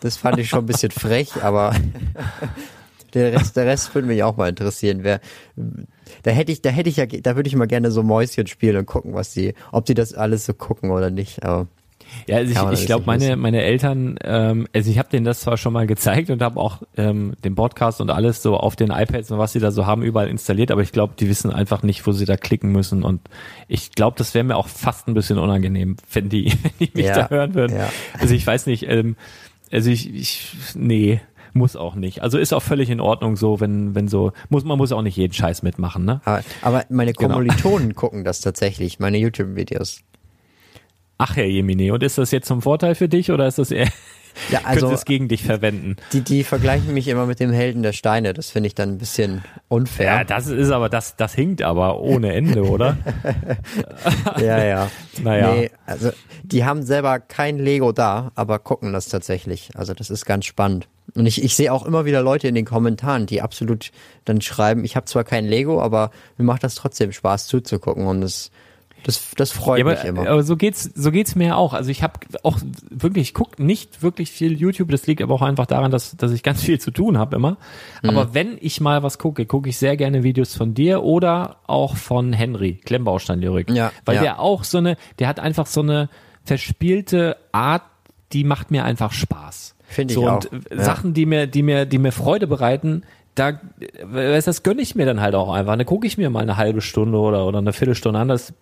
Das 0.00 0.16
fand 0.16 0.38
ich 0.38 0.48
schon 0.48 0.60
ein 0.60 0.66
bisschen 0.66 0.90
frech, 0.90 1.42
aber 1.42 1.74
der 3.14 3.32
Rest, 3.32 3.56
der 3.56 3.66
Rest 3.66 3.94
würde 3.94 4.08
mich 4.08 4.22
auch 4.22 4.36
mal 4.36 4.48
interessieren. 4.48 5.00
Wer, 5.02 5.20
da 6.22 6.30
hätte 6.30 6.52
ich, 6.52 6.60
da 6.60 6.68
hätte 6.68 6.90
ich 6.90 6.96
ja, 6.96 7.06
da 7.06 7.36
würde 7.36 7.48
ich 7.48 7.56
mal 7.56 7.66
gerne 7.66 7.90
so 7.90 8.02
Mäuschen 8.02 8.46
spielen 8.46 8.76
und 8.76 8.86
gucken, 8.86 9.14
was 9.14 9.32
die, 9.32 9.54
ob 9.72 9.86
die 9.86 9.94
das 9.94 10.12
alles 10.12 10.44
so 10.44 10.52
gucken 10.52 10.90
oder 10.90 11.10
nicht. 11.10 11.44
Aber 11.44 11.66
Ja, 12.26 12.36
also 12.36 12.70
ich, 12.72 12.80
ich 12.80 12.86
glaube, 12.86 13.04
meine, 13.06 13.36
meine 13.36 13.62
Eltern, 13.62 14.16
ähm, 14.22 14.66
also 14.74 14.90
ich 14.90 14.98
habe 14.98 15.08
denen 15.08 15.24
das 15.24 15.40
zwar 15.40 15.56
schon 15.56 15.72
mal 15.72 15.86
gezeigt 15.86 16.30
und 16.30 16.42
habe 16.42 16.58
auch 16.60 16.82
ähm, 16.96 17.34
den 17.44 17.54
Podcast 17.54 18.00
und 18.00 18.10
alles 18.10 18.42
so 18.42 18.56
auf 18.56 18.76
den 18.76 18.90
iPads 18.90 19.30
und 19.30 19.38
was 19.38 19.52
sie 19.52 19.60
da 19.60 19.70
so 19.70 19.86
haben, 19.86 20.02
überall 20.02 20.28
installiert, 20.28 20.70
aber 20.70 20.82
ich 20.82 20.92
glaube, 20.92 21.14
die 21.18 21.28
wissen 21.28 21.50
einfach 21.50 21.82
nicht, 21.82 22.06
wo 22.06 22.12
sie 22.12 22.24
da 22.24 22.36
klicken 22.36 22.72
müssen. 22.72 23.02
Und 23.02 23.20
ich 23.68 23.92
glaube, 23.92 24.16
das 24.18 24.34
wäre 24.34 24.44
mir 24.44 24.56
auch 24.56 24.68
fast 24.68 25.08
ein 25.08 25.14
bisschen 25.14 25.38
unangenehm, 25.38 25.96
wenn 26.12 26.28
die, 26.28 26.52
wenn 26.62 26.72
die 26.80 26.90
mich 26.94 27.06
Ja, 27.06 27.22
da 27.22 27.30
hören 27.30 27.54
würden. 27.54 27.76
ja. 27.76 27.88
Also 28.18 28.34
ich 28.34 28.46
weiß 28.46 28.66
nicht, 28.66 28.88
ähm, 28.88 29.16
also 29.72 29.90
ich, 29.90 30.14
ich, 30.14 30.48
nee, 30.74 31.20
muss 31.52 31.74
auch 31.74 31.94
nicht. 31.94 32.22
Also 32.22 32.38
ist 32.38 32.52
auch 32.52 32.62
völlig 32.62 32.90
in 32.90 33.00
Ordnung 33.00 33.34
so, 33.36 33.60
wenn, 33.60 33.94
wenn 33.94 34.08
so, 34.08 34.32
muss, 34.50 34.64
man 34.64 34.76
muss 34.78 34.92
auch 34.92 35.02
nicht 35.02 35.16
jeden 35.16 35.32
Scheiß 35.32 35.62
mitmachen, 35.62 36.04
ne? 36.04 36.20
Aber, 36.24 36.42
aber 36.62 36.84
meine 36.90 37.12
Genau. 37.14 37.34
Kommilitonen 37.34 37.94
gucken 37.94 38.24
das 38.24 38.40
tatsächlich, 38.40 38.98
meine 38.98 39.16
YouTube-Videos. 39.18 40.00
Ach, 41.18 41.36
Herr 41.36 41.46
Jemine, 41.46 41.92
und 41.92 42.02
ist 42.02 42.18
das 42.18 42.30
jetzt 42.30 42.46
zum 42.46 42.62
Vorteil 42.62 42.94
für 42.94 43.08
dich 43.08 43.30
oder 43.30 43.46
ist 43.46 43.58
das 43.58 43.70
eher, 43.70 43.88
Ja, 44.50 44.60
also, 44.64 44.90
es 44.90 45.04
gegen 45.04 45.28
dich 45.28 45.42
verwenden? 45.42 45.96
die, 46.12 46.20
die 46.20 46.44
vergleichen 46.44 46.92
mich 46.94 47.08
immer 47.08 47.26
mit 47.26 47.40
dem 47.40 47.50
Helden 47.52 47.82
der 47.82 47.92
Steine. 47.92 48.34
Das 48.34 48.50
finde 48.50 48.68
ich 48.68 48.74
dann 48.74 48.90
ein 48.90 48.98
bisschen 48.98 49.42
unfair. 49.68 50.06
Ja, 50.06 50.24
das 50.24 50.46
ist 50.46 50.70
aber, 50.70 50.88
das, 50.88 51.16
das 51.16 51.34
hinkt 51.34 51.62
aber 51.62 52.00
ohne 52.00 52.32
Ende, 52.32 52.62
oder? 52.62 52.96
Ja, 54.40 54.62
ja. 54.62 54.90
Naja. 55.22 55.54
Nee, 55.54 55.70
also 55.86 56.10
die 56.42 56.64
haben 56.64 56.82
selber 56.82 57.18
kein 57.18 57.58
Lego 57.58 57.92
da, 57.92 58.30
aber 58.34 58.58
gucken 58.58 58.92
das 58.92 59.08
tatsächlich. 59.08 59.70
Also 59.74 59.94
das 59.94 60.10
ist 60.10 60.26
ganz 60.26 60.44
spannend. 60.44 60.88
Und 61.14 61.26
ich, 61.26 61.42
ich 61.42 61.56
sehe 61.56 61.72
auch 61.72 61.86
immer 61.86 62.04
wieder 62.04 62.22
Leute 62.22 62.48
in 62.48 62.54
den 62.54 62.64
Kommentaren, 62.64 63.26
die 63.26 63.40
absolut 63.40 63.90
dann 64.24 64.40
schreiben, 64.40 64.84
ich 64.84 64.96
habe 64.96 65.06
zwar 65.06 65.24
kein 65.24 65.46
Lego, 65.46 65.80
aber 65.80 66.10
mir 66.36 66.44
macht 66.44 66.64
das 66.64 66.74
trotzdem 66.74 67.12
Spaß 67.12 67.46
zuzugucken 67.46 68.06
und 68.06 68.20
das, 68.20 68.50
das, 69.04 69.30
das 69.36 69.52
freut 69.52 69.78
Ja, 69.78 69.84
mich 69.84 70.00
aber, 70.00 70.08
immer. 70.08 70.28
aber 70.28 70.42
so 70.42 70.56
geht's, 70.56 70.90
so 70.94 71.12
geht's 71.12 71.34
mir 71.36 71.56
auch. 71.56 71.74
Also 71.74 71.90
ich 71.90 72.02
habe 72.02 72.14
auch 72.42 72.58
wirklich, 72.90 73.28
ich 73.28 73.34
guck 73.34 73.58
nicht 73.58 74.02
wirklich 74.02 74.30
viel 74.32 74.58
YouTube. 74.58 74.90
Das 74.90 75.06
liegt 75.06 75.22
aber 75.22 75.34
auch 75.34 75.42
einfach 75.42 75.66
daran, 75.66 75.90
dass, 75.90 76.16
dass 76.16 76.32
ich 76.32 76.42
ganz 76.42 76.62
viel 76.64 76.80
zu 76.80 76.90
tun 76.90 77.16
habe 77.18 77.36
immer. 77.36 77.56
Mhm. 78.02 78.10
Aber 78.10 78.34
wenn 78.34 78.58
ich 78.60 78.80
mal 78.80 79.02
was 79.02 79.18
gucke, 79.18 79.46
gucke 79.46 79.68
ich 79.68 79.78
sehr 79.78 79.96
gerne 79.96 80.22
Videos 80.22 80.56
von 80.56 80.74
dir 80.74 81.02
oder 81.02 81.56
auch 81.66 81.96
von 81.96 82.32
Henry, 82.32 82.80
Klemmbaustein-Lyrik. 82.84 83.70
Ja, 83.70 83.92
Weil 84.04 84.16
ja. 84.16 84.22
der 84.22 84.40
auch 84.40 84.64
so 84.64 84.78
eine, 84.78 84.96
der 85.18 85.28
hat 85.28 85.38
einfach 85.38 85.66
so 85.66 85.82
eine 85.82 86.08
verspielte 86.44 87.36
Art, 87.52 87.82
die 88.32 88.44
macht 88.44 88.70
mir 88.70 88.84
einfach 88.84 89.12
Spaß. 89.12 89.74
Finde 89.86 90.12
ich 90.14 90.18
so, 90.18 90.28
auch. 90.28 90.44
Und 90.50 90.50
Ja. 90.70 90.82
Sachen, 90.82 91.14
die 91.14 91.26
mir, 91.26 91.46
die 91.46 91.62
mir, 91.62 91.86
die 91.86 91.98
mir 91.98 92.12
Freude 92.12 92.46
bereiten, 92.46 93.04
da, 93.36 93.60
weißt 94.02 94.46
du, 94.46 94.48
das 94.48 94.62
gönne 94.62 94.80
ich 94.80 94.94
mir 94.94 95.06
dann 95.06 95.20
halt 95.20 95.34
auch 95.34 95.52
einfach. 95.52 95.76
Da 95.76 95.84
gucke 95.84 96.06
ich 96.06 96.16
mir 96.18 96.30
mal 96.30 96.40
eine 96.40 96.56
halbe 96.56 96.80
Stunde 96.80 97.18
oder, 97.18 97.46
oder 97.46 97.58
eine 97.58 97.72
Viertelstunde 97.72 98.18
an. 98.18 98.28
Das 98.28 98.54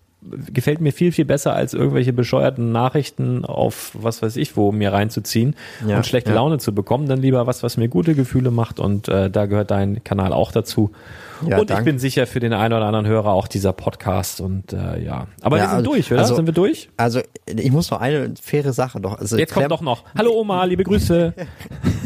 gefällt 0.53 0.81
mir 0.81 0.93
viel, 0.93 1.13
viel 1.13 1.25
besser, 1.25 1.55
als 1.55 1.75
irgendwelche 1.75 2.13
bescheuerten 2.13 2.73
Nachrichten 2.73 3.45
auf 3.45 3.91
was 3.95 4.23
weiß 4.23 4.37
ich 4.37 4.57
wo 4.57 4.73
mir 4.73 4.93
reinzuziehen 4.93 5.55
Ja, 5.87 5.97
und 5.99 6.07
schlechte 6.07 6.31
ja. 6.31 6.37
Laune 6.37 6.59
zu 6.59 6.75
bekommen. 6.75 7.07
Dann 7.09 7.21
lieber 7.21 7.47
was, 7.47 7.63
was 7.63 7.77
mir 7.77 7.89
gute 7.89 8.15
Gefühle 8.15 8.51
macht 8.51 8.81
und 8.81 9.09
äh, 9.09 9.31
da 9.31 9.47
gehört 9.47 9.71
dein 9.71 10.03
Kanal 10.05 10.33
auch 10.33 10.53
dazu. 10.53 10.93
Ja, 11.47 11.57
und 11.57 11.63
ich 11.65 11.69
danke. 11.69 11.85
bin 11.85 11.99
sicher 11.99 12.27
für 12.27 12.41
den 12.41 12.53
einen 12.53 12.73
oder 12.73 12.87
anderen 12.87 13.07
Hörer 13.07 13.33
auch 13.33 13.49
dieser 13.49 13.73
Podcast 13.73 14.41
und 14.41 14.73
äh, 14.73 15.03
ja. 15.03 15.27
Aber 15.43 15.57
wir 15.57 15.63
sind 15.65 15.71
also- 15.75 15.91
durch, 15.91 16.11
oder? 16.13 16.21
also- 16.21 16.37
sind 16.37 16.47
wir 16.47 16.55
durch? 16.55 16.89
Also 16.97 17.21
ich 17.47 17.71
muss 17.73 17.91
noch 17.91 18.01
eine 18.01 18.33
faire 18.41 18.73
Sache 18.73 19.01
doch. 19.01 19.19
Also 19.19 19.37
Jetzt 19.37 19.53
kommt 19.53 19.71
doch 19.71 19.83
noch. 19.83 20.05
Hallo 20.17 20.33
Oma, 20.33 20.65
liebe 20.65 20.85
Grüße. 20.85 21.35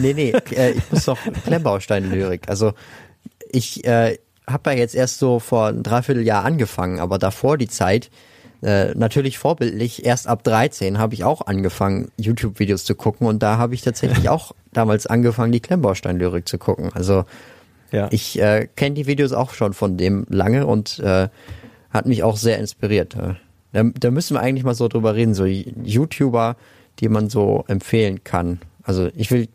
Nee, 0.00 0.14
nee, 0.14 0.32
äh, 0.54 0.70
ich 0.72 0.82
muss 0.92 1.06
noch 1.08 1.18
Klemmbaustein-Lyrik. 1.44 2.48
Also 2.48 2.72
ich 3.50 3.84
äh, 3.84 4.18
habe 4.48 4.70
ja 4.72 4.76
jetzt 4.78 4.94
erst 4.94 5.18
so 5.18 5.38
vor 5.38 5.68
ein 5.68 5.82
Dreivierteljahr 5.82 6.44
angefangen, 6.44 7.00
aber 7.00 7.18
davor 7.18 7.58
die 7.58 7.68
Zeit, 7.68 8.10
äh, 8.62 8.92
natürlich 8.94 9.38
vorbildlich, 9.38 10.04
erst 10.04 10.26
ab 10.26 10.42
13 10.42 10.98
habe 10.98 11.14
ich 11.14 11.22
auch 11.24 11.46
angefangen, 11.46 12.10
YouTube-Videos 12.16 12.84
zu 12.84 12.94
gucken 12.94 13.26
und 13.26 13.42
da 13.42 13.56
habe 13.58 13.74
ich 13.74 13.82
tatsächlich 13.82 14.28
auch 14.30 14.52
damals 14.72 15.06
angefangen, 15.06 15.52
die 15.52 15.60
Klemmbaustein-Lyrik 15.60 16.48
zu 16.48 16.58
gucken. 16.58 16.90
Also 16.92 17.24
Ja. 17.92 18.08
ich 18.10 18.40
äh, 18.40 18.68
kenne 18.74 18.94
die 18.96 19.06
Videos 19.06 19.32
auch 19.32 19.54
schon 19.54 19.74
von 19.74 19.96
dem 19.96 20.26
lange 20.28 20.66
und 20.66 20.98
äh, 20.98 21.28
hat 21.90 22.06
mich 22.06 22.22
auch 22.22 22.36
sehr 22.36 22.58
inspiriert. 22.58 23.16
Da, 23.72 23.82
da 23.82 24.10
müssen 24.10 24.34
wir 24.34 24.40
eigentlich 24.40 24.64
mal 24.64 24.74
so 24.74 24.88
drüber 24.88 25.14
reden, 25.14 25.34
so 25.34 25.44
YouTuber, 25.44 26.56
die 27.00 27.08
man 27.08 27.30
so 27.30 27.64
empfehlen 27.68 28.24
kann. 28.24 28.60
Also 28.82 29.08
ich 29.14 29.30
will 29.30 29.48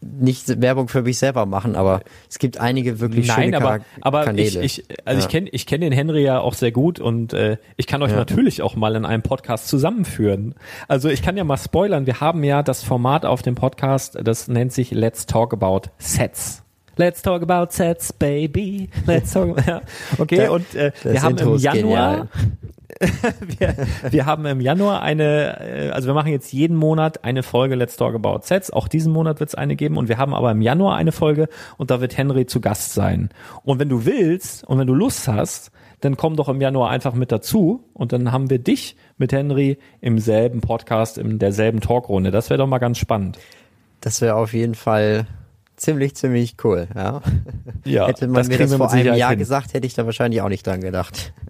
nicht 0.00 0.60
Werbung 0.60 0.88
für 0.88 1.02
mich 1.02 1.18
selber 1.18 1.46
machen, 1.46 1.76
aber 1.76 2.00
es 2.28 2.38
gibt 2.38 2.58
einige 2.58 3.00
wirklich 3.00 3.28
Nein, 3.28 3.44
schöne 3.52 3.56
aber, 3.58 3.78
aber 4.00 4.20
ich, 4.20 4.26
Kanäle. 4.26 4.62
ich, 4.62 4.84
also 5.04 5.18
Ja. 5.20 5.24
ich 5.26 5.30
kenne 5.30 5.48
ich 5.50 5.66
kenn 5.66 5.80
den 5.80 5.92
Henry 5.92 6.22
ja 6.22 6.40
auch 6.40 6.54
sehr 6.54 6.72
gut 6.72 7.00
und 7.00 7.32
äh, 7.32 7.58
ich 7.76 7.86
kann 7.86 8.02
euch 8.02 8.10
Ja. 8.12 8.16
natürlich 8.16 8.62
auch 8.62 8.76
mal 8.76 8.94
in 8.96 9.04
einem 9.04 9.22
Podcast 9.22 9.68
zusammenführen. 9.68 10.54
Also 10.88 11.08
ich 11.08 11.22
kann 11.22 11.36
ja 11.36 11.44
mal 11.44 11.56
spoilern, 11.58 12.06
wir 12.06 12.20
haben 12.20 12.42
ja 12.44 12.62
das 12.62 12.82
Format 12.82 13.24
auf 13.26 13.42
dem 13.42 13.54
Podcast, 13.54 14.18
das 14.22 14.48
nennt 14.48 14.72
sich 14.72 14.90
Let's 14.90 15.26
Talk 15.26 15.52
About 15.52 15.82
Sets. 15.98 16.62
Let's 17.00 17.22
talk 17.22 17.40
about 17.40 17.72
sets, 17.72 18.12
baby. 18.12 18.90
Let's 19.06 19.32
talk. 19.32 19.56
Ja, 19.66 19.80
okay, 20.18 20.48
und 20.48 20.74
äh, 20.74 20.92
wir 21.02 21.22
haben 21.22 21.38
Intro 21.38 21.54
im 21.54 21.60
Januar, 21.60 22.28
wir, 23.58 23.74
wir 24.10 24.26
haben 24.26 24.44
im 24.44 24.60
Januar 24.60 25.00
eine, 25.00 25.60
äh, 25.60 25.90
also 25.92 26.08
wir 26.08 26.14
machen 26.14 26.30
jetzt 26.30 26.52
jeden 26.52 26.76
Monat 26.76 27.24
eine 27.24 27.42
Folge 27.42 27.74
Let's 27.74 27.96
Talk 27.96 28.14
About 28.14 28.40
Sets. 28.42 28.70
Auch 28.70 28.86
diesen 28.86 29.14
Monat 29.14 29.40
wird 29.40 29.48
es 29.48 29.54
eine 29.54 29.76
geben 29.76 29.96
und 29.96 30.10
wir 30.10 30.18
haben 30.18 30.34
aber 30.34 30.50
im 30.50 30.60
Januar 30.60 30.96
eine 30.96 31.10
Folge 31.10 31.48
und 31.78 31.90
da 31.90 32.02
wird 32.02 32.18
Henry 32.18 32.44
zu 32.44 32.60
Gast 32.60 32.92
sein. 32.92 33.30
Und 33.64 33.78
wenn 33.78 33.88
du 33.88 34.04
willst 34.04 34.64
und 34.64 34.78
wenn 34.78 34.86
du 34.86 34.94
Lust 34.94 35.26
hast, 35.26 35.70
dann 36.02 36.18
komm 36.18 36.36
doch 36.36 36.50
im 36.50 36.60
Januar 36.60 36.90
einfach 36.90 37.14
mit 37.14 37.32
dazu 37.32 37.82
und 37.94 38.12
dann 38.12 38.30
haben 38.30 38.50
wir 38.50 38.58
dich 38.58 38.94
mit 39.16 39.32
Henry 39.32 39.78
im 40.02 40.18
selben 40.18 40.60
Podcast, 40.60 41.16
in 41.16 41.38
derselben 41.38 41.80
Talkrunde. 41.80 42.30
Das 42.30 42.50
wäre 42.50 42.58
doch 42.58 42.66
mal 42.66 42.78
ganz 42.78 42.98
spannend. 42.98 43.38
Das 44.02 44.20
wäre 44.20 44.34
auf 44.34 44.52
jeden 44.52 44.74
Fall 44.74 45.26
ziemlich, 45.80 46.14
ziemlich 46.14 46.56
cool. 46.64 46.86
Ja. 46.94 47.20
Ja, 47.84 48.06
Hätte 48.06 48.26
man 48.26 48.36
das 48.36 48.48
mir 48.48 48.58
das 48.58 48.74
vor 48.74 48.90
einem 48.90 48.98
Sicherheit 48.98 49.18
Jahr 49.18 49.30
hin. 49.30 49.38
gesagt, 49.38 49.74
hätte 49.74 49.86
ich 49.86 49.94
da 49.94 50.04
wahrscheinlich 50.06 50.40
auch 50.42 50.48
nicht 50.48 50.66
dran 50.66 50.80
gedacht. 50.80 51.32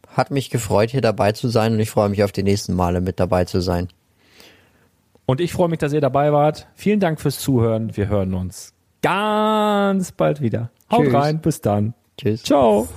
Hat 0.07 0.31
mich 0.31 0.49
gefreut, 0.49 0.91
hier 0.91 1.01
dabei 1.01 1.33
zu 1.33 1.49
sein 1.49 1.73
und 1.73 1.79
ich 1.79 1.89
freue 1.89 2.07
mich 2.07 2.23
auf 2.23 2.31
die 2.31 2.43
nächsten 2.43 2.73
Male 2.73 3.01
mit 3.01 3.19
dabei 3.19 3.43
zu 3.43 3.59
sein. 3.59 3.89
Und 5.25 5.41
ich 5.41 5.51
freue 5.51 5.67
mich, 5.67 5.79
dass 5.79 5.91
ihr 5.91 6.01
dabei 6.01 6.31
wart. 6.31 6.67
Vielen 6.75 6.99
Dank 6.99 7.19
fürs 7.19 7.39
Zuhören. 7.39 7.97
Wir 7.97 8.07
hören 8.07 8.33
uns 8.33 8.73
ganz 9.01 10.11
bald 10.11 10.41
wieder. 10.41 10.71
Haut 10.91 11.05
Tschüss. 11.05 11.13
rein. 11.13 11.41
Bis 11.41 11.61
dann. 11.61 11.93
Tschüss. 12.17 12.43
Ciao. 12.43 12.87